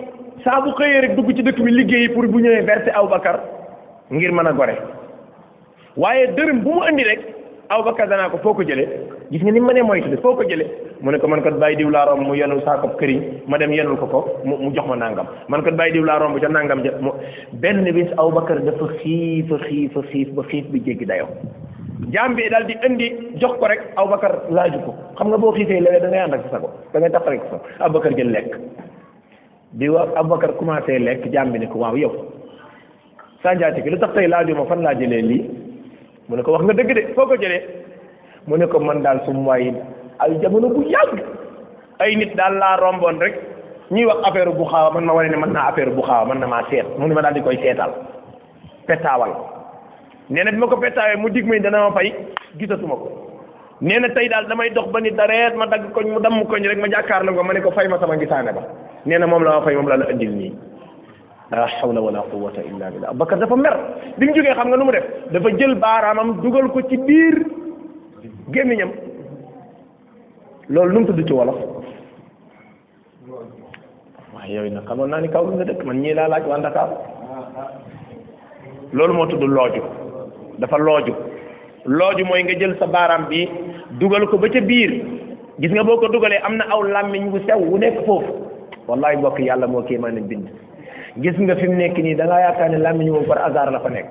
saa 0.43 0.61
xëyee 0.77 1.01
rek 1.01 1.15
dugg 1.15 1.33
ci 1.35 1.43
dëkk 1.43 1.59
bi 1.63 1.71
liggéeyi 1.71 2.09
pour 2.09 2.27
bu 2.27 2.39
ñëwee 2.41 2.91
aw 2.93 3.07
bakar 3.07 3.39
ngir 4.11 4.31
mën 4.31 4.47
a 4.47 4.51
gore 4.53 4.75
waaye 5.97 6.27
dërëm 6.35 6.59
bu 6.63 6.71
Abubakar 7.69 8.07
danaa 8.07 8.29
ko 8.31 8.37
foo 8.39 8.53
ko 8.55 8.63
jëlee 8.63 8.87
gis 9.29 9.41
nga 9.43 9.51
ni 9.51 9.59
mu 9.59 9.67
mënee 9.67 9.83
moytu 9.83 10.15
foo 10.23 10.35
ko 10.39 10.43
jëlee 10.47 10.67
mu 11.03 11.11
ne 11.11 11.19
ko 11.19 11.27
man 11.27 11.41
kat 11.43 11.59
bàyyi 11.59 11.75
diw 11.77 11.89
laa 11.91 12.05
romb 12.07 12.23
mu 12.23 12.33
yenul 12.35 12.63
saako 12.63 12.95
këriñ 12.95 13.43
ma 13.47 13.57
dem 13.57 13.73
yenul 13.75 13.97
ko 13.99 14.05
ko 14.07 14.19
mu 14.47 14.71
jox 14.73 14.87
ma 14.87 14.95
nangam 14.95 15.27
man 15.51 15.63
kat 15.67 15.75
bàyyi 15.75 15.91
diw 15.93 16.05
laa 16.07 16.19
romb 16.23 16.39
ca 16.39 16.47
nangam 16.47 16.79
ja 16.85 16.91
mu 17.03 17.11
benn 17.59 17.83
bis 17.91 18.07
Abubakar 18.17 18.61
dafa 18.63 18.87
xiif 19.03 19.51
a 19.51 19.59
xiif 19.67 19.91
a 19.91 19.99
ba 20.35 20.43
xiif 20.47 20.65
bi 20.71 20.79
jéggi 20.87 21.05
dayoo 21.05 21.27
jaam 22.15 22.35
daal 22.39 22.63
di 22.71 22.75
indi 22.87 23.11
jox 23.43 23.59
ko 23.59 23.67
rek 23.67 23.81
Abubakar 23.99 24.47
laaju 24.49 24.79
ko 24.87 24.95
xam 25.17 25.27
nga 25.27 25.37
boo 25.37 25.51
xiifee 25.51 25.83
léeg 25.83 26.01
da 26.01 26.07
ngay 26.07 26.19
ànd 26.19 26.33
ak 26.33 26.41
sa 26.47 26.55
danga 26.59 26.71
da 26.93 26.99
ngay 26.99 27.11
tax 27.11 27.25
rek 27.33 27.41
sa 27.51 27.59
Abubakar 27.83 28.15
jël 28.15 28.31
lekk 28.31 28.55
bi 29.75 29.89
wa 29.89 30.07
Abubakar 30.15 30.55
commencé 30.55 30.95
lekk 30.99 31.27
jaam 31.35 31.51
bi 31.51 31.59
ne 31.59 31.67
ko 31.67 31.79
waaw 31.83 31.97
yow 31.99 32.15
saa 33.43 33.53
njaate 33.55 33.83
ki 33.83 33.89
lu 33.89 33.99
tax 33.99 34.15
tey 34.15 34.27
laaju 34.27 34.63
fan 34.71 34.83
laa 34.87 34.95
jëlee 34.95 35.25
lii 35.27 35.43
mu 36.29 36.35
ne 36.35 36.43
ko 36.43 36.51
wax 36.55 36.61
nga 36.67 36.73
dëgg 36.77 36.91
de 36.95 37.03
foo 37.15 37.25
ko 37.27 37.35
jële 37.39 37.59
mu 38.47 38.57
ne 38.57 38.67
ko 38.67 38.79
man 38.79 39.01
daal 39.03 39.19
su 39.25 39.31
mooy 39.31 39.71
ay 40.19 40.31
jamono 40.41 40.67
bu 40.69 40.83
yàgg 40.83 41.19
ay 41.99 42.15
nit 42.15 42.35
daal 42.35 42.53
laa 42.59 42.77
romboon 42.77 43.19
rek 43.21 43.35
ñuy 43.91 44.05
wax 44.05 44.17
affaire 44.27 44.51
bu 44.55 44.63
xaawa 44.65 44.91
man 44.95 45.05
ma 45.05 45.13
wane 45.13 45.29
ne 45.29 45.37
mën 45.37 45.51
naa 45.53 45.69
affaire 45.71 45.91
bu 45.95 46.01
xaawa 46.01 46.25
man 46.27 46.39
na 46.39 46.47
maa 46.47 46.63
seet 46.69 46.83
mu 46.99 47.07
ne 47.07 47.13
ma 47.13 47.21
daal 47.21 47.33
di 47.33 47.41
koy 47.43 47.57
seetal 47.57 47.91
petaawal 48.87 49.31
nee 50.29 50.43
na 50.43 50.51
bi 50.51 50.57
ma 50.57 50.67
ko 50.67 50.75
petaawee 50.77 51.15
mu 51.17 51.29
dig 51.29 51.47
may 51.47 51.59
dana 51.59 51.87
ma 51.89 51.95
fay 51.95 52.11
gisatuma 52.59 52.95
ko 52.95 53.07
nee 53.81 53.99
na 53.99 54.07
tey 54.09 54.27
daal 54.27 54.45
damay 54.47 54.69
dox 54.71 54.91
ba 54.91 54.99
nit 54.99 55.15
dareet 55.15 55.55
ma 55.55 55.65
dagg 55.67 55.91
koñ 55.93 56.11
mu 56.11 56.19
damm 56.19 56.43
koñ 56.45 56.67
rek 56.67 56.79
ma 56.79 56.87
jàkkaarloo 56.89 57.35
ko 57.35 57.43
ma 57.43 57.53
ne 57.53 57.61
ko 57.61 57.71
fay 57.71 57.87
ma 57.87 57.97
sama 57.99 58.15
gisaane 58.19 58.51
ba 58.51 58.63
nee 59.05 59.17
na 59.17 59.27
moom 59.27 59.43
la 59.43 59.59
ma 59.59 59.61
fay 59.65 59.75
moom 59.75 59.87
la 59.87 59.95
la 59.97 60.11
indil 60.11 60.35
nii 60.35 60.51
la 61.51 61.67
hawla 61.67 62.01
wala 62.01 62.21
quwwata 62.21 62.61
illa 62.63 62.91
billah 62.91 63.09
Abubakar 63.09 63.39
dafa 63.39 63.55
mer 63.55 63.73
bi 64.19 64.25
mu 64.27 64.33
jógee 64.35 64.51
xam 64.53 64.67
nga 64.67 64.77
nu 64.77 64.83
mu 64.85 64.91
def 64.91 65.03
dafa 65.31 65.51
jël 65.57 65.75
baaraamam 65.79 66.41
dugal 66.43 66.67
ko 66.73 66.81
ci 66.89 66.97
biir 66.97 67.35
gémmiñam 68.51 68.91
loolu 70.69 70.91
nu 70.93 70.99
mu 70.99 71.05
tudd 71.05 71.23
ci 71.25 71.33
wolof 71.33 71.55
waaye 74.35 74.55
yooyu 74.55 74.73
nag 74.73 74.83
xamoon 74.85 75.07
naa 75.09 75.21
ni 75.21 75.29
kaw 75.29 75.43
lu 75.45 75.55
nga 75.55 75.63
dëkk 75.63 75.85
man 75.85 76.01
ñii 76.03 76.13
laa 76.13 76.27
laaj 76.27 76.43
waa 76.47 76.57
Ndakaar 76.59 76.89
loolu 78.91 79.13
moo 79.13 79.25
tudd 79.27 79.43
looju 79.43 79.81
dafa 80.59 80.77
looju 80.77 81.15
looju 81.85 82.25
mooy 82.25 82.43
nga 82.43 82.59
jël 82.59 82.75
sa 82.77 82.87
baaraam 82.87 83.27
bi 83.29 83.47
dugal 83.99 84.27
ko 84.27 84.37
ba 84.37 84.49
ca 84.51 84.59
biir 84.59 84.99
gis 85.59 85.71
nga 85.71 85.83
boo 85.83 85.97
ko 85.97 86.07
dugalee 86.09 86.43
am 86.43 86.57
na 86.57 86.65
aw 86.71 86.81
làmmiñ 86.83 87.31
wu 87.31 87.39
sew 87.47 87.55
wu 87.59 87.77
nekk 87.77 88.03
foofu 88.05 88.35
wallahi 88.87 89.17
mbokk 89.17 89.39
yàlla 89.39 89.67
moo 89.67 89.81
kéemaane 89.83 90.21
bind 90.27 90.47
gis 91.21 91.35
nga 91.39 91.55
fi 91.57 91.65
mu 91.67 91.75
nekk 91.77 91.97
nii 91.97 92.15
da 92.19 92.25
ngaa 92.25 92.39
yaakaar 92.41 92.69
ne 92.71 92.77
làmmiñ 92.77 93.09
moom 93.11 93.25
par 93.25 93.39
hasard 93.45 93.71
la 93.73 93.79
fa 93.79 93.89
nekk 93.89 94.05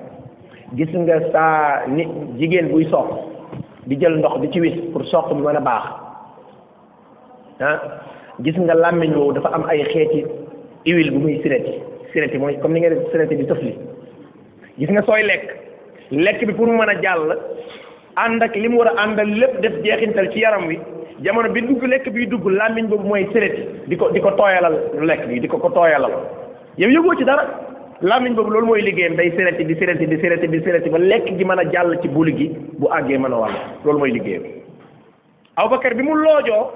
gis 0.75 0.91
nga 0.95 1.19
saa 1.31 1.85
ni 1.87 2.03
jigéen 2.39 2.67
buy 2.71 2.83
soq 2.91 3.07
di 3.87 3.95
jël 3.99 4.17
ndox 4.19 4.41
di 4.41 4.49
ci 4.51 4.59
wis 4.61 4.75
pour 4.91 5.05
soq 5.07 5.31
bi 5.33 5.41
mën 5.41 5.55
a 5.55 5.59
baax 5.59 5.85
ah 7.61 7.77
gis 8.43 8.57
nga 8.59 8.73
làmmiñ 8.73 9.13
woow 9.15 9.31
dafa 9.31 9.49
am 9.55 9.63
ay 9.69 9.83
xeeti 9.93 10.25
huile 10.85 11.11
bu 11.11 11.19
muy 11.19 11.39
sireti 11.43 11.71
yi 12.15 12.37
mooy 12.39 12.57
comme 12.61 12.73
ni 12.73 12.79
nga 12.81 12.89
def 12.89 13.03
sireti 13.11 13.35
bi 13.35 13.45
sëfli 13.45 13.73
gis 14.79 14.89
nga 14.89 15.01
sooy 15.03 15.23
lekk 15.23 15.45
lekk 16.11 16.45
bi 16.47 16.53
pour 16.53 16.67
mu 16.67 16.73
mën 16.77 16.89
a 16.89 17.01
jàll 17.01 17.29
ànd 18.15 18.41
ak 18.43 18.55
li 18.55 18.67
mu 18.69 18.77
war 18.79 18.87
a 18.87 19.03
àndal 19.03 19.29
lépp 19.41 19.61
def 19.61 19.79
jeexintal 19.83 20.27
ci 20.33 20.39
yaram 20.39 20.67
wi 20.67 20.79
jamono 21.21 21.49
bi 21.49 21.61
dugg 21.61 21.83
lekk 21.83 22.09
biy 22.13 22.27
dugg 22.27 22.45
làmmiñ 22.47 22.87
boobu 22.89 23.07
mooy 23.07 23.25
sireti 23.31 23.61
di 23.87 23.95
ko 23.97 24.09
di 24.11 24.19
ko 24.19 24.31
tooyalal 24.31 24.75
lekk 25.03 25.27
bi 25.27 25.39
di 25.39 25.47
ko 25.47 25.57
ko 25.57 25.69
tooyalal 25.69 26.11
yow 26.77 26.89
yëgoo 26.89 27.15
ci 27.17 27.23
dara 27.25 27.43
làmmiñ 28.01 28.35
boobu 28.35 28.51
loolu 28.51 28.67
mooy 28.67 28.81
liggéeyam 28.81 29.15
day 29.15 29.31
sereti 29.35 29.65
di 29.65 29.73
sereti 29.75 30.05
di 30.07 30.17
sereti 30.21 30.47
di 30.47 30.59
sereti 30.61 30.89
ba 30.89 30.99
lekk 30.99 31.31
gi 31.37 31.43
mën 31.43 31.59
a 31.59 31.63
jàll 31.73 31.97
ci 32.01 32.07
buli 32.07 32.33
gi 32.37 32.47
bu 32.77 32.87
àggee 32.87 33.17
mën 33.17 33.33
a 33.33 33.37
wàll 33.37 33.55
loolu 33.83 33.99
mooy 33.99 34.11
liggéeyam 34.11 34.43
Abubakar 35.57 35.95
bi 35.95 36.03
mu 36.03 36.13
loojoo 36.13 36.71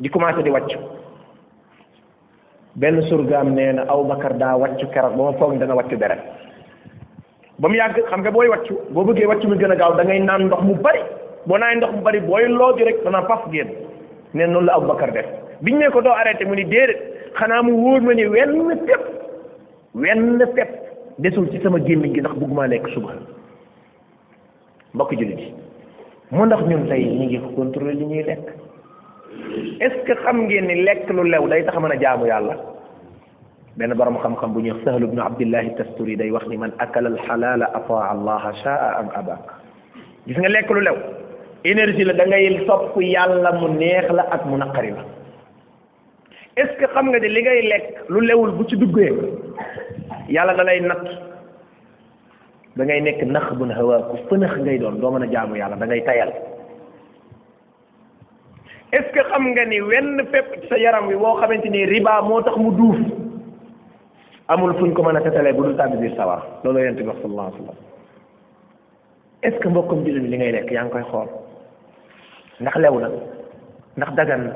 di 0.00 0.08
commencé 0.08 0.42
di 0.42 0.48
wàccu 0.50 0.78
benn 2.76 3.02
surgaam 3.08 3.52
nee 3.52 3.72
na 3.74 3.82
Abubakar 3.82 4.34
daa 4.36 4.56
wàccu 4.56 4.86
keroog 4.88 5.16
ba 5.16 5.22
ma 5.24 5.32
foog 5.36 5.58
dana 5.58 5.74
wàccu 5.74 5.94
deret 5.96 6.18
ba 7.58 7.68
mu 7.68 7.74
yàgg 7.74 8.00
xam 8.08 8.20
nga 8.22 8.30
booy 8.30 8.48
wàccu 8.48 8.72
boo 8.90 9.04
bëggee 9.04 9.26
wàccu 9.28 9.48
mi 9.48 9.56
gën 9.56 9.72
a 9.72 9.76
gaaw 9.76 9.92
da 9.96 10.02
ngay 10.04 10.20
naan 10.20 10.46
ndox 10.48 10.62
mu 10.62 10.74
bari 10.80 11.00
boo 11.44 11.58
naan 11.58 11.76
ndox 11.76 11.90
mu 11.92 12.00
bari 12.00 12.20
booy 12.20 12.48
looju 12.48 12.84
rek 12.84 13.04
dana 13.04 13.20
paf 13.28 13.52
génn 13.52 13.68
nee 14.32 14.46
noonu 14.46 14.64
la 14.66 14.76
Abubakar 14.80 15.12
def 15.12 15.26
biñ 15.60 15.76
ne 15.76 15.90
ko 15.90 16.00
doo 16.00 16.12
arrêté 16.16 16.44
mu 16.46 16.54
ni 16.54 16.64
xanaa 17.38 17.62
mu 17.66 17.72
wóor 17.82 18.00
ma 18.06 18.12
ne 18.14 18.24
wenn 18.34 18.52
pepp 18.88 19.04
wenn 20.02 20.20
pepp 20.56 20.70
desul 21.18 21.46
ci 21.52 21.60
sama 21.62 21.78
gémmiñ 21.78 22.12
gi 22.14 22.20
ndax 22.20 22.34
bëgguma 22.40 22.66
lekk 22.66 22.88
suba 22.94 23.12
mbokk 24.94 25.12
julit 25.12 25.38
yi 25.40 25.52
mu 26.30 26.46
ndax 26.46 26.60
ñun 26.68 26.88
tey 26.88 27.02
ñu 27.04 27.24
ngi 27.24 27.38
contrôle 27.56 27.92
li 27.94 28.04
ñuy 28.06 28.22
lekk 28.24 28.46
est 29.84 29.90
ce 29.96 30.04
que 30.06 30.14
xam 30.22 30.46
ngeen 30.46 30.66
ni 30.66 30.82
lekk 30.82 31.10
lu 31.10 31.22
lew 31.24 31.48
day 31.48 31.64
tax 31.64 31.76
mën 31.78 31.92
a 31.92 31.96
jaamu 32.00 32.26
yàlla 32.26 32.56
benn 33.76 33.94
borom 33.94 34.18
xam-xam 34.22 34.52
bu 34.52 34.60
ñuy 34.60 34.70
wax 34.70 34.84
sahlu 34.84 35.06
ibnu 35.06 35.20
abdillahi 35.22 35.70
tasturi 35.76 36.16
day 36.16 36.30
wax 36.30 36.46
ni 36.48 36.56
man 36.56 36.72
akala 36.78 37.08
al 37.08 37.18
halala 37.28 37.66
ataa 37.74 38.10
allaha 38.14 38.52
shaa 38.62 38.96
am 39.00 39.08
aba 39.14 39.36
gis 40.26 40.38
nga 40.38 40.48
lekk 40.48 40.70
lu 40.70 40.80
lew 40.80 40.96
énergie 41.64 42.04
la 42.04 42.12
da 42.14 42.26
ngay 42.26 42.64
sopp 42.66 42.96
yàlla 42.96 43.52
mu 43.60 43.68
neex 43.68 44.08
la 44.10 44.22
ak 44.32 44.44
mu 44.46 44.56
naqari 44.56 44.90
la 44.90 45.04
est 46.56 46.76
xam 46.94 47.08
nga 47.10 47.18
ne 47.20 47.28
li 47.28 47.42
ngay 47.42 47.62
lekk 47.68 47.82
lu 48.08 48.20
lewul 48.20 48.50
bu 48.56 48.64
ci 48.68 48.76
duggee 48.76 49.12
yàlla 50.30 50.54
da 50.54 50.62
lay 50.64 50.80
natt 50.80 51.02
da 52.76 52.84
nekk 52.84 53.22
nax 53.24 53.52
bu 53.58 53.66
na 53.66 53.74
xawaa 53.74 54.08
ku 54.28 54.36
ngay 54.38 54.78
doon 54.78 55.00
doo 55.00 55.10
mën 55.10 55.22
a 55.24 55.32
jaamu 55.32 55.56
yàlla 55.56 55.76
dangay 55.76 55.98
ngay 56.00 56.06
tayal 56.06 56.32
est 58.92 59.12
xam 59.12 59.46
nga 59.52 59.64
ni 59.66 59.80
wenn 59.80 60.16
fépp 60.32 60.60
ci 60.62 60.68
sa 60.68 60.76
yaram 60.78 61.06
wi 61.08 61.14
woo 61.14 61.36
xamante 61.40 61.68
ni 61.68 61.84
riba 61.84 62.22
moo 62.22 62.40
tax 62.40 62.56
mu 62.56 62.70
duuf 62.70 62.96
amul 64.48 64.72
fuñ 64.78 64.94
ko 64.94 65.02
mën 65.02 65.16
a 65.16 65.20
tetalee 65.20 65.52
bu 65.52 65.62
dul 65.62 65.76
tàbbi 65.76 65.96
biir 65.98 66.16
sawar 66.16 66.40
loolu 66.64 66.78
yonent 66.78 66.96
bi 66.96 67.06
wax 67.06 67.16
sallallahu 67.22 67.48
alayhi 67.52 67.60
wa 67.60 67.64
sallam 67.68 67.82
est 69.42 69.50
ce 69.52 69.58
que 69.58 69.68
mbokkam 69.68 70.04
jullit 70.06 70.28
li 70.30 70.36
ngay 70.38 70.52
lekk 70.52 70.70
yaa 70.72 70.84
ngi 70.84 70.90
koy 70.92 71.02
xool 71.02 71.28
ndax 72.60 72.76
lew 72.76 72.98
na 73.00 73.08
ndax 73.96 74.14
dagan 74.14 74.52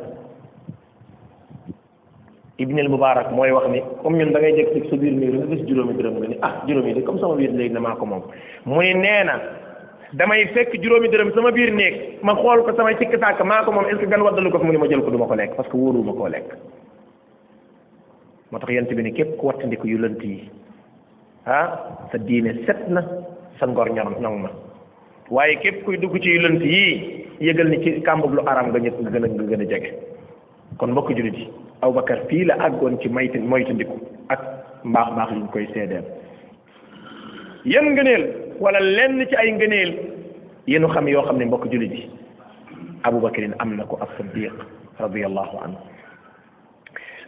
Ibn 2.61 2.79
al 2.79 2.89
Mubarak 2.93 3.33
mooy 3.33 3.49
wax 3.51 3.67
ni 3.73 3.81
comme 4.03 4.19
ñun 4.21 4.33
da 4.33 4.39
ngay 4.41 4.53
jëkk 4.57 4.73
ci 4.75 4.89
sa 4.91 4.97
biir 5.01 5.15
néeg 5.17 5.33
nga 5.33 5.47
gis 5.49 5.63
juróomi 5.67 5.95
dërëm 5.97 6.17
nga 6.21 6.29
ni 6.29 6.37
ah 6.45 6.53
juróomi 6.69 6.93
de 6.93 7.01
comme 7.09 7.19
sama 7.19 7.35
biir 7.39 7.53
néeg 7.57 7.73
na 7.73 7.81
maa 7.81 7.97
ko 7.97 8.05
moom 8.05 8.21
mu 8.69 8.81
ni 8.83 8.93
nee 9.01 9.25
na 9.25 9.35
damay 10.13 10.45
fekk 10.53 10.77
juróomi 10.77 11.09
dërëm 11.09 11.33
sama 11.33 11.53
biir 11.57 11.73
néeg 11.73 12.21
ma 12.23 12.35
xool 12.37 12.61
ko 12.67 12.75
sama 12.77 12.93
cikk 13.01 13.17
sàkk 13.17 13.41
maa 13.49 13.65
ko 13.65 13.73
moom 13.73 13.89
est-ce 13.89 14.05
que 14.05 14.07
gan 14.13 14.21
waddalu 14.21 14.51
ko 14.53 14.59
fi 14.59 14.67
mu 14.67 14.73
ni 14.73 14.79
ma 14.79 14.89
jël 14.93 15.01
ko 15.01 15.11
du 15.11 15.17
ma 15.17 15.25
ko 15.27 15.37
lekk 15.41 15.57
parce 15.57 15.69
que 15.71 15.77
wóoruma 15.81 16.13
koo 16.13 16.29
lekk 16.29 16.51
moo 18.53 18.61
tax 18.61 18.71
yent 18.73 18.93
bi 18.93 19.03
ni 19.09 19.13
képp 19.13 19.39
ku 19.41 19.47
wattandiku 19.47 19.87
yu 19.89 19.97
lënt 20.05 20.21
yi 20.21 20.37
ah 21.47 21.67
sa 22.13 22.19
diine 22.19 22.59
set 22.67 22.85
na 22.89 23.01
sa 23.59 23.67
ngor 23.73 23.89
ñor 23.89 24.21
ñoŋ 24.21 24.37
na 24.43 24.51
waaye 25.31 25.57
képp 25.65 25.83
kuy 25.85 25.97
dugg 25.97 26.13
ci 26.21 26.29
yu 26.37 26.43
lënt 26.45 26.61
yii 26.61 27.25
yëgal 27.41 27.73
ci 27.81 28.01
kàmbug 28.05 28.35
lu 28.37 28.45
aram 28.45 28.69
nga 28.69 28.79
ñëpp 28.81 29.01
nga 29.01 29.11
gën 29.49 29.63
a 29.63 29.65
jege 29.65 29.95
kon 30.77 30.93
mbokk 30.93 31.17
jullit 31.17 31.41
abubakar 31.83 32.25
fii 32.29 32.45
la 32.45 32.55
àggoon 32.67 32.99
ci 33.03 33.09
mayt 33.09 33.35
moytandiku 33.41 33.97
ak 34.29 34.41
mbaax 34.85 35.09
mbaax 35.13 35.31
yi 35.33 35.37
ñu 35.41 35.49
koy 35.53 35.67
seedeel 35.75 36.05
yan 37.65 37.91
ngëneel 37.93 38.25
wala 38.61 38.81
lenn 38.81 39.27
ci 39.27 39.37
ay 39.37 39.53
ngëneel 39.53 39.93
yenu 40.67 40.89
xam 40.89 41.09
yoo 41.09 41.23
xam 41.23 41.39
ne 41.39 41.45
mbokk 41.45 41.69
jullit 41.73 41.93
yi 41.93 42.11
abubakarin 43.03 43.55
am 43.59 43.77
na 43.77 43.85
ko 43.85 43.99
ak 44.01 44.09
sadiq 44.19 44.53
radiallahu 45.01 45.57
anhu 45.65 45.81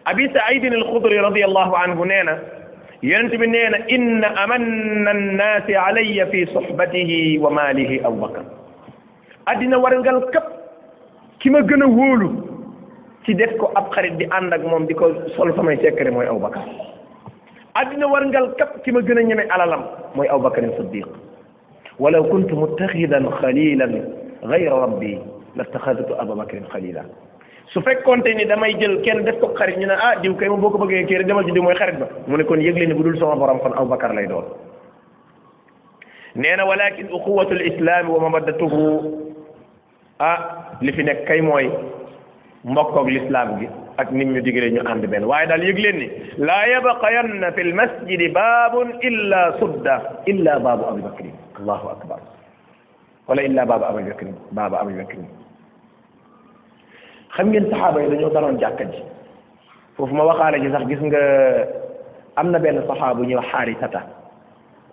abi 0.04 0.28
saidin 0.32 0.72
alxudri 0.74 1.16
radiallahu 1.18 1.74
anhu 1.76 2.04
nee 2.04 2.22
na 2.22 2.38
yonent 3.02 3.34
bi 3.40 3.46
nee 3.46 3.68
na 3.70 3.78
inna 3.88 4.28
amanna 4.36 5.10
annaasi 5.10 5.74
alayya 5.74 6.26
fi 6.26 6.46
sohbatihi 6.52 7.38
wa 7.38 7.50
malihi 7.50 8.00
abubakar 8.04 8.44
addina 9.46 9.78
warngal 9.78 10.28
kap 10.32 10.44
ki 11.40 11.50
ma 11.50 11.60
gën 11.62 11.82
a 11.82 11.88
wóolu 11.88 12.51
ci 13.26 13.34
def 13.38 13.52
ko 13.60 13.70
ab 13.78 13.90
xarit 13.94 14.16
di 14.18 14.26
ànd 14.38 14.52
moom 14.70 14.86
di 14.86 14.94
ko 14.94 15.08
sol 15.36 15.52
samay 15.56 15.78
sekkare 15.82 16.10
mooy 16.10 16.26
aw 16.26 16.38
bakar 16.38 16.62
addina 17.82 18.08
warngal 18.10 18.50
kap 18.58 18.82
ki 18.84 18.90
ma 18.92 19.00
gën 19.00 19.18
a 19.18 19.22
ñeme 19.22 19.46
alalam 19.56 19.84
mooy 20.16 20.28
aw 20.28 20.38
bakarin 20.40 20.72
siddiq 20.78 21.06
walaw 21.98 22.24
kuntu 22.30 22.54
muttaxidan 22.56 23.28
xalilan 23.40 23.92
gayra 24.42 24.78
rabbi 24.84 25.12
lattaxadtu 25.56 26.14
aba 26.18 26.34
bakarin 26.42 26.66
xalila 26.72 27.02
su 27.72 27.80
fekk 27.80 27.98
fekkonte 28.02 28.34
ni 28.34 28.44
damay 28.44 28.74
jël 28.80 28.98
kenn 29.04 29.22
def 29.24 29.38
ko 29.40 29.52
xarit 29.60 29.78
ñu 29.78 29.86
ne 29.86 29.94
ah 30.08 30.16
diw 30.22 30.34
kay 30.36 30.48
ma 30.48 30.56
boo 30.56 30.70
ko 30.70 30.78
bëggee 30.78 31.06
kii 31.06 31.18
rek 31.22 31.26
demal 31.30 31.46
mooy 31.62 31.74
xarit 31.78 31.98
ba 32.02 32.08
mu 32.26 32.36
ne 32.36 32.42
kon 32.44 32.58
yëgle 32.60 32.86
ni 32.86 32.94
bu 32.94 33.02
dul 33.04 33.18
sama 33.20 33.36
borom 33.36 33.60
kon 33.60 33.76
aw 33.78 33.84
bakar 33.86 34.14
lay 34.14 34.26
doon 34.26 34.44
nee 36.34 36.56
na 36.56 36.64
walakin 36.66 37.06
uquwatu 37.12 37.54
lislaami 37.54 38.10
wa 38.10 38.28
ma 38.28 38.40
ah 40.22 40.34
li 40.80 40.92
fi 40.92 41.02
nekk 41.04 41.24
kay 41.26 41.40
mooy 41.40 41.70
mbokkoog 42.64 43.08
lislaam 43.08 43.58
gi 43.58 43.68
ak 43.98 44.10
nit 44.12 44.26
ñu 44.32 44.40
digale 44.42 44.68
ñu 44.70 44.82
ànd 44.90 45.04
benn 45.10 45.24
waaye 45.24 45.46
daal 45.46 45.64
yëg 45.64 45.78
leen 45.78 45.98
la 46.38 46.46
laa 46.46 46.66
yabqayanna 46.68 47.52
fi 47.56 47.62
lmasjidi 47.62 48.28
baabun 48.34 48.92
illa 49.02 49.42
sudda 49.58 49.94
illa 50.26 50.58
baabu 50.64 50.84
abi 50.90 51.02
bakrin 51.02 51.32
allahu 51.58 51.88
akbar 51.88 52.18
wala 53.28 53.42
illa 53.42 53.66
baabu 53.66 53.84
abi 53.84 54.02
bakrin 54.10 54.34
baabu 54.56 54.76
abi 54.76 54.94
bakrin 54.94 55.24
xam 57.36 57.46
ngeen 57.50 57.66
saxaaba 57.70 58.00
yi 58.02 58.08
dañoo 58.10 58.30
danoon 58.30 58.58
jàkka 58.60 58.84
ji 58.84 59.02
foofu 59.96 60.14
ma 60.14 60.24
waxaale 60.24 60.60
ci 60.62 60.70
sax 60.70 60.86
gis 60.86 61.02
nga 61.02 61.18
am 62.36 62.50
na 62.50 62.58
benn 62.58 62.82
saxaabu 62.86 63.22
ñuy 63.26 63.34
wax 63.34 63.48
xaarisata 63.52 64.00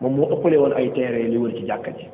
moom 0.02 0.14
moo 0.16 0.30
ëppale 0.34 0.58
woon 0.58 0.74
ay 0.76 0.90
téere 0.92 1.24
li 1.30 1.38
wër 1.38 1.52
ci 1.58 1.68
jàkka 1.68 1.92
ji 1.92 2.10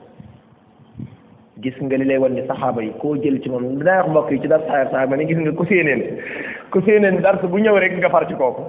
gis 1.64 1.76
nga 1.82 1.96
li 1.98 2.04
lay 2.04 2.18
wan 2.20 2.36
ni 2.36 2.44
saxaaba 2.48 2.84
yi 2.84 2.92
ko 3.00 3.16
jël 3.22 3.40
ci 3.42 3.50
moom 3.50 3.78
dinaa 3.80 4.04
wax 4.04 4.10
mbokk 4.12 4.32
yi 4.32 4.42
ci 4.42 4.48
dar 4.48 4.60
saxaar 4.68 4.86
saxaaba 4.92 5.16
ni 5.16 5.26
gis 5.26 5.38
nga 5.40 5.52
ku 5.56 5.64
séeneen 5.66 6.02
ku 6.72 6.82
séeneen 6.84 7.22
dars 7.22 7.40
bu 7.48 7.56
ñëw 7.58 7.78
rek 7.80 7.94
nga 7.98 8.10
far 8.10 8.28
ci 8.28 8.34
kooku 8.36 8.62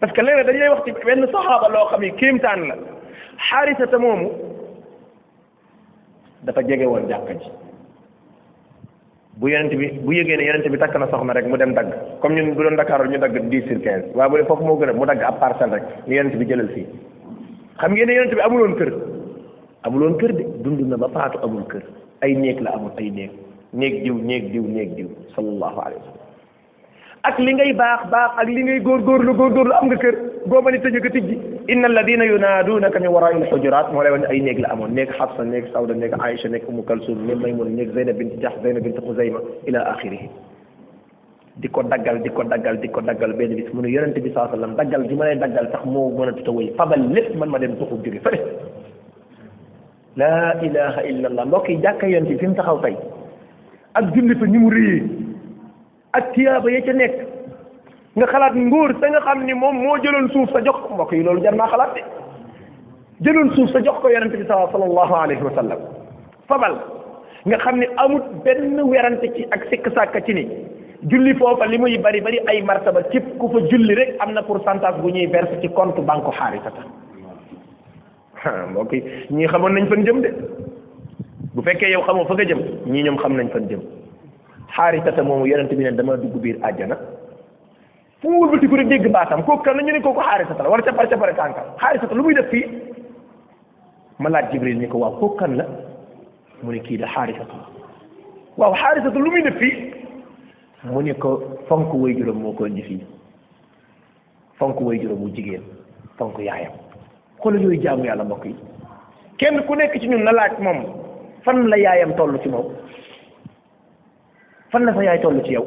parce 0.00 0.12
que 0.14 0.22
léeg-léeg 0.22 0.46
dañ 0.46 0.56
lay 0.58 0.68
wax 0.68 0.82
ci 0.84 0.92
benn 1.04 1.26
saxaaba 1.26 1.68
loo 1.68 1.86
xam 1.90 2.00
ne 2.00 2.10
kéemtaan 2.14 2.60
la 2.68 2.74
dafa 6.42 6.62
jege 6.66 6.84
woon 6.88 7.04
jàkka 7.08 7.32
ji 7.34 7.50
bu 9.36 9.48
yonent 9.48 9.76
bi 9.76 9.86
bu 10.00 10.12
yëgee 10.12 10.36
ne 10.36 10.46
yonent 10.48 10.66
bi 10.72 10.78
takk 10.78 10.96
na 10.96 11.08
sox 11.12 11.22
na 11.22 11.34
rek 11.36 11.44
mu 11.46 11.56
dem 11.58 11.74
dagg 11.74 11.92
comme 12.22 12.34
ñun 12.34 12.54
bu 12.54 12.62
doon 12.62 12.76
Dakar 12.76 13.04
ñu 13.10 13.18
dagg 13.18 13.36
dix 13.50 13.62
sur 13.68 13.76
quinze 13.84 14.08
waaye 14.14 14.30
bu 14.30 14.38
dee 14.38 14.46
foofu 14.46 14.64
moo 14.64 14.76
gën 14.80 14.88
a 14.88 14.92
mu 14.94 15.04
dagg 15.04 15.20
ab 15.20 15.36
rek 15.70 15.82
ni 16.06 16.14
yonent 16.16 16.34
bi 16.38 16.46
jëlal 16.46 16.68
fii 16.72 16.86
xam 17.76 17.92
ngeen 17.92 18.06
ne 18.08 18.14
yonent 18.14 18.34
bi 18.34 18.40
amuloon 18.40 18.74
kër 18.76 18.92
amuloon 19.82 20.16
kër 20.18 20.32
de 20.32 20.44
dund 20.64 20.80
na 20.88 20.96
ba 20.96 21.08
faatu 21.12 21.38
amul 21.42 21.64
kër 21.68 21.82
ay 22.22 22.32
néeg 22.34 22.60
la 22.60 22.70
amul 22.74 22.92
ay 22.98 23.08
néeg 23.10 23.30
néeg 23.74 24.02
diw 24.02 24.14
néeg 24.16 24.50
diw 24.52 24.66
néeg 24.66 24.94
diw 24.96 25.08
sallallahu 25.34 25.80
alayhi 25.86 26.00
wa 26.00 26.08
sallam 26.08 26.24
ak 27.28 27.38
li 27.44 27.52
ngay 27.56 27.72
baax 27.74 28.08
baax 28.14 28.30
ak 28.42 28.48
li 28.48 28.62
ngay 28.64 28.78
lu 28.78 28.84
góorgóorlu 28.88 29.32
lu 29.68 29.72
am 29.80 29.86
nga 29.90 29.96
kër 29.96 30.14
boo 30.48 30.62
mënee 30.62 30.80
tëj 30.84 30.96
nga 31.02 31.10
tijji 31.10 31.36
inna 31.68 31.86
alladina 31.90 32.24
yunadunaka 32.24 33.00
min 33.02 33.10
waraa'il 33.16 33.46
hujurat 33.52 33.92
moo 33.92 34.02
lay 34.02 34.12
wax 34.12 34.24
ay 34.30 34.40
néeg 34.40 34.58
la 34.58 34.72
amoon 34.72 34.94
néeg 34.94 35.10
xabsa 35.18 35.44
néeg 35.44 35.68
sawda 35.72 35.94
néeg 35.94 36.14
aïcha 36.20 36.48
néeg 36.48 36.64
umu 36.68 36.82
kalsum 36.82 37.26
néeg 37.26 37.38
maymuna 37.38 37.70
néeg 37.70 37.92
zeynab 37.94 38.16
bint 38.16 38.40
jax 38.42 38.54
zeynab 38.62 38.82
bint 38.82 38.96
xuzayma 39.00 39.40
ila 39.68 39.84
axirihi 39.92 40.28
di 41.56 41.68
ko 41.68 41.82
daggal 41.82 42.20
di 42.22 42.28
ko 42.30 42.42
daggal 42.44 42.76
di 42.80 42.88
ko 42.88 43.00
daggal 43.00 43.32
benn 43.36 43.56
bis 43.56 43.68
mu 43.74 43.80
ne 43.82 43.88
yonente 43.90 44.20
bi 44.24 44.32
saa 44.32 44.48
sallam 44.52 44.76
daggal 44.76 45.04
di 45.08 45.14
ma 45.14 45.24
lay 45.24 45.36
daggal 45.38 45.68
sax 45.72 45.84
moo 45.84 46.10
mën 46.18 46.28
a 46.28 46.32
tuta 46.32 46.50
wëy 46.52 46.72
fabal 46.78 47.02
lépp 47.14 47.34
man 47.36 47.50
ma 47.50 47.58
dem 47.58 47.76
tuxu 47.76 48.00
fa 48.26 48.30
def 48.32 48.44
laa 50.16 50.52
ilaha 50.62 51.00
illa 51.10 51.28
allah 51.30 51.46
mbokk 51.46 51.68
yi 51.72 51.76
jàkka 51.84 52.08
yoon 52.12 52.26
ci 52.30 52.36
fi 52.42 52.46
mu 52.50 52.54
taxaw 52.60 52.80
tey 52.84 52.96
ak 54.00 54.04
jullit 54.16 54.40
ñi 54.52 54.58
mu 54.62 54.70
réyee 54.70 55.02
ak 56.18 56.30
tiyaaba 56.36 56.70
ya 56.74 56.80
ca 56.86 56.92
nekk 57.00 57.14
nga 58.16 58.26
xalaat 58.32 58.54
nguur 58.56 58.94
sa 59.02 59.10
nga 59.12 59.20
xam 59.26 59.44
ni 59.48 59.54
moom 59.62 59.76
moo 59.84 59.96
jëloon 60.06 60.30
suuf 60.36 60.50
sa 60.56 60.64
jox 60.68 60.76
ko 60.86 60.94
mbokk 60.96 61.12
yi 61.18 61.22
loolu 61.22 61.42
jar 61.48 61.54
naa 61.60 61.68
xalaat 61.74 61.94
de 61.98 62.02
jëloon 63.28 63.52
suuf 63.56 63.70
sa 63.76 63.82
jox 63.90 64.00
ko 64.00 64.08
yonent 64.14 64.32
bi 64.36 64.46
sa 64.48 64.62
sallallahu 64.76 65.14
alayhi 65.20 65.42
wa 65.48 65.52
sallam 65.60 65.78
fabal 66.48 66.74
nga 67.50 67.58
xam 67.66 67.76
ne 67.76 67.86
amut 68.06 68.24
benn 68.48 68.80
werante 68.94 69.28
ci 69.36 69.44
ak 69.58 69.66
sikk 69.72 69.88
sàkka 69.98 70.20
ci 70.30 70.34
ni 70.40 70.46
julli 71.12 71.34
foofa 71.42 71.66
li 71.74 71.78
muy 71.78 71.98
bari 72.08 72.20
bari 72.28 72.40
ay 72.54 72.62
martaba 72.72 73.02
képp 73.12 73.36
ku 73.38 73.48
fa 73.56 73.60
julli 73.74 73.94
rek 74.00 74.16
am 74.26 74.32
na 74.32 74.42
pourcentage 74.48 74.96
bu 75.04 75.10
ñuy 75.18 75.26
verse 75.36 75.60
ci 75.60 75.68
compte 75.80 76.00
banque 76.12 76.32
xaarisata 76.40 76.80
mbokk 78.70 78.92
yi 78.92 79.02
ñii 79.30 79.48
xamoon 79.48 79.74
nañ 79.74 79.86
fan 79.88 80.04
jëm 80.04 80.20
de 80.22 80.30
bu 81.54 81.62
fekkee 81.62 81.90
yow 81.92 82.02
xamoo 82.06 82.24
fa 82.26 82.34
nga 82.34 82.44
jëm 82.44 82.60
ñii 82.92 83.02
ñoom 83.02 83.18
xam 83.22 83.36
nañ 83.36 83.48
fan 83.52 83.68
jëm 83.68 83.80
xaarisata 84.74 85.22
moomu 85.22 85.46
yonent 85.46 85.68
bi 85.72 85.84
ne 85.84 85.92
dama 85.92 86.16
dugg 86.16 86.36
biir 86.42 86.56
àjjana 86.62 86.96
fu 88.20 88.30
mu 88.30 88.40
wëlbati 88.40 88.68
ko 88.68 88.76
rek 88.76 88.88
dégg 88.88 89.08
baatam 89.12 89.42
kooku 89.44 89.62
kan 89.62 89.76
la 89.76 89.82
ñu 89.82 89.92
ne 89.92 90.00
kooku 90.00 90.20
xaarisata 90.20 90.62
la 90.62 90.68
war 90.68 90.80
a 90.82 92.14
lu 92.14 92.22
muy 92.22 92.34
def 92.34 92.54
ma 94.18 94.28
laaj 94.28 94.50
jibril 94.52 94.78
ni 94.78 94.86
ko 94.88 94.98
waaw 94.98 95.28
kan 95.36 95.56
la 95.56 95.66
mu 96.62 96.70
ne 96.72 96.78
kii 96.78 96.98
da 96.98 97.06
xaarisata 97.06 97.54
waaw 98.56 98.74
xaarisata 98.74 99.18
lu 99.18 99.30
muy 99.30 99.42
def 99.42 99.56
fii 99.58 99.92
mu 100.92 101.00
ne 101.02 101.12
ko 101.14 101.58
fonk 101.68 101.92
way 101.94 102.14
juróom 102.14 102.40
moo 102.42 102.52
ko 102.52 102.66
indi 102.66 102.82
fii 102.82 103.04
fonk 104.58 104.80
way 104.80 104.98
juróom 105.00 105.20
wu 105.22 105.28
jigéen 105.30 105.62
fonk 106.18 106.38
yaayam 106.38 106.85
xoolal 107.42 107.62
yooyu 107.62 107.80
jaamu 107.84 108.04
yàlla 108.08 108.24
mbokk 108.24 108.44
yi 108.46 108.54
kenn 109.38 109.60
ku 109.66 109.74
nekk 109.74 109.96
ci 110.00 110.08
ñun 110.08 110.24
na 110.24 110.32
laaj 110.32 110.58
moom 110.58 110.76
fan 111.44 111.68
la 111.68 111.76
yaayam 111.78 112.14
tollu 112.16 112.38
ci 112.42 112.48
moom 112.48 112.64
fan 114.72 114.84
la 114.84 114.92
sa 114.94 115.02
yaay 115.04 115.20
toll 115.20 115.42
ci 115.44 115.52
yow 115.52 115.66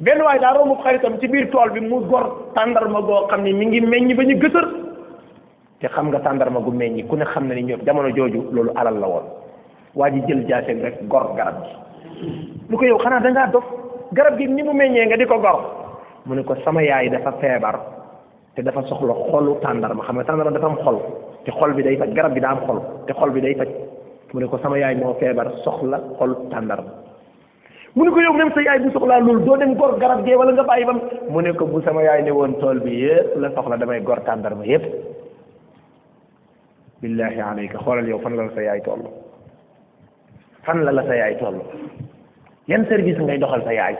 benn 0.00 0.20
waaye 0.22 0.40
daa 0.40 0.54
romb 0.54 0.78
xaritam 0.82 1.18
ci 1.20 1.28
biir 1.28 1.50
tool 1.50 1.70
bi 1.70 1.80
mu 1.80 2.00
gor 2.06 2.24
tàndarma 2.54 3.00
goo 3.02 3.26
xam 3.28 3.42
ni 3.42 3.52
mi 3.52 3.66
ngi 3.66 3.80
meññ 3.80 4.16
ba 4.16 4.24
ñu 4.24 4.36
gësër 4.38 4.66
te 5.80 5.88
xam 5.88 6.08
nga 6.08 6.18
tàndarma 6.20 6.60
gu 6.60 6.70
meññi 6.70 7.04
ku 7.06 7.16
ne 7.16 7.24
xam 7.24 7.46
ne 7.46 7.54
ni 7.54 7.62
ñoom 7.62 7.80
jamono 7.84 8.08
jooju 8.14 8.50
loolu 8.52 8.70
alal 8.76 8.98
la 9.00 9.06
woon 9.06 9.24
waa 9.94 10.10
ji 10.10 10.20
jël 10.26 10.46
jaaseem 10.48 10.82
rek 10.82 11.06
gor 11.08 11.34
garab 11.36 11.62
gi 11.62 11.74
lu 12.70 12.76
ko 12.76 12.84
yow 12.84 12.98
xanaa 12.98 13.20
dangaa 13.20 13.50
dof 13.50 13.64
garab 14.12 14.38
gi 14.38 14.46
ni 14.46 14.62
mu 14.62 14.72
meññee 14.72 15.06
nga 15.06 15.16
di 15.16 15.24
ko 15.26 15.38
gor 15.40 15.58
mu 16.26 16.34
ne 16.34 16.42
ko 16.42 16.54
sama 16.64 16.82
yaay 16.82 17.10
dafa 17.10 17.32
feebar 17.40 17.97
te 18.58 18.62
dafa 18.66 18.82
soxla 18.90 19.14
xolu 19.30 19.54
tàndarma 19.62 20.02
xam 20.04 20.16
nga 20.18 20.24
tàndarma 20.26 20.50
dafa 20.50 20.66
am 20.66 20.78
xol 20.82 20.96
te 21.44 21.50
xol 21.52 21.72
bi 21.74 21.82
day 21.86 21.96
faj 21.96 22.10
garab 22.10 22.34
bi 22.34 22.40
daa 22.40 22.50
am 22.58 22.66
xol 22.66 22.78
te 23.06 23.12
xol 23.14 23.30
bi 23.30 23.40
day 23.40 23.54
faj 23.54 23.68
mu 24.32 24.40
ne 24.40 24.46
ko 24.50 24.58
sama 24.58 24.78
yaay 24.78 24.96
moo 24.98 25.14
feebar 25.20 25.46
soxla 25.64 26.00
xolu 26.18 26.34
tàndarma 26.50 26.90
mu 27.94 28.02
ne 28.04 28.10
ko 28.10 28.18
yow 28.20 28.32
même 28.34 28.50
sa 28.54 28.60
yaay 28.62 28.80
bu 28.82 28.90
soxlaa 28.90 29.20
loolu 29.22 29.44
doo 29.46 29.56
dem 29.58 29.74
gor 29.78 29.94
garab 30.02 30.24
gee 30.26 30.34
wala 30.34 30.52
nga 30.52 30.62
bàyyi 30.64 30.84
bam 30.90 31.00
mu 31.30 31.40
ne 31.40 31.52
ko 31.54 31.64
bu 31.70 31.78
sama 31.82 32.02
yaay 32.02 32.22
ne 32.24 32.30
woon 32.34 32.58
tool 32.60 32.80
bi 32.80 32.98
yépp 33.06 33.36
la 33.38 33.50
soxla 33.54 33.78
damay 33.78 34.00
gor 34.02 34.18
tàndarma 34.26 34.64
yépp 34.66 34.84
billahi 37.00 37.40
alayka 37.40 37.78
xoolal 37.78 38.08
yow 38.08 38.18
fan 38.18 38.34
la 38.36 38.42
la 38.42 38.52
sa 38.54 38.62
yaay 38.64 38.82
toll 38.82 39.04
fan 40.66 40.82
la 40.84 40.90
la 40.92 41.02
sa 41.06 41.14
yaay 41.14 41.38
toll 41.38 41.58
yan 42.68 42.82
service 42.90 43.20
ngay 43.22 43.38
doxal 43.38 43.62
sa 43.64 43.72
yaay 43.72 43.94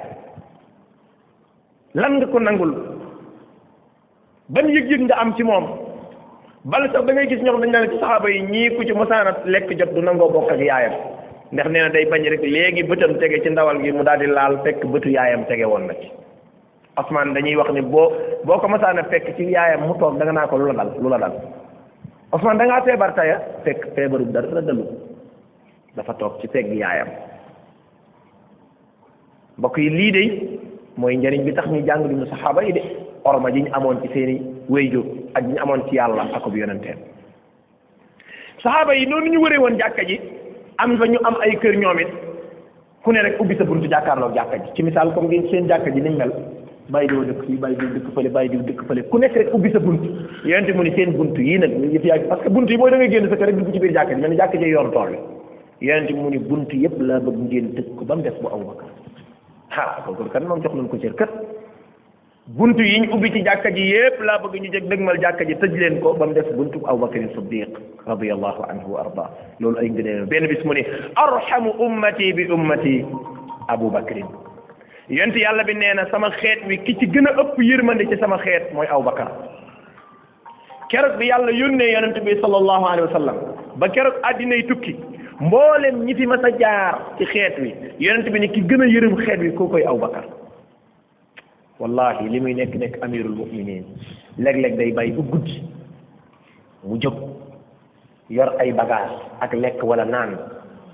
lan 1.94 2.12
nga 2.18 2.26
ko 2.26 2.38
nangul 2.42 2.97
ban 4.48 4.68
yëg-yëg 4.72 5.02
nga 5.08 5.16
am 5.20 5.34
ci 5.36 5.42
moom 5.44 5.64
bal 6.64 6.86
sax 6.92 7.04
da 7.04 7.12
ngay 7.12 7.28
gis 7.28 7.42
ñoom 7.44 7.60
dañ 7.60 7.70
naan 7.70 7.90
ci 7.92 7.98
saxaaba 8.00 8.30
yi 8.32 8.40
ñii 8.48 8.76
ku 8.76 8.84
ci 8.84 8.92
mosaana 8.92 9.36
lekk 9.44 9.68
jot 9.78 9.92
du 9.94 10.00
nangoo 10.02 10.30
bokk 10.30 10.52
ak 10.52 10.60
yaayam 10.60 10.94
ndax 11.52 11.68
nee 11.70 11.80
na 11.82 11.88
day 11.90 12.06
bañ 12.08 12.22
rek 12.22 12.40
léegi 12.42 12.82
bëtam 12.82 13.18
tege 13.18 13.42
ci 13.42 13.50
ndawal 13.50 13.80
gi 13.82 13.92
mu 13.92 14.02
daal 14.02 14.18
di 14.18 14.26
laal 14.26 14.58
fekk 14.64 14.84
bëtu 14.86 15.08
yaayam 15.10 15.44
tege 15.46 15.64
woon 15.66 15.86
na 15.86 15.94
ci 16.00 16.08
Osman 16.98 17.34
dañuy 17.34 17.56
wax 17.56 17.70
ni 17.72 17.80
boo 17.82 18.08
ko 18.58 18.68
mosaana 18.68 19.02
fekk 19.04 19.36
ci 19.36 19.50
yaayam 19.52 19.82
mu 19.86 19.94
da 20.18 20.32
naa 20.32 20.46
ko 20.46 20.56
lu 20.56 20.72
lu 21.00 21.08
la 21.10 21.18
dal 21.18 21.32
Osman 22.32 22.56
da 22.58 22.64
ngaa 22.64 22.82
feebar 22.82 23.14
taya 23.14 23.40
fekk 23.64 23.92
feebaru 23.94 24.24
dara 24.32 24.46
dara 24.46 24.62
dalu 24.62 24.84
dafa 25.96 26.14
toog 26.14 26.40
ci 26.40 26.48
pegg 26.48 26.72
yaayam 26.72 27.08
mbokk 29.58 29.76
yi 29.78 29.90
lii 29.90 30.10
de 30.10 30.24
mooy 30.96 31.16
njëriñ 31.16 31.44
bi 31.44 31.52
tax 31.52 31.66
ñu 31.68 31.84
jàng 31.86 32.08
duñu 32.08 32.26
saxaaba 32.26 32.64
yi 32.64 32.72
de 32.72 32.82
orma 33.24 33.50
ji 33.52 33.62
ñu 33.62 33.70
amoon 33.72 34.00
ci 34.02 34.08
seeni 34.12 34.40
wéyjur 34.68 35.04
ak 35.34 35.44
ñu 35.46 35.56
amoon 35.62 35.82
ci 35.88 35.94
yàlla 35.96 36.22
akub 36.34 36.56
yonenteem 36.56 36.96
saxaaba 38.62 38.94
yi 38.94 39.06
noonu 39.06 39.30
ñu 39.30 39.40
wëree 39.42 39.58
woon 39.58 39.78
jàkka 39.78 40.04
ji 40.04 40.20
am 40.76 40.96
fa 40.98 41.06
ñu 41.06 41.18
am 41.24 41.36
ay 41.42 41.56
kër 41.58 41.76
ñoom 41.76 41.98
it 41.98 42.08
ku 43.02 43.12
ne 43.12 43.20
rek 43.22 43.40
ubbi 43.40 43.56
sa 43.56 43.64
buntu 43.64 43.88
jàkkaarloog 43.88 44.34
jàkka 44.34 44.58
ji 44.58 44.70
ci 44.74 44.82
misaal 44.82 45.12
comme 45.14 45.28
ngeen 45.28 45.48
seen 45.50 45.66
jàkka 45.68 45.90
ji 45.90 46.00
ni 46.00 46.10
mel 46.10 46.32
bàyyi 46.88 47.08
diw 47.08 47.24
dëkk 47.24 47.44
fii 47.46 47.56
bàyyi 47.56 47.76
diw 47.78 47.88
dëkk 47.88 48.14
fële 48.14 48.28
bàyyi 48.30 49.02
ku 49.10 49.18
nekk 49.18 49.36
rek 49.36 49.54
ubbi 49.54 49.70
sa 49.72 49.78
bunt 49.80 50.00
yonente 50.44 50.72
mu 50.74 50.82
ni 50.82 50.90
seen 50.94 51.12
bunt 51.16 51.36
yii 51.38 51.58
nag 51.58 51.74
yëf 51.92 52.04
yaa 52.04 52.18
parce 52.28 52.42
que 52.44 52.50
bunt 52.50 52.68
yi 52.70 52.76
mooy 52.76 52.90
da 52.90 52.96
ngay 52.96 53.08
génn 53.10 53.28
sa 53.28 53.36
kër 53.36 53.46
rek 53.46 53.56
dugg 53.58 53.72
ci 53.72 53.78
biir 53.80 53.92
jàkka 53.92 54.14
ji 54.14 54.20
mel 54.20 54.30
ni 54.30 54.36
jàkka 54.36 54.58
ji 54.58 54.66
yoonu 54.68 54.90
tool 54.92 55.12
bi 55.80 56.14
mu 56.14 56.30
ni 56.30 56.38
bunt 56.38 56.70
yëpp 56.72 57.00
laa 57.00 57.20
bëgg 57.20 57.38
ngeen 57.38 57.74
tëj 57.74 57.92
ko 57.98 58.04
ba 58.04 58.14
mu 58.14 58.22
des 58.22 58.36
bu 58.40 58.48
Abubakar 58.48 58.90
ah 59.76 60.02
kooku 60.06 60.24
kan 60.32 60.46
jox 60.48 60.74
nañ 60.74 60.88
ko 60.88 60.96
cër 60.98 61.14
kat 61.14 61.28
buntu 62.56 62.80
yi 62.80 63.00
ñu 63.00 63.12
ubbi 63.14 63.30
ci 63.32 63.42
jàkka 63.44 63.68
ji 63.74 63.82
yépp 63.92 64.20
laa 64.24 64.38
bëgg 64.40 64.56
ñu 64.56 64.72
jeg 64.72 64.88
dëgmal 64.88 65.20
jàkka 65.20 65.44
ji 65.44 65.54
tëj 65.60 65.72
leen 65.80 66.00
ko 66.00 66.14
ba 66.16 66.26
mu 66.26 66.32
def 66.32 66.48
buntu 66.56 66.80
abu 66.88 67.00
bakr 67.04 67.20
siddiq 67.36 67.68
radiallahu 68.06 68.62
anhu 68.70 68.96
arda 68.96 69.24
loolu 69.60 69.76
ay 69.78 69.90
ngëneel 69.90 70.24
benn 70.26 70.46
bis 70.48 70.64
mu 70.64 70.72
ne 70.72 70.82
arhamu 71.16 71.70
ummati 71.78 72.32
bi 72.32 72.48
ummati 72.50 73.04
abu 73.68 73.90
bakrin 73.90 74.24
yent 75.10 75.36
yàlla 75.36 75.62
bi 75.64 75.74
nee 75.76 75.92
na 75.94 76.06
sama 76.10 76.30
xeet 76.40 76.64
wi 76.68 76.78
ki 76.86 76.96
ci 76.98 77.06
gën 77.12 77.28
a 77.28 77.36
ëpp 77.36 77.60
yërmande 77.68 78.08
ci 78.08 78.16
sama 78.16 78.38
xeet 78.38 78.72
mooy 78.72 78.86
aw 78.88 79.02
bakar 79.02 79.28
keroog 80.88 81.18
bi 81.18 81.26
yàlla 81.28 81.52
yónnee 81.52 81.90
yonent 81.92 82.16
bi 82.24 82.38
sallallahu 82.40 82.84
alayhi 82.88 83.10
wa 83.12 83.12
sallam 83.12 83.36
ba 83.76 83.88
keroog 83.90 84.16
addinay 84.22 84.62
tukki 84.64 84.96
mboolem 85.40 86.00
ñi 86.04 86.14
fi 86.14 86.24
mas 86.26 86.40
a 86.44 86.56
jaar 86.58 86.96
ci 87.18 87.26
xeet 87.28 87.58
wi 87.60 87.74
yonent 88.00 88.24
bi 88.32 88.40
ne 88.40 88.48
ki 88.48 88.62
gën 88.64 88.80
a 88.80 88.86
yërëm 88.88 89.20
xeet 89.20 89.40
wi 89.44 89.52
koo 89.52 89.68
koy 89.68 89.84
aw 89.84 89.98
bakar 89.98 90.24
wallahi 91.80 92.28
li 92.28 92.38
muy 92.42 92.54
nekk 92.54 92.74
nekk 92.74 92.98
amirul 93.02 93.34
muminin 93.36 93.84
léeg-léeg 94.42 94.76
day 94.76 94.90
bàyyi 94.92 95.12
bu 95.14 95.22
guddi 95.22 95.62
mu 96.84 96.98
jóg 97.00 97.14
yor 98.30 98.52
ay 98.58 98.72
bagage 98.74 99.14
ak 99.40 99.54
lekk 99.54 99.82
wala 99.82 100.04
naan 100.04 100.36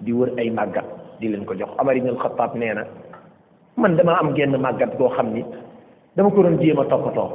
di 0.00 0.12
wër 0.12 0.30
ay 0.38 0.50
màggat 0.50 0.84
di 1.20 1.28
leen 1.28 1.44
ko 1.44 1.54
jox 1.56 1.70
amari 1.80 1.98
ibn 1.98 2.08
al 2.12 2.18
nee 2.54 2.74
na 2.74 2.84
man 3.76 3.96
dama 3.96 4.12
am 4.20 4.34
genn 4.34 4.52
màggat 4.60 4.96
goo 4.98 5.08
xam 5.16 5.32
ni 5.32 5.42
dama 6.16 6.30
ko 6.30 6.42
doon 6.42 6.58
jéem 6.60 6.78
a 6.78 6.84
toppatoo 6.84 7.30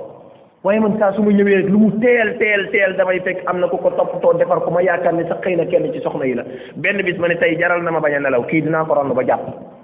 waaye 0.63 0.79
man 0.79 0.99
saa 0.99 1.13
su 1.15 1.23
ma 1.23 1.31
ñëwee 1.31 1.57
rek 1.61 1.69
lu 1.69 1.77
mu 1.79 1.91
teel 1.99 2.37
teel 2.37 2.69
teel 2.71 2.95
damay 2.97 3.19
fekk 3.21 3.43
am 3.47 3.59
na 3.59 3.67
ku 3.67 3.77
ko 3.77 3.89
toppatoo 3.89 4.33
defar 4.37 4.59
ko 4.61 4.71
ma 4.71 4.81
yaakaar 4.83 5.13
ne 5.13 5.23
sax 5.27 5.41
xëy 5.43 5.55
na 5.55 5.65
kenn 5.65 5.91
ci 5.93 5.99
soxna 6.01 6.25
yi 6.25 6.33
la 6.35 6.43
benn 6.75 7.01
bis 7.03 7.17
ma 7.17 7.27
ne 7.27 7.35
tey 7.37 7.57
jaral 7.59 7.81
na 7.83 7.91
ma 7.91 7.99
bañ 7.99 8.13
a 8.13 8.19
nelaw 8.19 8.45
kii 8.45 8.61
dinaa 8.61 8.85
ko 8.85 8.93
ronn 8.93 9.13
ba 9.15 9.23
jàpp 9.23 9.78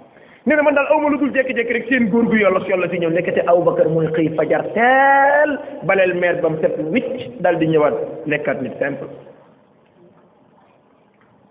nee 0.46 0.58
man 0.62 0.76
daal 0.78 0.86
awma 0.94 1.10
lu 1.10 1.18
dul 1.18 1.32
jékki-jékki 1.34 1.74
rek 1.74 1.86
seen 1.90 2.10
góor 2.14 2.26
gu 2.30 2.36
yollos 2.38 2.68
yollos 2.70 2.92
yi 2.94 3.00
ñëw 3.00 3.10
nekkate 3.14 3.42
Aboubacar 3.50 3.88
mooy 3.90 4.06
xëy 4.14 4.28
fajar 4.38 4.62
teel 4.78 5.52
baleel 5.90 6.14
meer 6.22 6.38
ba 6.42 6.50
mu 6.50 6.60
set 6.62 6.76
wicc 6.78 7.42
daal 7.42 7.58
di 7.58 7.68
ñëwaat 7.74 8.28
nekkaat 8.28 8.62
nit 8.62 8.78
simple 8.78 9.08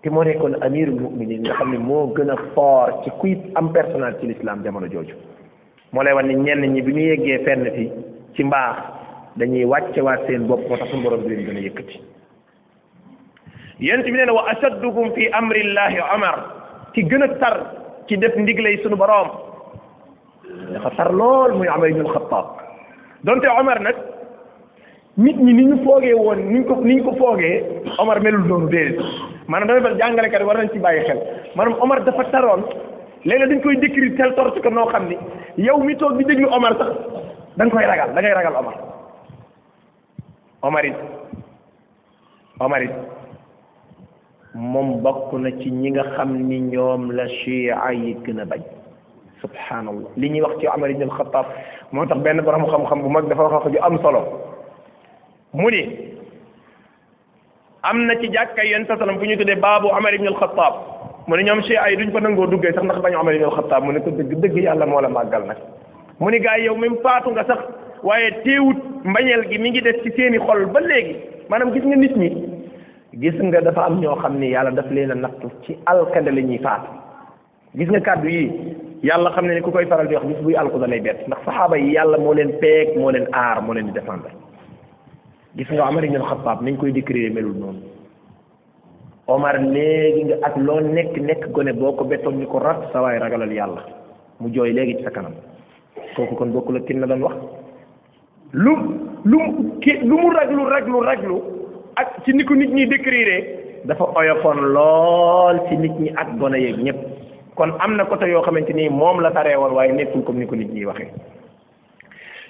te 0.01 0.09
moo 0.09 0.23
nekkoon 0.23 0.55
amirul 0.63 0.95
muminin 0.99 1.43
nga 1.43 1.57
xam 1.59 1.73
ne 1.73 1.77
moo 1.77 2.07
gën 2.15 2.31
a 2.31 2.37
fort 2.55 3.03
ci 3.03 3.11
kuy 3.19 3.35
am 3.55 3.73
personnel 3.73 4.15
ci 4.21 4.27
l'islam 4.27 4.63
jamono 4.63 4.87
jooju 4.87 5.15
moo 5.91 6.01
lay 6.03 6.13
wan 6.13 6.27
ni 6.31 6.35
ñenn 6.35 6.63
ñi 6.63 6.81
bi 6.81 6.91
ñu 6.93 6.99
yeggee 7.11 7.43
fenn 7.43 7.67
fi 7.75 7.91
ci 8.35 8.43
mbaax 8.43 8.77
dañuy 9.35 9.65
wàccewaat 9.65 10.25
seen 10.27 10.47
bopp 10.47 10.69
moo 10.69 10.77
tax 10.77 10.87
suñu 10.91 11.03
borom 11.03 11.23
bi 11.23 11.35
leen 11.35 11.43
gën 11.49 11.57
a 11.57 11.61
yëkkati 11.67 11.99
yent 13.79 14.05
bi 14.05 14.11
nee 14.11 14.25
na 14.25 14.31
wa 14.33 14.47
ashadduhum 14.55 15.11
fi 15.13 15.27
amrillahi 15.33 15.99
Omar 16.15 16.39
ci 16.93 17.03
gën 17.03 17.23
a 17.23 17.27
tar 17.43 17.57
ki 18.07 18.17
def 18.21 18.35
ndiglay 18.37 18.77
sunu 18.83 18.95
boroom 19.01 19.29
dafa 20.73 20.91
tar 20.97 21.11
lool 21.19 21.53
muy 21.57 21.67
Umar 21.69 21.89
ibn 21.89 22.05
Xattaab 22.05 22.45
donte 23.23 23.47
Omar 23.59 23.79
nag 23.81 23.95
nit 25.17 25.37
ñi 25.37 25.53
ni 25.59 25.65
ñu 25.65 25.77
foogee 25.85 26.13
woon 26.13 26.39
ni 26.53 26.63
ko 26.67 26.75
ni 26.89 26.95
ñu 26.95 27.03
ko 27.05 27.13
foogee 27.21 27.55
Omar 27.99 28.19
melul 28.21 28.45
noonu 28.49 28.69
déedéet 28.73 29.01
maanaam 29.47 29.67
dafa 29.69 29.81
mel 29.87 29.97
jàngalekat 30.01 30.43
war 30.45 30.57
nañ 30.61 30.69
ci 30.73 30.79
bàyyi 30.79 31.05
xel 31.07 31.19
maanaam 31.55 31.81
Omar 31.81 31.99
dafa 32.03 32.25
taroon 32.31 32.61
léeg-léeg 33.25 33.49
dañ 33.49 33.61
koy 33.63 33.77
décrire 33.77 34.15
tel 34.15 34.33
torte 34.35 34.59
que 34.61 34.69
noo 34.69 34.85
xam 34.91 35.07
ni 35.09 35.17
yow 35.57 35.79
mi 35.81 35.95
toog 35.97 36.17
bi 36.17 36.25
déglu 36.25 36.47
Omar 36.53 36.77
sax 36.77 37.69
koy 37.71 37.85
ragal 37.85 38.13
da 38.13 38.21
ngay 38.21 38.33
ragal 38.33 38.55
Omar 38.59 38.75
Omar 40.61 40.85
it 40.85 40.95
Omar 42.59 42.83
it 42.83 42.91
moom 44.55 45.01
bokk 45.03 45.33
na 45.35 45.51
ci 45.59 45.69
ñi 45.71 45.91
nga 45.91 46.03
xam 46.15 46.33
ni 46.47 46.59
ñoom 46.61 47.11
la 47.11 47.27
chia 47.27 47.77
yi 47.93 48.15
gën 48.23 48.39
a 48.39 48.45
bañ 48.45 48.61
li 50.15 50.29
ñuy 50.29 50.41
wax 50.41 50.59
ci 50.59 50.67
Omar 50.67 50.89
ibn 50.91 51.03
al-Khattab 51.03 51.45
moo 51.91 52.05
tax 52.05 52.17
benn 52.21 52.41
borom 52.41 52.63
xam-xam 52.65 53.01
bu 53.01 53.09
mag 53.09 53.27
dafa 53.27 53.43
wax 53.43 53.53
wax 53.65 53.71
ju 53.73 53.79
am 53.83 53.97
solo 54.01 54.21
mu 55.53 55.69
ni 55.69 55.81
am 57.83 58.05
na 58.07 58.15
ci 58.21 58.29
jàkkaay 58.31 58.69
yonent 58.69 58.87
sallam 58.87 59.17
bu 59.19 59.25
ñu 59.27 59.37
tuddee 59.37 59.55
baabu 59.59 59.87
Omar 59.87 60.13
ibn 60.13 60.27
al-Khattab 60.27 60.73
mu 61.27 61.35
ne 61.35 61.43
ñoom 61.43 61.61
chia 61.63 61.89
yi 61.91 61.97
duñ 61.97 62.11
fa 62.13 62.19
nangoo 62.21 62.47
duggee 62.47 62.71
sax 62.71 62.83
ndax 62.83 63.01
bañ 63.01 63.15
Omar 63.19 63.35
ibn 63.35 63.43
al-Khattab 63.45 63.83
mu 63.83 63.91
ne 63.91 63.99
ko 63.99 64.09
dëgg 64.09 64.39
dëgg 64.41 64.55
yàlla 64.57 64.85
moo 64.85 65.01
la 65.01 65.09
màggal 65.09 65.45
nag 65.47 65.57
mu 66.19 66.29
ni 66.31 66.39
gars 66.39 66.59
yow 66.59 66.75
même 66.77 66.95
faatu 67.03 67.31
nga 67.31 67.43
sax 67.43 67.59
waaye 68.03 68.31
teewut 68.43 68.77
mbañeel 69.03 69.47
gi 69.51 69.57
mi 69.57 69.69
ngi 69.69 69.81
des 69.81 69.99
ci 70.03 70.11
seeni 70.15 70.37
xol 70.39 70.65
ba 70.67 70.79
léegi 70.79 71.15
maanaam 71.49 71.73
gis 71.73 71.83
nga 71.85 71.95
nit 71.97 72.15
ñi 72.15 72.54
gis 73.19 73.35
nga 73.41 73.61
dafa 73.63 73.85
am 73.87 73.99
ñoo 74.01 74.15
xam 74.19 74.37
ni 74.39 74.51
yàlla 74.51 74.71
daf 74.71 74.91
leen 74.91 75.11
a 75.11 75.15
nattu 75.15 75.47
ci 75.63 75.77
alkande 75.85 76.31
la 76.31 76.41
ñuy 76.41 76.59
gis 77.77 77.87
nga 77.89 77.99
kàddu 78.01 78.27
yi 78.27 78.43
yàlla 79.03 79.31
xam 79.31 79.45
ne 79.47 79.53
ni 79.55 79.61
ku 79.61 79.71
koy 79.71 79.85
faral 79.85 80.07
di 80.07 80.15
wax 80.15 80.25
bis 80.25 80.41
buy 80.43 80.55
alku 80.55 80.77
da 80.79 80.87
lay 80.87 80.99
bett 80.99 81.25
ndax 81.27 81.39
saxaaba 81.45 81.77
yi 81.77 81.93
yàlla 81.95 82.17
moo 82.17 82.33
leen 82.33 82.59
peeg 82.59 82.97
moo 82.97 83.11
leen 83.11 83.27
aar 83.33 83.61
moo 83.61 83.73
leen 83.73 83.85
di 83.87 83.91
défendre 83.93 84.31
gis 85.55 85.67
nga 85.71 85.85
Omar 85.87 86.03
ibn 86.05 86.17
Xattaab 86.19 86.61
nañ 86.61 86.75
koy 86.77 86.91
décrire 86.91 87.31
melul 87.33 87.55
noonu 87.57 87.79
Omar 89.27 89.55
léegi 89.61 90.23
nga 90.25 90.35
ak 90.43 90.57
loo 90.57 90.79
nekk 90.81 91.15
nekk 91.17 91.51
gone 91.51 91.71
boo 91.73 91.93
ko 91.95 92.03
bettoon 92.05 92.35
ñu 92.43 92.47
ko 92.47 92.59
rat 92.59 92.91
sa 92.91 93.01
waay 93.01 93.19
ragalal 93.19 93.51
yàlla 93.51 93.81
mu 94.41 94.49
jooy 94.51 94.73
léegi 94.73 94.97
ci 94.97 95.03
sa 95.03 95.11
kanam 95.11 95.31
kooku 96.15 96.35
kon 96.35 96.51
bokk 96.51 96.69
ak 96.75 96.85
kin 96.85 96.99
la 96.99 97.07
doon 97.07 97.23
wax 97.23 97.35
lu 98.51 98.75
lu 99.23 99.39
lu 100.03 100.15
mu 100.19 100.29
raglu 100.35 100.63
raglu 100.69 100.99
raglu 101.03 101.37
ak 101.95 102.23
ci 102.27 102.35
ni 102.35 102.43
ko 102.43 102.53
nit 102.55 102.71
ñi 102.71 102.87
décrire 102.91 103.37
dafa 103.87 104.11
oyofoon 104.15 104.59
lool 104.75 105.59
ci 105.67 105.75
nit 105.79 105.95
ñi 105.99 106.11
ak 106.15 106.35
gone 106.37 106.59
yeeg 106.59 106.77
ñëpp 106.83 106.99
kon 107.55 107.71
am 107.79 107.95
na 107.95 108.05
côté 108.05 108.27
yoo 108.29 108.43
xamante 108.43 108.73
ni 108.75 108.89
moom 108.89 109.21
la 109.21 109.31
tareewoon 109.31 109.71
waaye 109.73 109.91
nekkul 109.93 110.23
comme 110.23 110.39
ni 110.39 110.45
ko 110.47 110.55
nit 110.55 110.71
ñi 110.73 110.85
waxee 110.85 111.11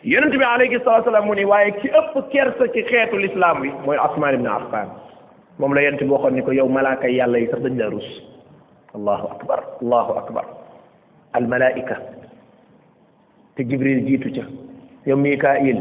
yonent 0.04 0.34
bi 0.34 0.44
alayhi 0.44 0.80
salaatu 0.84 1.06
salaam 1.14 1.26
mu 1.30 1.38
waaye 1.48 1.72
ci 1.82 1.88
ëpp 1.90 2.14
sa 2.58 2.66
ci 2.74 2.82
xeetu 2.84 3.18
lislaam 3.18 3.62
bi 3.62 3.70
mooy 3.86 3.98
Usmaan 3.98 4.34
ibn 4.36 4.48
Affaan 4.48 4.90
moom 5.60 5.74
la 5.74 5.82
yonent 5.82 6.02
boo 6.06 6.16
waxoon 6.18 6.34
ni 6.34 6.42
ko 6.42 6.52
yow 6.52 6.68
malaaka 6.68 7.08
yàlla 7.08 7.38
yi 7.40 7.48
sax 7.50 7.62
dañ 7.62 7.78
la 7.78 7.90
rus 7.90 8.08
allahu 8.96 9.26
akbar 9.30 9.62
allahu 9.82 10.14
akbar 10.26 10.46
al 11.34 11.46
malaika 11.48 12.02
te 13.56 13.62
Jibril 13.64 14.06
jiitu 14.08 14.34
ca 14.34 14.50
yow 15.06 15.18
Mikail 15.18 15.78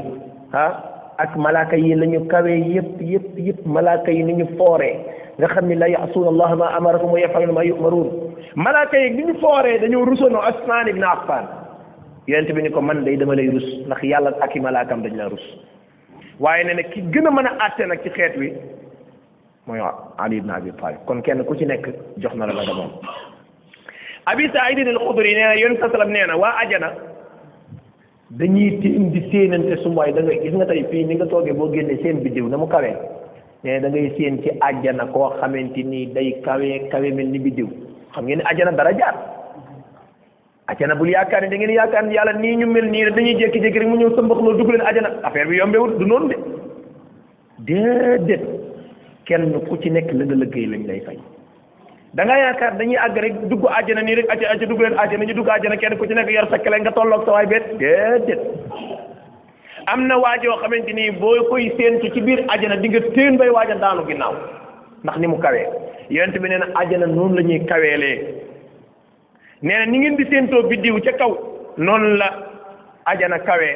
ak 1.18 1.36
malaaka 1.38 1.76
yi 1.78 1.94
la 1.94 2.06
ñu 2.06 2.26
kawee 2.26 2.60
yëpp 2.74 3.00
yëpp 3.00 3.38
yëpp 3.38 3.66
malaaka 3.66 4.10
yi 4.10 4.22
ni 4.24 4.32
ñu 4.34 4.46
fooree 4.56 4.94
nga 5.38 5.48
xam 5.48 5.66
ni 5.68 5.74
la 5.74 5.86
yasuuna 5.88 6.28
allah 6.30 6.50
ma 6.56 6.66
amarahum 6.76 7.12
wa 7.12 7.20
yafaluuna 7.20 7.52
ma 7.52 7.62
yumaruun 7.64 8.08
malaaka 8.56 8.98
yi 8.98 9.10
ni 9.10 9.22
ñu 9.24 9.34
fooree 9.40 9.78
dañoo 9.78 10.04
rusono 10.04 10.38
Usmaan 10.42 10.88
ibn 10.88 11.04
Affaan 11.04 11.46
yonent 12.26 12.52
bi 12.52 12.62
ni 12.62 12.70
ko 12.70 12.80
man 12.80 13.04
day 13.04 13.16
dama 13.16 13.34
lay 13.34 13.46
rus 13.48 13.62
ndax 13.86 14.02
yàlla 14.02 14.32
ak 14.40 14.56
i 14.56 14.60
malaakam 14.60 15.02
dañ 15.02 15.14
laa 15.16 15.28
rus 15.30 15.44
waaye 16.40 16.64
nee 16.64 16.74
na 16.74 16.82
ki 16.82 17.02
gën 17.02 17.26
a 17.26 17.30
mën 17.30 17.46
a 17.46 17.54
àtte 17.66 17.86
nag 17.86 18.02
ci 18.02 18.10
xeet 18.10 18.34
wi 18.36 18.52
mooy 19.66 19.78
Ali 20.18 20.36
ibn 20.38 20.50
Abi 20.50 20.72
Talib 20.72 20.98
kon 21.06 21.22
kenn 21.22 21.44
ku 21.44 21.54
ci 21.56 21.66
nekk 21.66 21.86
jox 22.18 22.34
na 22.34 22.46
la 22.46 22.52
la 22.54 22.62
nga 22.64 22.74
moom 22.74 22.90
Abi 24.26 24.48
Saïd 24.50 24.78
al 24.88 24.98
Xudri 24.98 25.34
nee 25.34 25.44
na 25.46 25.54
yonent 25.54 25.78
sallam 25.80 26.10
nee 26.10 26.26
na 26.26 26.36
waa 26.36 26.58
ajana 26.64 26.90
dañuy 28.38 28.78
tiim 28.82 29.10
di 29.14 29.20
séenante 29.30 29.76
sumbaay 29.84 30.12
da 30.14 30.22
ngay 30.26 30.40
gis 30.42 30.54
nga 30.58 30.66
tey 30.66 30.82
fii 30.90 31.04
ni 31.06 31.14
nga 31.16 31.26
toogee 31.30 31.54
boo 31.54 31.70
génnee 31.70 31.98
seen 32.02 32.18
biddiw 32.24 32.48
na 32.50 32.58
mu 32.58 32.66
kawee 32.66 32.94
ne 33.64 33.78
da 33.80 33.88
ngay 33.88 34.08
séen 34.16 34.40
ci 34.42 34.50
àjjana 34.68 35.06
koo 35.14 35.30
xamante 35.38 35.84
nii 35.84 36.06
day 36.16 36.28
kawee 36.42 36.78
kawe 36.90 37.08
mel 37.14 37.28
ni 37.30 37.38
biddiw 37.38 37.68
xam 38.14 38.24
ngeen 38.24 38.38
ne 38.42 38.48
àjjana 38.50 38.72
dara 38.78 38.90
jaar 38.98 39.14
àjjana 40.66 40.94
bul 40.98 41.10
yaakaar 41.14 41.42
ni 41.44 41.50
da 41.52 41.56
ngeen 41.58 41.74
yaakaar 41.78 42.04
ni 42.06 42.14
yàlla 42.16 42.32
nii 42.42 42.56
ñu 42.60 42.66
mel 42.66 42.90
nii 42.90 43.04
dañuy 43.14 43.36
jékki-jékki 43.38 43.78
rek 43.78 43.86
mu 43.88 43.96
ñëw 44.00 44.10
sëmbaxloo 44.16 44.56
dugg 44.58 44.70
leen 44.72 44.86
àjjana 44.90 45.08
affaire 45.22 45.46
bi 45.48 45.56
yombewut 45.56 45.92
du 46.00 46.04
noonu 46.06 46.26
de 46.34 46.38
déedéet 47.66 48.42
kenn 49.26 49.52
ku 49.68 49.78
ci 49.78 49.90
nekk 49.92 50.10
la 50.12 50.24
nga 50.24 50.34
lëggéey 50.34 50.66
lañ 50.66 50.86
lay 50.90 51.00
fay 51.06 51.16
da 52.16 52.24
nga 52.26 52.36
yaakaar 52.38 52.76
dañuy 52.78 52.98
àgg 53.06 53.16
rek 53.22 53.36
dugg 53.50 53.64
àjjana 53.78 54.02
nii 54.02 54.14
rek 54.14 54.28
acca 54.30 54.48
acca 54.52 54.66
dugg 54.70 54.80
leen 54.82 54.96
àjjana 55.04 55.24
ñu 55.26 55.34
dugg 55.34 55.48
àjjana 55.54 55.76
kenn 55.76 55.96
ku 55.98 56.06
ci 56.06 56.14
nekk 56.14 56.30
yor 56.30 56.46
sa 56.50 56.58
kele 56.58 56.78
nga 56.80 56.92
tolloog 56.94 57.24
sa 57.26 57.32
waay 57.32 57.46
beet 57.52 57.64
déedéet 57.78 58.40
am 59.86 60.06
na 60.06 60.16
waajoo 60.22 60.56
xamante 60.60 60.92
nii 60.94 61.10
boo 61.22 61.40
koy 61.50 61.72
séentu 61.76 62.10
ci 62.14 62.20
biir 62.20 62.44
àjjana 62.54 62.76
di 62.76 62.88
nga 62.88 63.00
téen 63.16 63.36
bay 63.36 63.48
waaja 63.50 63.74
daanu 63.82 64.06
ginnaaw 64.06 64.34
ndax 65.04 65.16
ni 65.18 65.26
mu 65.26 65.38
kawee 65.44 65.66
yonent 66.10 66.38
bi 66.38 66.48
nee 66.50 66.58
na 66.62 66.68
àjjana 66.82 67.06
noonu 67.06 67.34
la 67.36 67.42
ñuy 67.48 67.60
kaweelee 67.70 68.18
nee 69.62 69.78
na 69.78 69.86
ni 69.86 69.98
ngeen 69.98 70.16
di 70.16 70.24
séentoo 70.30 70.62
biddiw 70.68 71.00
ca 71.04 71.12
kaw 71.18 71.32
noonu 71.78 72.14
la 72.22 72.28
àjjana 73.06 73.38
kawee 73.40 73.74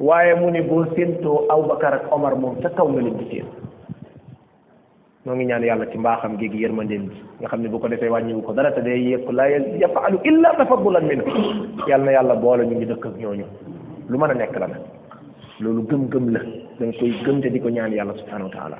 waaye 0.00 0.34
mu 0.34 0.50
ne 0.50 0.60
boo 0.62 0.84
séentoo 0.96 1.46
Abubakar 1.50 1.94
ak 1.94 2.10
Omar 2.12 2.34
moom 2.36 2.58
ca 2.62 2.68
kaw 2.68 2.88
nga 2.88 3.00
leen 3.02 3.18
di 3.22 3.30
séen 3.30 3.65
moo 5.26 5.34
ngi 5.34 5.44
ñaan 5.46 5.62
yàlla 5.66 5.86
ci 5.90 5.98
mbaaxam 5.98 6.36
gi 6.38 6.48
gi 6.48 6.58
yërmandeem 6.62 7.02
gi 7.10 7.18
nga 7.40 7.48
xam 7.50 7.60
ne 7.62 7.68
bu 7.68 7.78
ko 7.80 7.88
defee 7.88 8.08
wàññiwu 8.14 8.42
ko 8.46 8.52
dara 8.52 8.70
te 8.70 8.80
day 8.80 9.00
yëpp 9.10 9.26
laa 9.32 9.48
yafaalu 9.82 10.18
illa 10.22 10.54
tafaddulan 10.58 11.04
min 11.10 11.20
yàlla 11.88 12.04
na 12.04 12.12
yàlla 12.16 12.34
boole 12.36 12.62
ñu 12.62 12.74
ngi 12.76 12.86
dëkk 12.86 13.06
ak 13.06 13.16
ñooñu 13.18 13.44
lu 14.08 14.18
mën 14.18 14.30
a 14.30 14.34
nekk 14.34 14.56
la 14.62 14.66
loolu 15.60 15.82
gëm-gëm 15.90 16.26
la 16.34 16.40
da 16.78 16.86
nga 16.86 16.94
koy 16.98 17.10
gëm 17.26 17.40
te 17.42 17.48
di 17.50 17.60
ko 17.60 17.68
ñaan 17.70 17.92
yàlla 17.98 18.14
subhanahu 18.20 18.46
wa 18.50 18.54
taala 18.54 18.76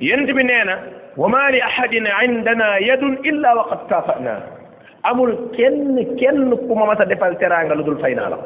yent 0.00 0.30
bi 0.36 0.42
nee 0.44 0.64
na 0.70 0.74
wa 1.16 1.26
ma 1.28 1.50
li 1.50 1.58
ahadin 1.60 2.06
indana 2.24 2.78
yadun 2.80 3.18
illa 3.24 3.56
wa 3.58 3.64
qad 3.70 3.80
kaafana 3.90 4.34
amul 5.02 5.34
kenn 5.56 5.98
kenn 6.16 6.46
ku 6.56 6.72
ma 6.78 6.86
mas 6.86 7.00
a 7.00 7.04
defal 7.06 7.34
teraanga 7.38 7.74
lu 7.74 7.82
dul 7.82 7.98
fay 7.98 8.14
naa 8.14 8.28
la 8.30 8.38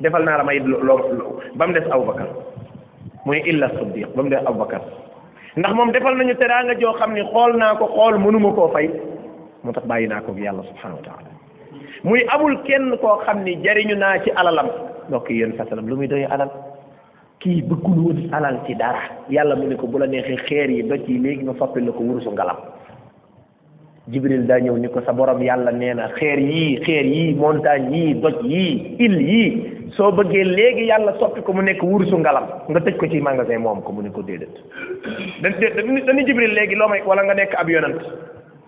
defal 0.00 0.22
naa 0.22 0.36
la 0.38 0.44
may 0.44 0.60
loo 0.60 1.34
ba 1.58 1.66
mu 1.66 1.72
des 1.72 1.90
Abubakar 1.90 2.28
muy 3.26 3.42
illa 3.50 3.66
siddiq 3.76 4.14
ba 4.14 4.22
mu 4.22 4.28
des 4.30 4.46
Abubakar 4.46 4.80
ndax 5.58 5.72
moom 5.74 5.90
defal 5.92 6.14
nañu 6.18 6.34
teraanga 6.38 6.74
joo 6.80 6.94
xam 6.98 7.10
ne 7.14 7.22
xool 7.32 7.52
naa 7.60 7.74
ko 7.80 7.86
xool 7.94 8.14
mënuma 8.24 8.50
koo 8.56 8.68
fay 8.74 8.86
moo 9.62 9.72
tax 9.76 9.84
bàyyi 9.90 10.06
naa 10.08 10.20
ko 10.26 10.30
yàlla 10.38 10.62
subhanahu 10.70 11.02
wa 11.08 11.32
muy 12.06 12.20
amul 12.34 12.54
kenn 12.66 12.96
koo 13.02 13.18
xam 13.24 13.38
ni 13.44 13.52
jariñu 13.64 13.94
naa 13.98 14.20
ci 14.24 14.30
alalam 14.36 14.68
ndokk 15.08 15.30
yéen 15.30 15.52
fasalam 15.58 15.86
lu 15.88 15.96
muy 15.96 16.06
doy 16.08 16.24
alal 16.30 16.50
kii 17.42 17.62
bëggul 17.68 17.98
woon 18.04 18.18
alal 18.38 18.56
ci 18.66 18.74
dara 18.82 19.02
yàlla 19.34 19.54
mu 19.56 19.66
ne 19.66 19.76
ko 19.76 19.86
bu 19.90 19.98
la 19.98 20.06
neexee 20.06 20.38
xeer 20.46 20.70
yi 20.70 20.82
ba 20.82 20.96
ci 21.04 21.18
léegi 21.24 21.44
ma 21.46 21.54
fàppil 21.60 21.84
la 21.86 21.92
ko 21.92 22.02
wurusu 22.08 22.30
ngalam 22.30 22.56
jibril 24.10 24.46
da 24.46 24.58
ñew 24.60 24.76
ni 24.78 24.88
ko 24.88 25.00
sa 25.04 25.12
borom 25.12 25.42
yalla 25.42 25.70
neena 25.72 26.08
xeer 26.16 26.38
yi 26.40 26.80
xeer 26.84 27.06
yi 27.06 27.34
montagne 27.34 27.92
yi 27.96 28.14
doj 28.22 28.36
yi 28.44 28.64
il 29.06 29.16
yi 29.20 29.92
so 29.96 30.10
bëggee 30.12 30.44
léegi 30.44 30.84
yalla 30.88 31.12
soppi 31.18 31.42
ko 31.42 31.52
mu 31.52 31.62
nekk 31.62 31.82
wursu 31.82 32.16
ngalam 32.18 32.44
nga 32.68 32.80
tëj 32.80 32.96
ko 32.96 33.06
ci 33.12 33.20
magasin 33.20 33.58
moom 33.58 33.82
ko 33.82 33.92
mu 33.92 34.02
ne 34.02 34.10
ko 34.10 34.22
déedéet 34.22 34.48
dañu 35.42 36.26
jibril 36.26 36.54
léegi 36.54 36.74
loo 36.74 36.88
may 36.88 37.02
wala 37.04 37.22
nga 37.22 37.34
nekk 37.34 37.54
ab 37.58 37.68
yonant 37.68 38.00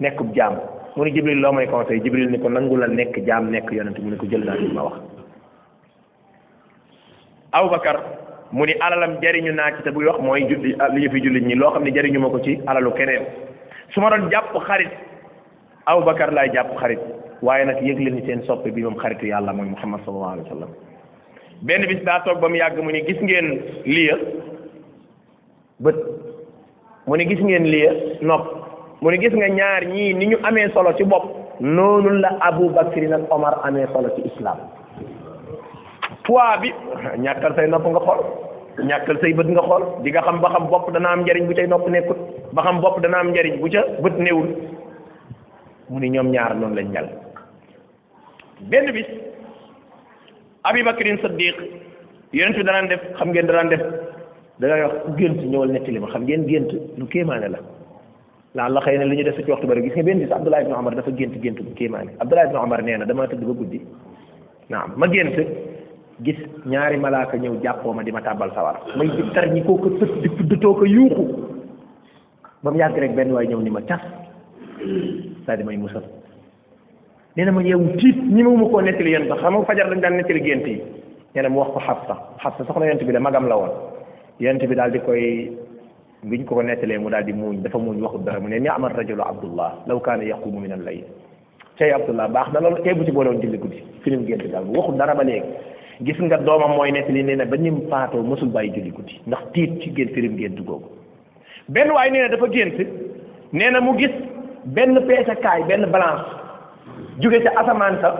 nekkub 0.01 0.35
jaam 0.37 0.61
mu 0.97 1.05
ne 1.05 1.11
jibril 1.15 1.41
loo 1.41 1.53
may 1.53 1.67
conseil 1.69 2.03
jibril 2.05 2.29
ni 2.31 2.39
ko 2.39 2.49
nangula 2.51 2.87
nekk 2.87 3.23
jaam 3.27 3.49
nekk 3.51 3.73
yonant 3.73 3.97
mu 3.99 4.11
ne 4.11 4.17
ko 4.17 4.27
jël 4.29 4.45
naa 4.45 4.61
ma 4.75 4.85
wax 4.85 4.97
abubakar 7.53 8.01
mu 8.53 8.67
ni 8.67 8.75
alalam 8.81 9.17
jariñu 9.23 9.53
naa 9.55 9.73
ci 9.77 9.83
te 9.85 9.91
buy 9.91 10.05
wax 10.05 10.21
mooy 10.21 10.45
julli 10.49 10.77
ah, 10.79 10.89
li 10.93 11.01
ñu 11.07 11.11
fi 11.11 11.21
jullit 11.25 11.47
ñi 11.47 11.55
loo 11.55 11.71
xam 11.73 11.85
ne 11.85 11.91
jariñu 11.95 12.21
ma 12.21 12.29
ko 12.29 12.41
ci 12.45 12.61
alalu 12.67 12.93
keneen 12.93 13.25
su 13.95 14.01
ma 14.01 14.11
doon 14.11 14.29
jàpp 14.31 14.53
xarit 14.69 14.93
bakar 15.87 16.33
laay 16.33 16.49
jàpp 16.55 16.75
xarit 16.81 16.99
waaye 17.43 17.65
nag 17.65 17.77
yëg 17.83 17.99
ni 17.99 18.21
seen 18.27 18.43
soppe 18.47 18.71
bi 18.73 18.83
moom 18.83 18.97
xaritu 18.99 19.27
yàlla 19.27 19.53
mooy 19.53 19.69
Muhammad 19.69 20.01
sallallahu 20.05 20.33
alayhi 20.33 20.55
wa 20.55 20.69
benn 21.63 21.87
bis 21.89 22.05
daa 22.05 22.23
ba 22.25 22.49
mu 22.49 22.57
yàgg 22.57 22.79
mu 22.83 22.91
ne 22.93 23.03
gis 23.07 23.21
ngeen 23.23 23.59
liya 23.85 24.17
bët 25.81 25.97
mu 27.07 27.17
ne 27.17 27.25
gis 27.25 27.41
ngeen 27.41 27.65
liya 27.65 27.93
nopp 28.21 28.45
mu 29.03 29.11
ne 29.11 29.17
gis 29.19 29.33
nga 29.33 29.49
ñaar 29.49 29.85
ñii 29.87 30.13
ni 30.15 30.27
ñu 30.27 30.37
amee 30.43 30.69
solo 30.73 30.93
ci 30.97 31.05
bopp 31.05 31.61
noonu 31.61 32.21
la 32.21 32.29
Aboubacar 32.41 33.03
nag 33.09 33.23
Omar 33.31 33.55
amee 33.65 33.87
solo 33.93 34.09
ci 34.17 34.23
islam 34.25 34.57
poids 36.25 36.61
bi 36.61 36.73
ñàkkal 37.19 37.55
say 37.55 37.67
nopp 37.69 37.87
nga 37.89 38.01
xool 38.01 38.21
ñàkkal 38.87 39.19
say 39.21 39.33
bët 39.33 39.47
nga 39.49 39.63
xool 39.63 39.85
di 40.03 40.11
nga 40.13 40.23
xam 40.23 40.41
ba 40.41 40.49
xam 40.51 40.69
bopp 40.69 40.93
dana 40.93 41.09
am 41.11 41.23
njariñ 41.25 41.47
bu 41.47 41.55
cay 41.55 41.67
nopp 41.67 41.89
nekkut 41.89 42.17
ba 42.53 42.63
xam 42.63 42.81
bopp 42.81 43.01
dana 43.01 43.19
am 43.19 43.31
njariñ 43.33 43.61
bu 43.61 43.69
ca 43.71 43.83
bët 44.03 44.17
néewul 44.19 44.49
mu 45.91 45.99
ni 45.99 46.11
ñoom 46.11 46.31
ñaar 46.31 46.55
noonu 46.55 46.75
lañ 46.77 46.87
mel 46.93 47.07
benn 48.71 48.93
bis 48.93 49.07
abi 50.63 50.83
bakrin 50.87 51.19
saddiq 51.23 51.57
yonent 52.33 52.57
bi 52.59 52.63
danaan 52.65 52.89
def 52.91 53.03
xam 53.19 53.29
ngeen 53.31 53.47
danaan 53.47 53.69
def 53.73 53.83
dangay 54.61 54.83
wax 54.85 54.97
gént 55.19 55.41
ñëwal 55.51 55.71
nettali 55.73 55.99
ma 55.99 56.07
xam 56.13 56.23
ngeen 56.25 56.47
gént 56.47 56.71
lu 56.99 57.07
kéemaane 57.11 57.49
la 57.55 57.59
laa 58.55 58.69
la 58.69 58.81
xëy 58.85 58.99
na 58.99 59.05
li 59.05 59.17
ñu 59.17 59.25
def 59.25 59.39
ci 59.45 59.51
waxtu 59.51 59.67
bari 59.67 59.83
gis 59.83 59.95
nga 59.95 60.03
benn 60.07 60.19
bis 60.23 60.31
Abdullah 60.31 60.61
ibn 60.63 60.73
Umar 60.79 60.95
dafa 60.95 61.11
gént 61.19 61.35
gént 61.43 61.59
bu 61.61 61.75
kéemaane 61.75 62.15
Abdullah 62.23 62.47
ibn 62.47 62.57
Umar 62.57 62.83
nee 62.85 62.97
na 62.97 63.05
damaa 63.07 63.27
tëdd 63.27 63.43
ba 63.51 63.53
guddi 63.53 63.81
naam 64.71 64.95
ma 64.97 65.07
gént 65.09 65.35
gis 66.23 66.39
ñaari 66.67 66.97
malaaka 66.99 67.37
ñëw 67.37 67.59
jàppoo 67.65 67.93
ma 67.93 68.03
di 68.05 68.13
ma 68.13 68.21
tàbbal 68.23 68.53
sawar 68.55 68.77
may 68.97 69.09
di 69.09 69.23
tar 69.35 69.51
ñi 69.51 69.63
koo 69.65 69.79
ko 69.83 69.89
tët 69.99 70.13
di 70.23 70.29
fudd 70.37 70.53
too 70.63 70.75
ko 70.75 70.85
yuuxu 70.87 71.25
ba 72.63 72.71
mu 72.71 72.79
yàgg 72.79 72.97
rek 72.99 73.15
benn 73.19 73.33
waay 73.33 73.47
ñëw 73.49 73.59
ni 73.61 73.71
ma 73.75 73.83
cas 73.89 74.01
daal 75.51 75.59
di 75.59 75.65
may 75.67 75.77
musal 75.77 76.07
nee 77.37 77.45
na 77.45 77.51
ma 77.53 77.63
yeewu 77.63 77.95
tiit 77.99 78.19
ñi 78.23 78.43
ma 78.43 78.65
koo 78.71 78.81
nettali 78.81 79.11
yéen 79.11 79.27
ba 79.29 79.37
xam 79.43 79.59
nga 79.59 79.67
fajar 79.67 79.91
dañ 79.91 80.01
daan 80.01 80.17
nettali 80.17 80.41
gént 80.43 80.67
yi 80.67 80.81
nee 81.35 81.49
mu 81.49 81.59
wax 81.61 81.71
ko 81.75 81.81
Xafsa 81.81 82.15
Xafsa 82.43 82.65
soxna 82.67 82.87
yent 82.87 83.03
bi 83.05 83.13
la 83.13 83.19
magam 83.21 83.47
la 83.49 83.57
woon 83.57 83.71
yent 84.39 84.63
bi 84.67 84.75
daal 84.75 84.91
di 84.93 84.99
koy 85.01 85.51
bi 86.23 86.43
ko 86.45 86.55
ko 86.57 86.63
nettalee 86.63 86.99
mu 86.99 87.11
daal 87.11 87.23
di 87.25 87.33
muuñ 87.33 87.63
dafa 87.63 87.79
muuñ 87.79 88.01
waxut 88.03 88.23
dara 88.25 88.39
mu 88.41 88.49
ne 88.49 88.59
ni'mar 88.61 88.93
rajulu 88.95 89.23
abdullah 89.23 89.73
law 89.87 89.99
kaana 90.01 90.25
yaqumu 90.25 90.59
min 90.61 90.73
al-layl 90.73 91.05
tey 91.79 91.91
baax 92.35 92.49
na 92.53 92.61
loolu 92.61 92.83
teebu 92.83 93.05
ci 93.05 93.11
boole 93.13 93.31
woon 93.31 93.41
julli 93.41 93.59
guddi 93.59 93.83
filim 94.03 94.25
gént 94.27 94.47
daal 94.51 94.65
bu 94.65 94.79
waxut 94.81 94.95
dara 94.99 95.15
ba 95.15 95.23
léegi 95.25 95.47
gis 96.03 96.19
nga 96.21 96.37
doomam 96.39 96.75
mooy 96.77 96.91
nettali 96.93 97.23
nee 97.23 97.37
na 97.37 97.45
ba 97.45 97.57
ñim 97.57 97.87
faatoo 97.91 98.23
mësul 98.23 98.51
bàyyi 98.51 98.73
julli 98.75 98.91
guddi 98.91 99.21
ndax 99.27 99.53
tiit 99.55 99.79
ci 99.83 99.93
gént 99.95 100.11
filim 100.15 100.37
gént 100.37 100.57
googu 100.67 100.87
benn 101.69 101.91
waay 101.95 102.11
nee 102.11 102.29
dafa 102.29 102.47
gént 102.51 102.75
nee 103.53 103.71
mu 103.81 103.95
gis 103.99 104.11
benn 104.69 104.97
peesakaay 105.09 105.63
benn 105.71 105.87
balance 105.91 106.27
jóge 107.25 107.41
ca 107.47 107.51
asamaan 107.63 107.97
sa 108.03 108.13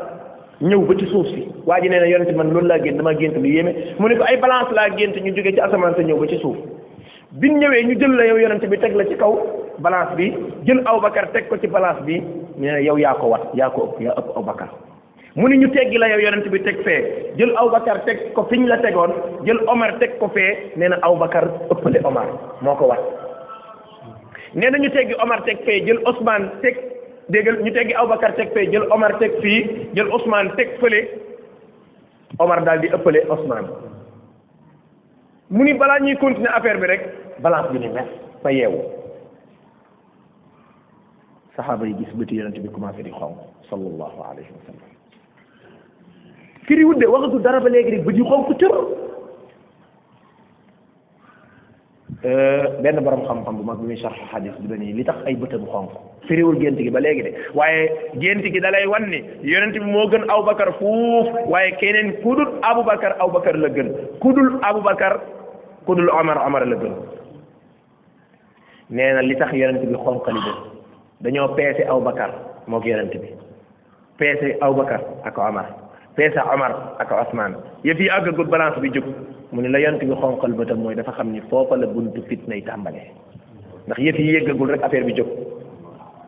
ñëw 0.61 0.81
ba 0.89 0.95
ci 0.99 1.07
suuf 1.13 1.27
si 1.35 1.43
waa 1.69 1.81
ji 1.81 1.89
nee 1.89 2.01
na 2.01 2.07
yonente 2.13 2.33
man 2.37 2.53
loolu 2.55 2.67
laa 2.69 2.81
gént 2.83 2.97
damaa 2.97 3.15
gént 3.21 3.37
lu 3.43 3.49
yéeme 3.49 3.73
mu 3.99 4.09
ne 4.09 4.17
ko 4.17 4.25
ay 4.27 4.37
balance 4.45 4.71
laa 4.79 4.89
gént 4.97 5.17
ñu 5.25 5.33
jóge 5.37 5.53
ci 5.53 5.61
asamaan 5.61 5.95
sa 5.97 6.03
ñëw 6.03 6.17
ba 6.21 6.27
ci 6.27 6.37
suuf 6.43 6.57
biñ 7.41 7.59
ñëwee 7.61 7.83
ñu 7.85 7.99
jël 8.01 8.13
la 8.17 8.27
yow 8.29 8.39
yonente 8.43 8.67
bi 8.73 8.79
teg 8.79 8.97
la 8.97 9.05
ci 9.05 9.17
kaw 9.21 9.33
balance 9.79 10.15
bi 10.17 10.33
jël 10.65 10.81
aw 10.87 10.95
Abubakar 10.97 11.29
teg 11.33 11.49
ko 11.49 11.57
ci 11.61 11.67
balance 11.67 12.01
bi 12.07 12.21
nee 12.57 12.71
na 12.73 12.79
yow 12.81 12.97
yaa 12.97 13.15
ko 13.21 13.27
wat 13.33 13.43
yaa 13.55 13.71
ko 13.71 13.83
ëpp 13.89 14.01
yaa 14.05 14.17
ëpp 14.21 14.31
Abubakar 14.37 14.69
mu 15.37 15.49
ne 15.49 15.57
ñu 15.61 15.69
teggi 15.77 15.99
la 15.99 16.09
yow 16.09 16.19
yonent 16.25 16.49
bi 16.53 16.61
teg 16.63 16.81
fee 16.87 17.01
jël 17.37 17.53
aw 17.57 17.67
Abubakar 17.69 18.01
teg 18.09 18.33
ko 18.33 18.43
fi 18.49 18.59
ñu 18.59 18.67
la 18.73 18.79
tegoon 18.79 19.13
jël 19.45 19.61
Omar 19.67 19.93
teg 20.01 20.19
ko 20.19 20.29
fee 20.29 20.53
nee 20.77 20.89
na 20.89 20.97
Abubakar 21.03 21.49
ëppale 21.71 22.01
Omar 22.05 22.27
moo 22.61 22.75
ko 22.81 22.89
wat 22.93 23.05
nee 24.55 24.71
na 24.71 24.79
ñu 24.79 24.91
teggi 24.91 25.15
Omar 25.23 25.43
teg 25.43 25.63
fee 25.65 25.85
jël 25.87 25.99
Ousmane 26.07 26.49
teg 26.61 26.77
déggal 27.29 27.63
ñu 27.63 27.71
teggi 27.73 27.95
Aboubacar 27.95 28.33
teg 28.35 28.53
fee 28.53 28.67
jël 28.73 28.87
Omar 28.91 29.19
teg 29.19 29.39
fii 29.41 29.91
jël 29.95 30.11
Ousmane 30.13 30.51
teg 30.57 30.75
fële 30.83 31.01
Omar 32.39 32.63
daal 32.65 32.81
di 32.81 32.89
ëppale 32.91 33.23
Ousmane 33.31 33.69
mu 35.51 35.65
ni 35.65 35.75
balaa 35.75 36.01
ñuy 36.03 36.17
continuer 36.19 36.51
affaire 36.57 36.81
bi 36.81 36.87
rek 36.87 37.03
balance 37.41 37.71
bi 37.73 37.79
ni 37.79 37.89
mes 37.89 38.07
ba 38.43 38.51
yeewu 38.53 38.83
saxaaba 41.57 41.87
yi 41.87 41.95
gis 41.99 42.13
bëti 42.15 42.37
yonent 42.41 42.59
bi 42.59 42.71
commencé 42.71 43.03
di 43.03 43.11
xonq 43.11 43.37
sallallahu 43.71 44.19
alayhi 44.31 44.51
wa 44.51 44.63
sallam 44.67 44.91
de 46.99 47.07
waxatu 47.07 47.39
dara 47.39 47.61
ba 47.61 47.69
léegi 47.69 47.91
rek 47.91 48.05
bët 48.05 48.17
yi 48.17 48.25
xonq 48.25 48.59
cër 48.59 48.75
Euh, 52.23 52.77
benn 52.85 52.99
borom 53.01 53.23
xam-xam 53.25 53.57
bu 53.57 53.65
mag 53.65 53.81
bi 53.81 53.87
muy 53.89 53.97
sarx 53.97 54.19
xadis 54.31 54.53
li 54.69 55.05
tax 55.09 55.23
ay 55.25 55.35
bëtam 55.41 55.63
xonq 55.73 55.89
firiwul 56.29 56.59
gént 56.61 56.77
gi 56.77 56.91
ba 56.91 57.01
léegi 57.01 57.23
de 57.23 57.31
waaye 57.55 57.87
gént 58.21 58.43
gi 58.45 58.61
dalay 58.61 58.85
lay 58.85 58.91
wan 58.93 59.09
ni 59.09 59.21
yonent 59.43 59.73
bi 59.73 59.81
moo 59.81 60.07
gën 60.11 60.29
Aboubacar 60.29 60.69
fuuf 60.79 61.27
waaye 61.49 61.73
keneen 61.81 62.13
kudul 62.23 62.47
Aboubacar 62.61 63.17
Aboubacar 63.25 63.57
la 63.57 63.69
gën 63.71 63.89
kudul 64.21 64.61
Aboubacar 64.63 65.21
kudul 65.87 66.11
Omar 66.13 66.37
Omar 66.47 66.67
la 66.67 66.77
gën 66.77 66.93
nee 68.91 69.13
na 69.15 69.21
li 69.23 69.37
tax 69.39 69.53
yonent 69.55 69.81
bi 69.89 69.97
xonqali 69.97 70.41
bët 70.45 70.59
dañoo 71.23 71.55
peese 71.57 71.89
Aboubacar 71.89 72.31
moo 72.67 72.81
ko 72.81 72.87
yonent 72.89 73.13
bi 73.17 73.31
peese 74.19 74.59
Aboubacar 74.61 75.01
ak 75.25 75.39
Omar 75.39 75.73
peese 76.17 76.37
Omar 76.53 76.77
ak 77.01 77.11
Ousmane 77.13 77.57
yëf 77.85 77.97
yi 77.99 78.11
àggagul 78.11 78.45
balance 78.49 78.77
bi 78.81 78.93
jóg 78.93 79.09
mu 79.53 79.61
ne 79.63 79.69
la 79.69 79.79
yant 79.81 79.99
bi 79.99 80.07
xonkal 80.11 80.53
ba 80.55 80.65
tam 80.65 80.83
mooy 80.83 80.95
dafa 80.95 81.13
xam 81.17 81.31
ni 81.33 81.41
foofa 81.51 81.77
la 81.77 81.87
buntu 81.87 82.23
fitna 82.29 82.55
yi 82.55 82.63
tàmbale 82.63 83.03
ndax 83.87 83.99
yëf 83.99 84.19
yi 84.19 84.35
yëggagul 84.35 84.71
rek 84.71 84.83
affaire 84.83 85.05
bi 85.05 85.15
jóg 85.19 85.27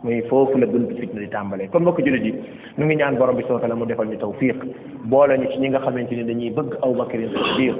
muy 0.03 0.21
foofu 0.29 0.59
la 0.59 0.67
buntu 0.67 0.97
fitna 0.99 1.21
di 1.21 1.29
tàmbale 1.31 1.69
kon 1.71 1.83
mbokk 1.87 2.01
julit 2.03 2.25
yi 2.27 2.33
nu 2.77 2.85
ngi 2.87 2.97
ñaan 2.99 3.19
borom 3.19 3.37
bi 3.37 3.43
soo 3.47 3.61
la 3.63 3.75
mu 3.77 3.85
defal 3.87 4.07
ñu 4.09 4.19
tawfiq 4.19 4.57
boole 5.05 5.39
ñu 5.39 5.47
ci 5.53 5.59
ñi 5.61 5.69
nga 5.69 5.79
xamante 5.81 6.11
ni 6.17 6.25
dañuy 6.25 6.51
bëgg 6.51 6.77
aw 6.83 6.93
bakarin 6.95 7.31
sadiq 7.31 7.77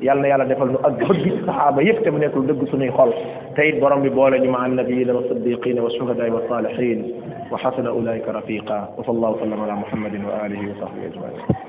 yàlla 0.00 0.22
na 0.22 0.28
yàlla 0.28 0.44
defal 0.46 0.70
nu 0.70 0.78
ak 0.82 0.94
bëgg 0.98 1.44
saxaaba 1.44 1.82
yëpp 1.82 2.02
te 2.02 2.10
mu 2.10 2.18
nekkul 2.18 2.46
dëgg 2.46 2.66
suñuy 2.70 2.88
xol 2.96 3.12
te 3.54 3.68
it 3.68 3.78
borom 3.80 4.00
bi 4.02 4.08
boole 4.08 4.38
ñu 4.40 4.48
ma 4.50 4.64
annabiyina 4.64 5.12
wa 5.12 5.22
sadiqina 5.28 5.82
wa 5.82 5.90
shuhadaai 5.90 6.30
wa 6.30 6.40
salihin 6.48 7.04
wa 7.52 7.58
xasana 7.58 7.92
ulaika 7.92 8.32
rafiqa 8.32 8.88
wa 8.96 9.04
sallallahu 9.04 9.38
sallam 9.40 9.60
ala 9.62 9.76
muhammadin 9.76 10.24
wa 10.24 10.40
alihi 10.44 10.72
wa 10.72 10.76
sahbihi 10.80 11.08
ajmain 11.12 11.64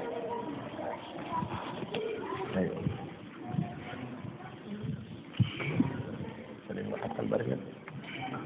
பாருங்க 7.32 8.46